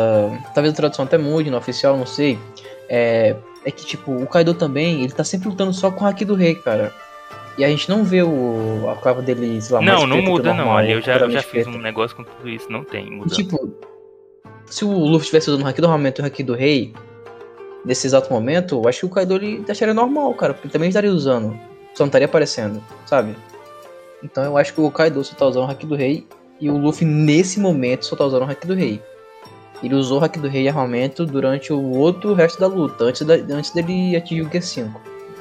[0.55, 2.39] Talvez a tradução até mude no oficial, não sei.
[2.87, 3.35] É,
[3.65, 6.33] é que, tipo, o Kaido também, ele tá sempre lutando só com o Haki do
[6.33, 6.93] Rei, cara.
[7.57, 10.75] E a gente não vê o, a clava dele, sei lá, Não, não muda, não.
[10.75, 13.11] Ali eu já, eu já fiz um negócio com tudo isso, não tem.
[13.11, 13.35] Muda.
[13.35, 13.71] Tipo,
[14.65, 16.93] se o Luffy estivesse usando o Haki do armamento e o Haki do Rei,
[17.85, 20.87] nesse exato momento, eu acho que o Kaido ele acharia normal, cara, porque ele também
[20.87, 21.51] estaria usando.
[21.93, 23.35] Só não estaria aparecendo, sabe?
[24.23, 26.25] Então eu acho que o Kaido só tá usando o Haki do Rei
[26.63, 29.01] e o Luffy, nesse momento, só tá usando o Hack do Rei.
[29.83, 33.21] Ele usou o Hack do Rei e armamento durante o outro resto da luta, antes,
[33.21, 34.89] da, antes dele atingir o Q5.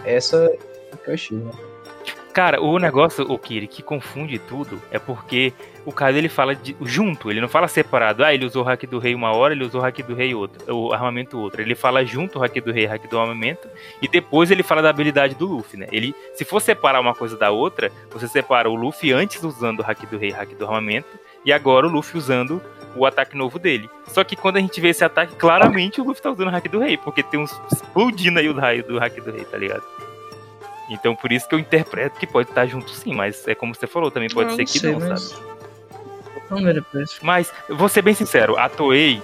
[0.05, 1.53] Essa é o que eu achei, né?
[2.33, 5.53] Cara, o negócio, o Kiri, que confunde tudo é porque
[5.85, 8.25] o cara ele fala de, junto, ele não fala separado.
[8.25, 10.35] Ah, ele usou o hack do rei uma hora, ele usou o hack do rei
[10.35, 11.61] outra, o armamento outra.
[11.61, 13.69] Ele fala junto o hack do rei, hack do armamento,
[14.01, 15.89] e depois ele fala da habilidade do Luffy, né?
[15.93, 19.83] Ele, se for separar uma coisa da outra, você separa o Luffy antes usando o
[19.83, 21.09] hack do rei, hack do armamento,
[21.45, 22.63] e agora o Luffy usando
[22.97, 23.91] o ataque novo dele.
[24.07, 26.67] Só que quando a gente vê esse ataque, claramente o Luffy tá usando o hack
[26.69, 29.83] do rei, porque tem uns explodindo aí o raio do hack do rei, tá ligado?
[30.89, 33.87] Então por isso que eu interpreto que pode estar junto sim, mas é como você
[33.87, 35.23] falou, também pode não, ser que sei, não, mas...
[35.23, 35.53] sabe?
[37.23, 39.23] Mas, vou ser bem sincero, a Toei,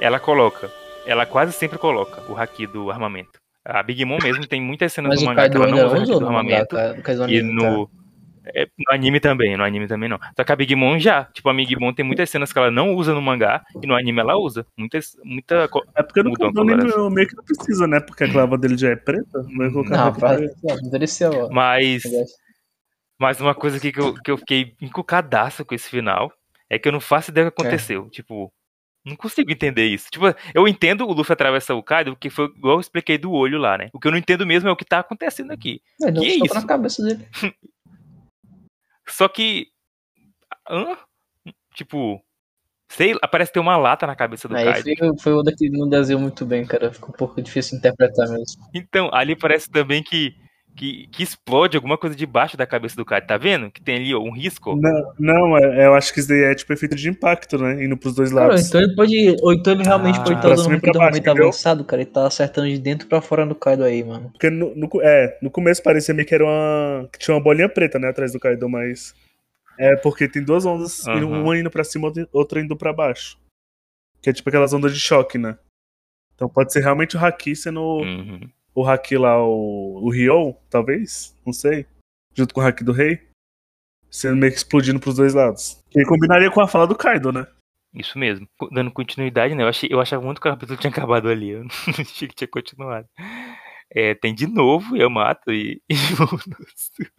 [0.00, 0.70] ela coloca,
[1.04, 3.40] ela quase sempre coloca o haki do armamento.
[3.64, 6.06] A Big Mom mesmo tem muitas cenas do mangá que ela não usa o haki
[6.06, 6.74] do armamento.
[6.74, 7.90] Mangá, e no,
[8.54, 10.18] é, no anime também, no anime também não.
[10.36, 12.70] Só que a Big Mom já, tipo, a Big Mom tem muitas cenas que ela
[12.70, 14.66] não usa no mangá e no anime ela usa.
[14.76, 15.68] Muitas, muita.
[15.94, 18.00] É porque no, anime meio que não precisa, né?
[18.00, 19.42] Porque a clava dele já é preta.
[19.48, 19.84] Não, não
[21.50, 22.02] Mas.
[23.18, 26.32] Mas uma coisa aqui que eu, que eu fiquei encucadaço com esse final
[26.68, 28.06] é que eu não faço ideia do que aconteceu.
[28.06, 28.10] É.
[28.10, 28.52] Tipo,
[29.04, 30.08] não consigo entender isso.
[30.10, 33.58] Tipo, eu entendo o Luffy atravessar o Kaido, porque foi igual eu expliquei do olho
[33.58, 33.90] lá, né?
[33.92, 35.80] O que eu não entendo mesmo é o que tá acontecendo aqui.
[36.02, 36.54] É, que é isso?
[36.54, 37.26] na cabeça dele.
[39.08, 39.68] Só que.
[40.68, 40.96] Hã?
[41.74, 42.22] Tipo.
[42.90, 44.82] Sei parece ter uma lata na cabeça do Kaido.
[44.98, 46.92] Foi, foi o daqui não desenho muito bem, cara.
[46.92, 48.68] Ficou um pouco difícil interpretar mesmo.
[48.74, 50.36] Então, ali parece também que
[50.74, 53.70] que, que explode alguma coisa debaixo da cabeça do cara, tá vendo?
[53.70, 54.76] Que tem ali ó, um risco.
[54.76, 57.84] Não, não é, eu acho que isso daí é tipo efeito de impacto, né?
[57.84, 58.66] Indo pros dois lados.
[58.66, 59.36] então ele pode.
[59.42, 62.02] Ou então ele realmente ah, pode estar usando um equipamento avançado, cara.
[62.02, 64.30] Ele tá acertando de dentro pra fora do Kaido aí, mano.
[64.30, 67.08] Porque no, no, é, no começo parecia meio que era uma.
[67.12, 69.14] que tinha uma bolinha preta, né, atrás do Kaido, mas.
[69.78, 71.42] É porque tem duas ondas, uhum.
[71.42, 73.38] uma indo pra cima, outra indo pra baixo.
[74.20, 75.56] Que é tipo aquelas ondas de choque, né?
[76.34, 77.80] Então pode ser realmente o Haki sendo.
[77.80, 78.40] Uhum
[78.74, 81.86] o Haki lá, o, o Ryo, talvez, não sei,
[82.34, 83.20] junto com o Haki do Rei,
[84.10, 85.82] sendo meio que explodindo pros dois lados.
[85.90, 87.46] Que combinaria com a fala do Kaido, né?
[87.94, 88.48] Isso mesmo.
[88.70, 89.62] Dando continuidade, né?
[89.62, 91.50] Eu, achei, eu achava muito que o capítulo tinha acabado ali.
[91.50, 93.06] Eu não achei que tinha continuado.
[93.90, 95.94] É, tem de novo Yamato e, e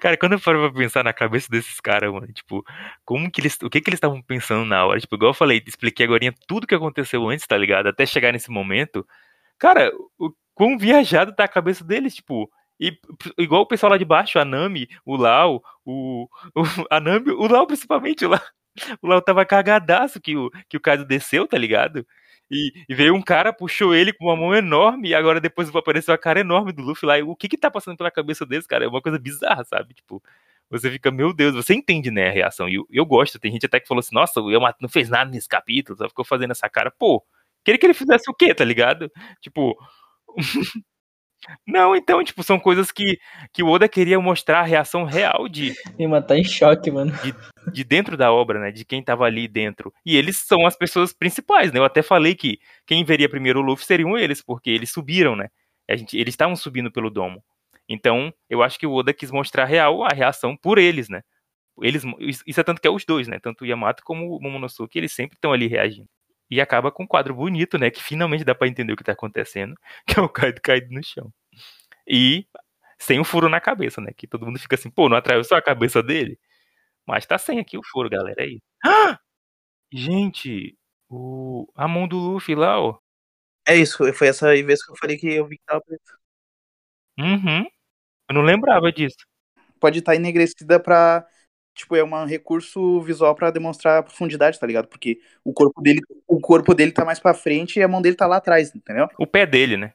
[0.00, 2.64] Cara, quando eu paro pra pensar na cabeça desses caras, mano, tipo,
[3.04, 3.56] como que eles.
[3.62, 5.00] O que que eles estavam pensando na hora?
[5.00, 7.88] Tipo, igual eu falei, expliquei agora tudo que aconteceu antes, tá ligado?
[7.88, 9.06] Até chegar nesse momento.
[9.58, 12.50] Cara, o quão viajado tá a cabeça deles, tipo.
[12.78, 12.98] E,
[13.38, 17.46] igual o pessoal lá de baixo, a Nami, o Lau, o, o a Nami, o
[17.46, 18.40] Lau principalmente, o Lau,
[19.00, 22.06] o Lau tava cagadaço que o, que o Kaido desceu, tá ligado?
[22.50, 26.12] E, e, veio um cara, puxou ele com uma mão enorme, e agora depois apareceu
[26.14, 27.18] a cara enorme do Luffy lá.
[27.18, 28.84] E o que que tá passando pela cabeça deles, cara?
[28.84, 29.94] É uma coisa bizarra, sabe?
[29.94, 30.22] Tipo,
[30.70, 32.68] você fica, meu Deus, você entende, né, a reação.
[32.68, 35.08] E eu, eu gosto, tem gente até que falou assim, nossa, o Yamato não fez
[35.08, 36.90] nada nesse capítulo, só ficou fazendo essa cara.
[36.90, 37.24] Pô,
[37.64, 39.10] Queria que ele fizesse o quê, tá ligado?
[39.40, 39.76] Tipo.
[41.66, 43.18] Não, então, tipo, são coisas que,
[43.52, 47.12] que o Oda queria mostrar a reação real de, E mas tá em choque, mano.
[47.70, 48.70] de dentro da obra, né?
[48.70, 49.92] De quem tava ali dentro.
[50.06, 51.78] E eles são as pessoas principais, né?
[51.78, 55.48] Eu até falei que quem veria primeiro o Luffy seriam eles, porque eles subiram, né?
[55.88, 57.42] A gente, eles estavam subindo pelo domo.
[57.88, 61.20] Então, eu acho que o Oda quis mostrar real a reação por eles, né?
[61.82, 62.04] Eles,
[62.46, 63.38] isso é tanto que é os dois, né?
[63.38, 66.08] Tanto o Yamato como o Momonosuke, eles sempre estão ali reagindo.
[66.50, 67.90] E acaba com um quadro bonito, né?
[67.90, 69.74] Que finalmente dá pra entender o que tá acontecendo,
[70.06, 71.32] que é o Kaido caído no chão.
[72.06, 72.46] E
[72.98, 74.12] sem um furo na cabeça, né?
[74.16, 76.38] Que todo mundo fica assim, pô, não atravessou a cabeça dele?
[77.06, 78.60] Mas tá sem aqui o furo, galera, aí.
[78.86, 79.18] Ah!
[79.92, 80.76] Gente,
[81.08, 81.68] o...
[81.76, 82.98] a mão do Luffy lá, ó.
[83.66, 86.02] É isso, foi essa vez que eu falei que eu vi que tava preto.
[87.18, 87.64] Uhum.
[88.28, 89.16] Eu não lembrava disso.
[89.80, 91.26] Pode estar enegrecida pra.
[91.74, 94.86] Tipo, é um recurso visual pra demonstrar a profundidade, tá ligado?
[94.86, 98.14] Porque o corpo dele, o corpo dele tá mais pra frente e a mão dele
[98.16, 99.08] tá lá atrás, entendeu?
[99.18, 99.92] O pé dele, né?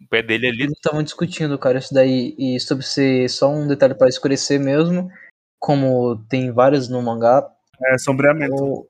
[0.00, 0.62] O pé dele ali.
[0.62, 2.34] Eles estavam discutindo, cara, isso daí.
[2.38, 5.10] E sobre ser só um detalhe pra escurecer mesmo.
[5.58, 7.46] Como tem vários no mangá.
[7.86, 8.54] É, sombreamento.
[8.54, 8.88] ou-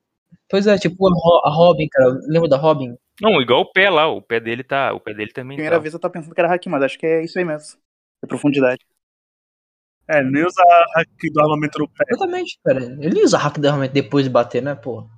[0.49, 2.19] Pois é, tipo a, Ro- a Robin, cara.
[2.29, 2.97] Lembra da Robin?
[3.21, 4.93] Não, igual o pé lá, o pé dele tá.
[4.93, 5.83] O pé dele também Primeira tá.
[5.83, 7.79] vez eu tava pensando que era Haki, mas acho que é isso aí mesmo.
[8.23, 8.81] É profundidade.
[10.11, 10.65] É, nem usar
[10.97, 12.05] aqui do armamento no pé.
[12.09, 12.83] Exatamente, cara.
[13.01, 15.09] Ele usa hack realmente depois de bater, né, pô?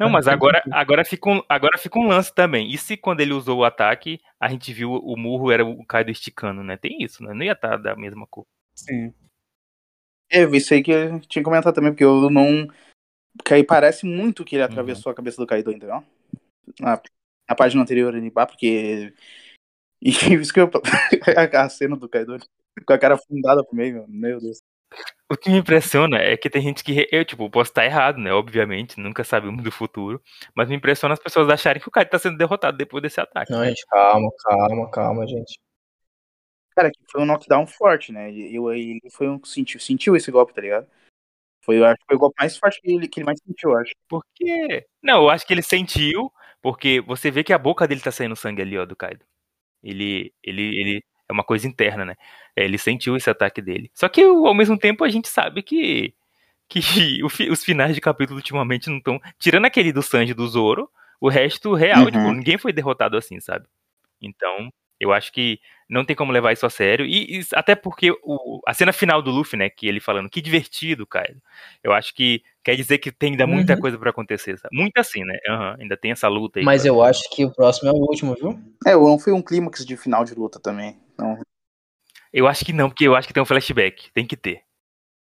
[0.00, 2.72] Não, mas agora, agora, fica um, agora fica um lance também.
[2.72, 6.10] E se quando ele usou o ataque, a gente viu o murro era o Kaido
[6.10, 6.78] esticando, né?
[6.78, 7.34] Tem isso, né?
[7.34, 8.46] Não ia estar da mesma cor.
[8.74, 9.12] Sim.
[10.30, 12.66] É, isso aí que eu tinha que comentar também, porque eu não.
[13.36, 16.02] Porque aí parece muito que ele atravessou a cabeça do Kaido, entendeu?
[16.80, 17.02] Na,
[17.50, 19.12] na página anterior ali, bah, porque.
[20.00, 20.08] E
[20.40, 20.70] isso que eu.
[21.52, 22.38] a cena do Kaido
[22.86, 24.58] com a cara afundada pro meio, meu, Deus.
[25.30, 27.08] O que me impressiona é que tem gente que.
[27.10, 28.32] Eu, tipo, posso estar errado, né?
[28.32, 30.22] Obviamente, nunca sabemos do futuro.
[30.54, 33.50] Mas me impressiona as pessoas acharem que o Kaido tá sendo derrotado depois desse ataque.
[33.50, 35.58] Não, gente, calma, calma, calma, gente.
[36.74, 38.30] Cara, que foi um knockdown forte, né?
[38.30, 39.42] Eu, ele foi um.
[39.44, 40.86] Sentiu, sentiu esse golpe, tá ligado?
[41.64, 43.70] Foi, eu acho que foi o golpe mais forte que ele, que ele mais sentiu,
[43.70, 43.92] eu acho.
[44.08, 44.84] Por quê?
[45.02, 48.36] Não, eu acho que ele sentiu, porque você vê que a boca dele tá saindo
[48.36, 49.24] sangue ali, ó, do Kaido.
[49.82, 52.14] Ele, ele, ele é uma coisa interna, né?
[52.56, 53.90] É, Ele sentiu esse ataque dele.
[53.94, 56.14] Só que ao mesmo tempo a gente sabe que
[56.68, 56.80] que
[57.50, 60.88] os finais de capítulo ultimamente não estão tirando aquele do Sanji do Zoro,
[61.20, 62.10] o resto real, Uhum.
[62.10, 63.66] tipo, ninguém foi derrotado assim, sabe?
[64.20, 65.58] Então, eu acho que
[65.88, 67.04] não tem como levar isso a sério.
[67.04, 69.68] E, e até porque o, a cena final do Luffy, né?
[69.68, 71.40] Que ele falando, que divertido, Kaido.
[71.82, 73.80] Eu acho que quer dizer que tem ainda muita Uhum.
[73.80, 74.56] coisa pra acontecer.
[74.58, 74.74] Sabe?
[74.74, 75.36] Muita assim, né?
[75.48, 76.64] Aham, ainda tem essa luta aí.
[76.64, 78.58] Mas pra- eu acho que o próximo é o último, viu?
[78.86, 80.96] É, não foi um clímax de final de luta também.
[81.12, 81.38] Então,
[82.32, 84.10] eu acho que não, porque eu acho que tem um flashback.
[84.12, 84.62] Tem que ter.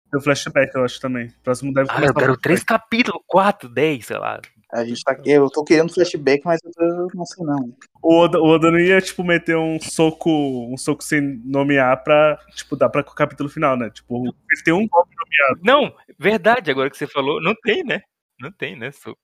[0.10, 1.32] Tem o flashback, eu acho também.
[1.44, 4.40] Próximo deve Ah, eu quero o três capítulos, quatro, dez, sei lá.
[4.72, 5.30] a gente tá aqui.
[5.30, 7.76] Eu tô querendo flashback, mas eu não sei não.
[8.02, 10.30] O Oda, o Oda não ia, tipo, meter um soco,
[10.74, 13.90] um soco sem nomear pra, tipo, dar pra o capítulo final, né?
[13.90, 14.24] Tipo,
[14.64, 15.62] tem um golpe nomeado.
[15.64, 18.02] Não, verdade, agora que você falou, não tem, né?
[18.40, 18.92] Não tem, né?
[18.92, 19.18] So-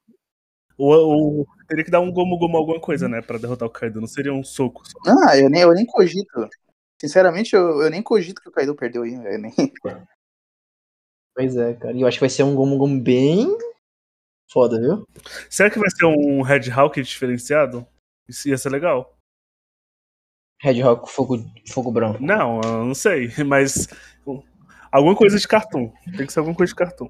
[0.77, 3.21] O, o- teria que dar um gomo gomo alguma coisa, né?
[3.21, 3.99] Pra derrotar o Kaido.
[4.01, 4.97] Não seria um soco só.
[5.27, 6.47] Ah, eu nem, eu nem cogito.
[6.99, 9.13] Sinceramente, eu, eu nem cogito que o Kaido perdeu aí.
[9.13, 9.53] Eu nem...
[11.35, 11.93] Pois é, cara.
[11.93, 13.47] E eu acho que vai ser um Gomu Gomu bem
[14.51, 15.07] foda, viu?
[15.49, 17.85] Será que vai ser um Red Hawk diferenciado?
[18.27, 19.17] Isso ia ser legal.
[20.61, 22.21] Red com fogo, fogo branco.
[22.21, 23.29] Não, eu não sei.
[23.45, 23.87] Mas
[24.25, 24.41] um,
[24.91, 25.91] alguma coisa de cartoon.
[26.15, 27.09] Tem que ser alguma coisa de cartoon.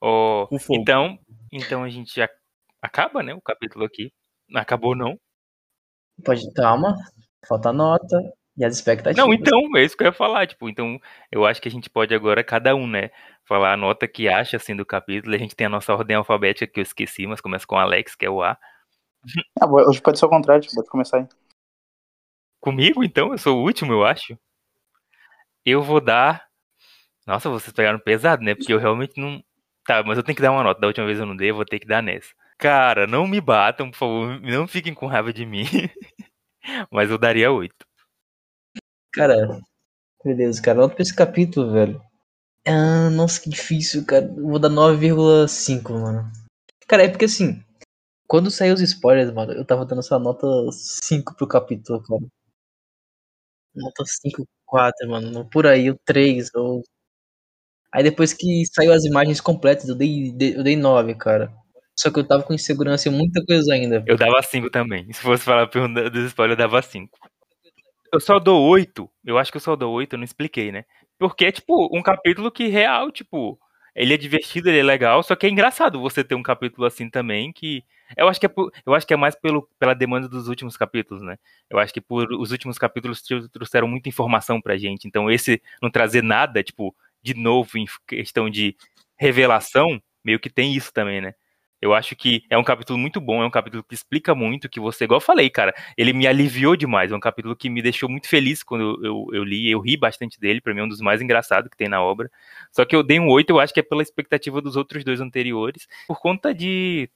[0.00, 0.58] Fogo.
[0.70, 1.18] então,
[1.56, 2.28] então a gente já
[2.80, 3.34] acaba, né?
[3.34, 4.12] O capítulo aqui.
[4.48, 5.18] Não acabou, não.
[6.24, 6.96] Pode, calma.
[7.46, 8.16] Falta a nota
[8.56, 9.16] e as expectativas.
[9.16, 10.46] Não, então, é isso que eu ia falar.
[10.46, 10.98] Tipo, então,
[11.30, 13.10] eu acho que a gente pode agora, cada um, né?
[13.44, 15.34] Falar a nota que acha, assim, do capítulo.
[15.34, 18.24] A gente tem a nossa ordem alfabética que eu esqueci, mas começa com Alex, que
[18.24, 18.58] é o A.
[19.60, 21.26] Ah, hoje pode ser o contrário, pode começar aí.
[22.60, 24.38] Comigo, então, eu sou o último, eu acho.
[25.64, 26.46] Eu vou dar.
[27.26, 28.54] Nossa, vocês pegaram pesado, né?
[28.54, 29.42] Porque eu realmente não.
[29.86, 30.80] Tá, mas eu tenho que dar uma nota.
[30.80, 32.34] Da última vez eu não dei, eu vou ter que dar nessa.
[32.58, 34.40] Cara, não me batam, por favor.
[34.40, 35.64] Não fiquem com raiva de mim.
[36.90, 37.86] mas eu daria oito.
[39.12, 39.60] Cara,
[40.24, 40.78] beleza, cara.
[40.78, 42.02] Nota pra esse capítulo, velho.
[42.66, 44.26] Ah, nossa, que difícil, cara.
[44.26, 46.30] Eu vou dar 9,5, mano.
[46.88, 47.62] Cara, é porque assim,
[48.28, 52.22] quando saiu os spoilers, mano, eu tava dando essa nota 5 pro capítulo, cara.
[53.74, 55.48] Nota 5, 4, mano.
[55.50, 56.50] Por aí, o 3.
[56.54, 56.82] Ou...
[57.96, 61.50] Aí depois que saiu as imagens completas, eu dei, eu dei 9, cara.
[61.98, 64.04] Só que eu tava com insegurança em muita coisa ainda.
[64.06, 65.10] Eu dava cinco também.
[65.14, 67.18] Se fosse falar dos spoilers, eu dava cinco.
[68.12, 69.08] Eu só dou oito.
[69.24, 70.84] Eu acho que eu só dou oito, eu não expliquei, né?
[71.18, 73.58] Porque é, tipo, um capítulo que real, tipo,
[73.94, 77.08] ele é divertido, ele é legal, só que é engraçado você ter um capítulo assim
[77.08, 77.82] também que
[78.14, 80.76] Eu acho que é, por, eu acho que é mais pelo, pela demanda dos últimos
[80.76, 81.38] capítulos, né?
[81.70, 85.08] Eu acho que por os últimos capítulos trouxeram muita informação pra gente.
[85.08, 86.94] Então, esse não trazer nada, tipo,
[87.26, 88.76] de novo em questão de
[89.18, 91.32] revelação, meio que tem isso também, né?
[91.80, 94.80] Eu acho que é um capítulo muito bom, é um capítulo que explica muito, que
[94.80, 98.08] você, igual eu falei, cara, ele me aliviou demais, é um capítulo que me deixou
[98.08, 101.00] muito feliz quando eu, eu li, eu ri bastante dele, para mim é um dos
[101.00, 102.30] mais engraçados que tem na obra.
[102.72, 105.20] Só que eu dei um 8, eu acho que é pela expectativa dos outros dois
[105.20, 107.10] anteriores, por conta de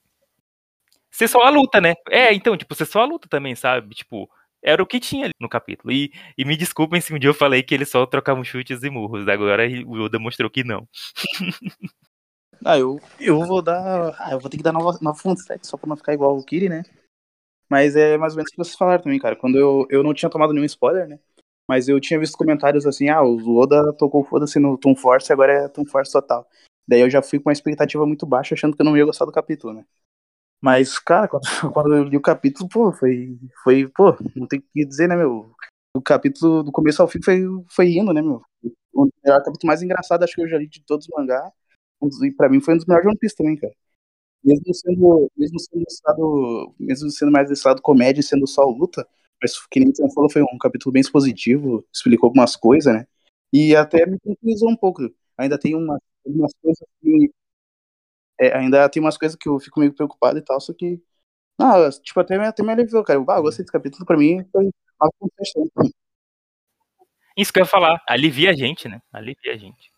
[1.11, 1.95] ser só a luta, né?
[2.11, 3.95] É, então, tipo, ser só a luta também, sabe?
[3.95, 4.29] Tipo,
[4.63, 5.93] era o que tinha ali no capítulo.
[5.93, 8.91] E, e me desculpem se um dia eu falei que ele só trocava chutes e
[8.91, 10.89] murros, agora o Yoda mostrou que não.
[12.63, 14.15] Ah, eu, eu vou dar.
[14.19, 16.45] Ah, eu vou ter que dar nova, nova fonte só pra não ficar igual o
[16.45, 16.83] Kiri, né?
[17.71, 19.35] Mas é mais ou menos o que vocês falaram também, cara.
[19.35, 21.19] Quando eu, eu não tinha tomado nenhum spoiler, né?
[21.69, 25.53] Mas eu tinha visto comentários assim, ah, o Oda tocou foda-se no Tom Force, agora
[25.53, 26.47] é Tom Force total.
[26.87, 29.25] Daí eu já fui com uma expectativa muito baixa, achando que eu não ia gostar
[29.25, 29.85] do capítulo, né?
[30.61, 31.43] Mas, cara, quando,
[31.75, 33.39] quando eu li o capítulo, pô, foi.
[33.63, 35.53] Foi, pô, não tem o que dizer, né, meu?
[35.95, 38.43] O capítulo do começo ao fim foi, foi indo, né, meu?
[38.93, 41.51] O, é o capítulo mais engraçado, acho que eu já li de todos os mangás.
[42.23, 43.75] E pra mim foi um dos melhores de One Piece também, cara.
[44.45, 49.07] Mesmo sendo, mesmo sendo lado, mesmo sendo mais desse lado comédia e sendo só luta,
[49.43, 53.07] mas que nem você falou, foi um capítulo bem expositivo, explicou algumas coisas, né?
[53.53, 55.03] E até me tranquilizou um pouco.
[55.39, 57.31] Ainda tem uma, algumas coisas que.
[58.41, 60.99] É, ainda tem umas coisas que eu fico meio preocupado e tal, só que.
[61.59, 63.19] Não, tipo, até, até me aliviou, cara.
[63.29, 64.71] Ah, eu gostei desse capítulo, pra mim foi
[67.37, 69.01] Isso que eu ia falar, alivia a gente, né?
[69.13, 69.93] Alivia a gente.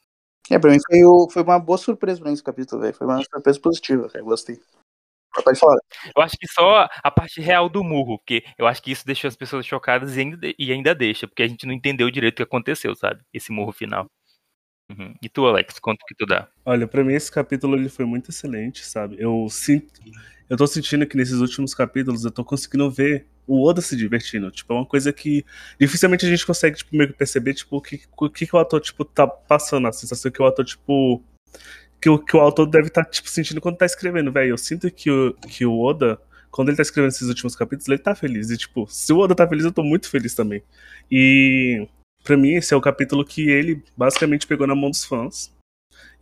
[0.51, 1.01] É, pra mim foi,
[1.33, 2.95] foi uma boa surpresa pra mim esse capítulo, velho.
[2.95, 4.25] Foi uma surpresa positiva, cara.
[4.25, 4.59] Gostei.
[5.45, 5.79] Pode falar.
[6.15, 9.29] Eu acho que só a parte real do murro, porque eu acho que isso deixou
[9.29, 12.37] as pessoas chocadas e ainda, e ainda deixa, porque a gente não entendeu direito o
[12.39, 13.23] que aconteceu, sabe?
[13.33, 14.11] Esse murro final.
[14.99, 15.15] Uhum.
[15.23, 16.49] E tu, Alex, quanto que tu dá?
[16.65, 19.17] Olha, para mim esse capítulo ele foi muito excelente, sabe?
[19.19, 19.93] Eu sinto,
[20.49, 24.51] eu tô sentindo que nesses últimos capítulos eu tô conseguindo ver o Oda se divertindo.
[24.51, 25.45] Tipo, é uma coisa que
[25.79, 28.59] dificilmente a gente consegue, tipo, meio que perceber, tipo, o que, o que, que o
[28.59, 29.89] ator, tipo, tá passando.
[29.89, 31.23] A sensação que o ator, tipo.
[32.01, 34.51] Que o, que o autor deve estar, tá, tipo, sentindo quando tá escrevendo, velho.
[34.51, 36.21] Eu sinto que o, que o Oda,
[36.51, 38.51] quando ele tá escrevendo esses últimos capítulos, ele tá feliz.
[38.51, 40.63] E, tipo, se o Oda tá feliz, eu tô muito feliz também.
[41.11, 41.87] E.
[42.23, 45.53] Pra mim, esse é o capítulo que ele basicamente pegou na mão dos fãs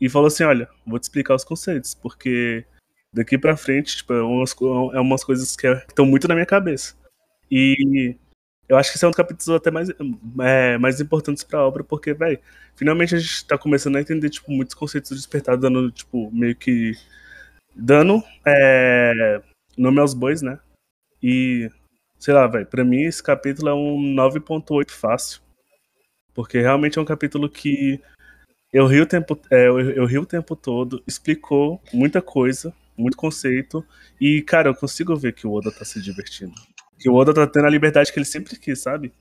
[0.00, 2.64] e falou assim: olha, vou te explicar os conceitos, porque
[3.12, 4.54] daqui pra frente, tipo, é umas,
[4.94, 6.96] é umas coisas que estão muito na minha cabeça.
[7.50, 8.16] E
[8.68, 9.90] eu acho que esse é um dos capítulos até mais,
[10.40, 12.38] é, mais importantes pra obra, porque, velho,
[12.76, 16.92] finalmente a gente tá começando a entender, tipo, muitos conceitos despertados, dando, tipo, meio que.
[17.74, 19.42] dando é,
[19.76, 20.58] nome aos bois, né?
[21.22, 21.70] E,
[22.18, 25.42] sei lá, velho, pra mim esse capítulo é um 9.8 fácil.
[26.34, 28.00] Porque realmente é um capítulo que
[28.72, 33.16] eu ri o tempo, é, eu, eu ri o tempo todo, explicou muita coisa, muito
[33.16, 33.84] conceito,
[34.20, 36.54] e, cara, eu consigo ver que o Oda tá se divertindo.
[36.98, 39.12] Que o Oda tá tendo a liberdade que ele sempre quis, sabe?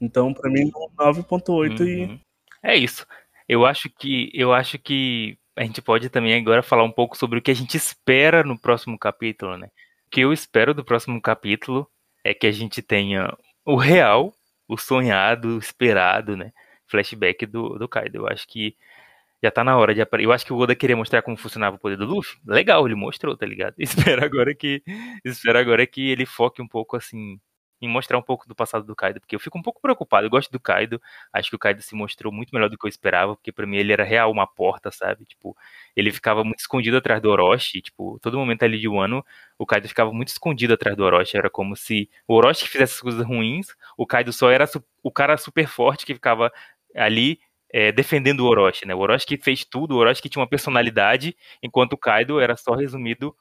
[0.00, 1.86] Então, para mim, 9.8 uhum.
[1.86, 2.20] e
[2.62, 3.06] É isso.
[3.48, 7.38] Eu acho que eu acho que a gente pode também agora falar um pouco sobre
[7.38, 9.68] o que a gente espera no próximo capítulo, né?
[10.06, 11.88] O que eu espero do próximo capítulo
[12.22, 13.34] é que a gente tenha
[13.64, 14.34] o real,
[14.68, 16.52] o sonhado, o esperado, né?
[16.86, 18.18] Flashback do, do Kaido.
[18.18, 18.76] Eu acho que
[19.42, 20.00] já tá na hora de.
[20.20, 22.38] Eu acho que o Oda queria mostrar como funcionava o poder do Luffy.
[22.46, 23.74] Legal, ele mostrou, tá ligado?
[23.78, 24.82] Espero agora que.
[25.24, 27.38] Espero agora que ele foque um pouco assim.
[27.80, 30.26] Em mostrar um pouco do passado do Kaido, porque eu fico um pouco preocupado.
[30.26, 31.00] Eu gosto do Kaido,
[31.32, 33.76] acho que o Kaido se mostrou muito melhor do que eu esperava, porque para mim
[33.76, 35.26] ele era real uma porta, sabe?
[35.26, 35.56] Tipo,
[35.94, 39.24] ele ficava muito escondido atrás do Orochi, tipo, todo momento ali de Wano,
[39.58, 43.00] o Kaido ficava muito escondido atrás do Orochi, era como se o Orochi fizesse as
[43.00, 44.66] coisas ruins, o Kaido só era
[45.02, 46.50] o cara super forte que ficava
[46.94, 47.38] ali
[47.72, 48.94] é, defendendo o Orochi, né?
[48.94, 52.56] O Orochi que fez tudo, o Orochi que tinha uma personalidade, enquanto o Kaido era
[52.56, 53.36] só resumido,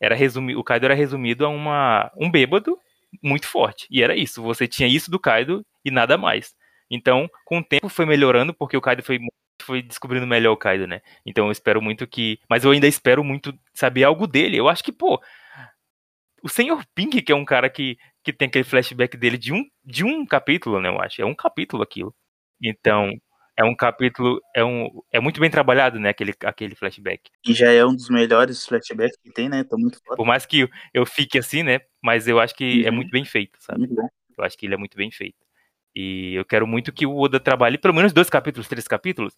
[0.00, 2.78] era resumido, o Kaido era resumido a uma, um bêbado
[3.22, 3.86] muito forte.
[3.90, 6.54] E era isso, você tinha isso do Kaido e nada mais.
[6.90, 9.18] Então, com o tempo foi melhorando, porque o Kaido foi,
[9.62, 11.00] foi descobrindo melhor o Kaido, né?
[11.26, 12.38] Então eu espero muito que.
[12.48, 14.56] Mas eu ainda espero muito saber algo dele.
[14.56, 15.20] Eu acho que, pô.
[16.42, 19.64] O Senhor Pink, que é um cara que, que tem aquele flashback dele de um,
[19.84, 20.88] de um capítulo, né?
[20.88, 21.22] Eu acho.
[21.22, 22.14] É um capítulo aquilo.
[22.62, 23.10] Então,
[23.56, 27.30] é um capítulo, é, um, é muito bem trabalhado, né, aquele, aquele flashback.
[27.46, 30.16] E já é um dos melhores flashbacks que tem, né, tô muito foda.
[30.16, 32.88] Por mais que eu fique assim, né, mas eu acho que é uhum.
[32.88, 33.88] é muito bem feito, sabe?
[34.36, 35.36] Eu acho que ele é muito bem feito.
[35.96, 39.32] E eu quero muito que o Oda trabalhe pelo menos dois capítulos, três capítulos.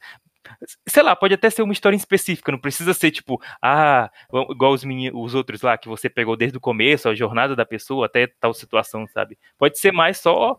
[0.88, 4.10] Sei lá, pode até ser uma história específica, não precisa ser tipo, ah,
[4.50, 4.82] igual os,
[5.12, 8.54] os outros lá que você pegou desde o começo, a jornada da pessoa até tal
[8.54, 9.38] situação, sabe?
[9.58, 10.58] Pode ser mais só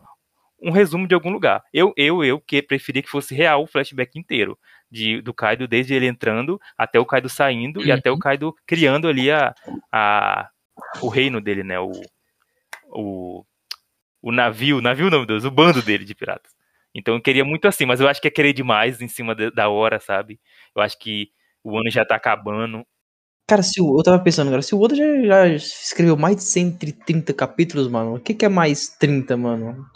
[0.60, 1.62] um resumo de algum lugar.
[1.72, 4.58] Eu, eu, eu que preferia que fosse real o flashback inteiro.
[4.90, 8.18] de, do Kaido desde ele entrando até o Kaido saindo e até o Uhum.
[8.18, 9.54] Kaido criando ali a,
[9.92, 10.48] a,
[11.02, 11.78] o reino dele, né?
[11.78, 11.92] O,
[12.90, 13.44] o,
[14.22, 16.52] o navio, navio não, meu Deus, o bando dele de piratas.
[16.94, 19.50] Então eu queria muito assim, mas eu acho que é querer demais em cima de-
[19.50, 20.40] da hora, sabe?
[20.74, 21.30] Eu acho que
[21.62, 22.84] o ano já tá acabando.
[23.48, 26.42] Cara, se o, eu tava pensando agora, se o Oda já, já escreveu mais de
[26.42, 29.86] 130 capítulos, mano, o que que é mais 30, mano?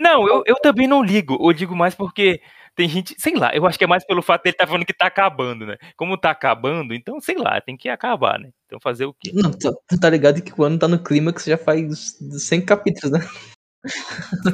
[0.00, 1.36] Não, eu, eu também não ligo.
[1.38, 2.40] Eu digo mais porque
[2.74, 4.94] tem gente, sei lá, eu acho que é mais pelo fato dele tá falando que
[4.94, 5.76] tá acabando, né?
[5.96, 8.50] Como tá acabando, então sei lá, tem que acabar, né?
[8.66, 9.30] Então fazer o quê?
[9.34, 13.12] Não, tá, tu tá ligado que o ano tá no clímax já faz 100 capítulos,
[13.12, 13.20] né?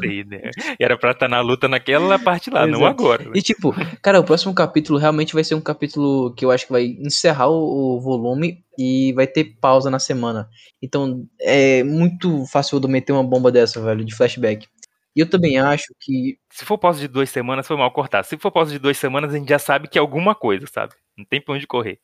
[0.00, 0.50] Sei, né?
[0.78, 2.88] Era pra estar na luta naquela parte lá, não é.
[2.88, 3.24] agora.
[3.24, 3.32] né?
[3.34, 6.72] E tipo, cara, o próximo capítulo realmente vai ser um capítulo que eu acho que
[6.72, 10.48] vai encerrar o, o volume e vai ter pausa na semana.
[10.82, 14.66] Então é muito fácil eu meter uma bomba dessa, velho, de flashback.
[15.14, 16.38] E eu também acho que.
[16.50, 18.24] Se for pausa de duas semanas, foi mal cortar.
[18.24, 20.94] Se for pausa de duas semanas, a gente já sabe que é alguma coisa, sabe?
[21.16, 21.98] Não tem pra onde correr.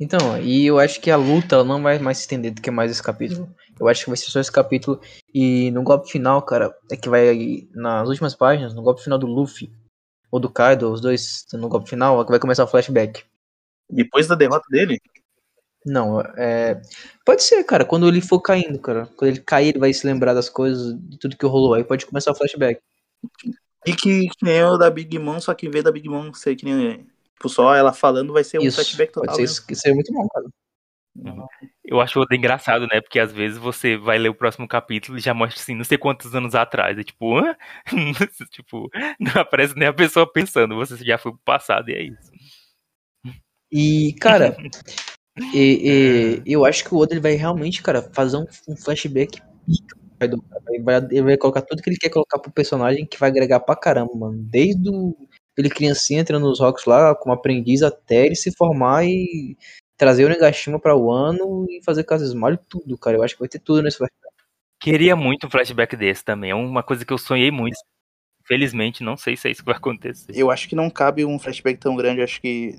[0.00, 2.90] Então, e eu acho que a luta não vai mais se estender do que mais
[2.90, 3.54] esse capítulo.
[3.78, 4.98] Eu acho que vai ser só esse capítulo.
[5.34, 7.68] E no golpe final, cara, é que vai.
[7.74, 9.70] Nas últimas páginas, no golpe final do Luffy
[10.30, 13.24] ou do Kaido, os dois no golpe final, é que vai começar o flashback.
[13.90, 14.98] Depois da derrota dele,
[15.84, 16.80] Não, é.
[17.24, 19.06] Pode ser, cara, quando ele for caindo, cara.
[19.16, 21.74] Quando ele cair, ele vai se lembrar das coisas, de tudo que rolou.
[21.74, 22.80] Aí pode começar o flashback.
[23.86, 26.56] e que, que nem o da Big Mom, só que vez da Big Mom ser
[26.56, 27.06] que nem.
[27.40, 29.28] Tipo, só ela falando, vai ser um Isso, flashback total.
[29.28, 30.46] pode ser isso, que seria muito bom, cara.
[31.82, 33.00] Eu acho engraçado, né?
[33.00, 35.96] Porque às vezes você vai ler o próximo capítulo e já mostra assim, não sei
[35.96, 36.98] quantos anos atrás.
[36.98, 37.56] É tipo, hã?
[38.50, 42.30] tipo, não aparece nem a pessoa pensando, você já foi pro passado e é isso.
[43.72, 44.54] E, cara,
[45.54, 49.40] e- e eu acho que o Oda ele vai realmente, cara, fazer um, um flashback.
[50.20, 53.60] Ele vai, ele vai colocar tudo que ele quer colocar pro personagem que vai agregar
[53.60, 54.36] pra caramba, mano.
[54.42, 55.16] Desde o,
[55.56, 59.56] ele criancinha entrando nos rocks lá como aprendiz até ele se formar e
[59.96, 63.18] trazer o Negashima pra o ano e fazer Casa Smile tudo, cara.
[63.18, 64.20] Eu acho que vai ter tudo nesse flashback.
[64.80, 66.50] Queria muito um flashback desse também.
[66.50, 67.76] É uma coisa que eu sonhei muito.
[68.46, 70.32] Felizmente, não sei se é isso que vai acontecer.
[70.34, 72.22] Eu acho que não cabe um flashback tão grande.
[72.22, 72.78] Acho que.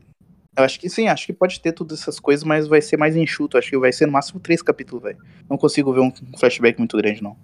[0.58, 3.16] Eu acho que sim, acho que pode ter todas essas coisas, mas vai ser mais
[3.16, 3.58] enxuto.
[3.58, 5.18] Acho que vai ser no máximo três capítulos, velho.
[5.50, 7.38] Não consigo ver um flashback muito grande, não.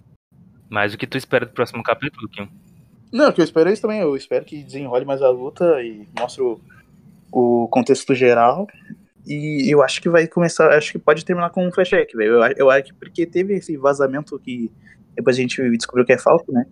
[0.68, 2.50] Mas o que tu espera do próximo capítulo, Kim?
[3.12, 4.00] Não, o que eu espero é isso também.
[4.00, 6.60] Eu espero que desenrole mais a luta e mostre o,
[7.32, 8.66] o contexto geral.
[9.26, 10.70] E eu acho que vai começar.
[10.72, 12.42] Acho que pode terminar com um flashback, velho.
[12.42, 14.70] Eu, eu acho que porque teve esse vazamento que
[15.14, 16.66] depois a gente descobriu que é falso, né?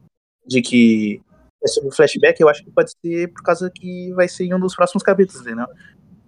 [0.46, 1.20] De que
[1.62, 4.54] é sobre o flashback, eu acho que pode ser por causa que vai ser em
[4.54, 5.66] um dos próximos capítulos, entendeu?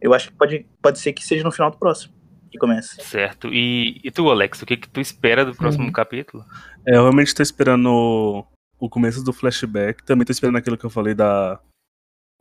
[0.01, 2.13] Eu acho que pode, pode ser que seja no final do próximo
[2.51, 2.97] que comece.
[3.03, 3.49] Certo.
[3.53, 5.93] E, e tu, Alex, o que, que tu espera do próximo Uhum.
[5.93, 6.45] capítulo?
[6.87, 8.45] É, eu realmente tô esperando
[8.79, 10.03] o- começo do flashback.
[10.05, 11.61] Também tô esperando aquilo que eu falei da.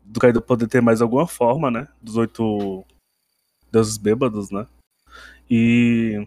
[0.04, 1.88] Do Kaido poder ter mais alguma forma, né?
[2.02, 2.86] Dos oito
[3.72, 4.66] deuses bêbados, né?
[5.50, 6.26] E.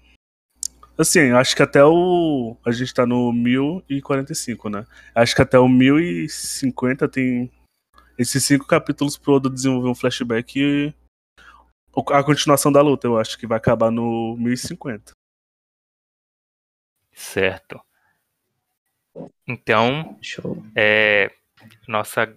[0.98, 2.56] Assim, acho que até o.
[2.64, 4.86] A gente tá no 1045, né?
[5.14, 7.50] Acho que até o 1050 tem
[8.18, 10.94] esses cinco capítulos pro Oda desenvolver um flashback e.
[12.12, 15.12] A continuação da luta, eu acho que vai acabar no 1050.
[17.12, 17.80] Certo.
[19.46, 20.62] Então, Show.
[20.76, 21.30] é,
[21.88, 22.34] nossa.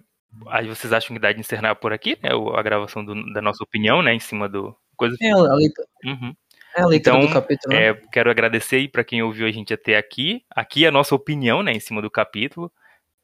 [0.48, 2.30] Aí vocês acham que dá de encerrar por aqui, né?
[2.56, 4.12] A gravação do- da nossa opinião, né?
[4.14, 4.74] Em cima do.
[4.96, 5.16] Coisa.
[5.20, 6.34] É a leitura, Uhum.
[6.76, 7.88] é a leitura Então, do capítulo, né?
[7.88, 10.44] É, quero agradecer para quem ouviu a gente até aqui.
[10.50, 12.70] Aqui é a nossa opinião, né, em cima do capítulo.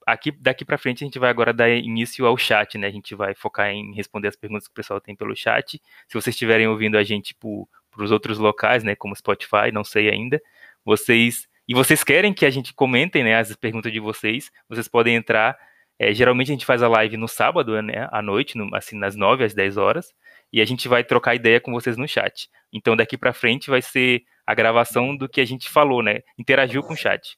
[0.07, 2.87] Aqui, daqui para frente a gente vai agora dar início ao chat, né?
[2.89, 5.81] A gente vai focar em responder as perguntas que o pessoal tem pelo chat.
[6.09, 10.09] Se vocês estiverem ouvindo a gente para os outros locais, né, como Spotify, não sei
[10.11, 10.41] ainda,
[10.85, 15.15] vocês e vocês querem que a gente comentem, né, as perguntas de vocês, vocês podem
[15.15, 15.57] entrar.
[16.03, 19.15] é, geralmente a gente faz a live no sábado, né, à noite, no- assim nas
[19.15, 20.15] 9 às 10 horas,
[20.53, 22.49] e a gente vai trocar ideia com vocês no chat.
[22.73, 26.21] Então daqui para frente vai ser a gravação do que a gente falou, né?
[26.39, 27.37] Interagiu com o chat.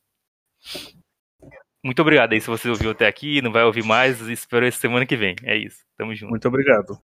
[1.84, 5.04] Muito obrigado aí se você ouviu até aqui, não vai ouvir mais, espero essa semana
[5.04, 5.34] que vem.
[5.42, 5.78] É isso.
[5.98, 6.30] Tamo junto.
[6.30, 6.96] Muito obrigado.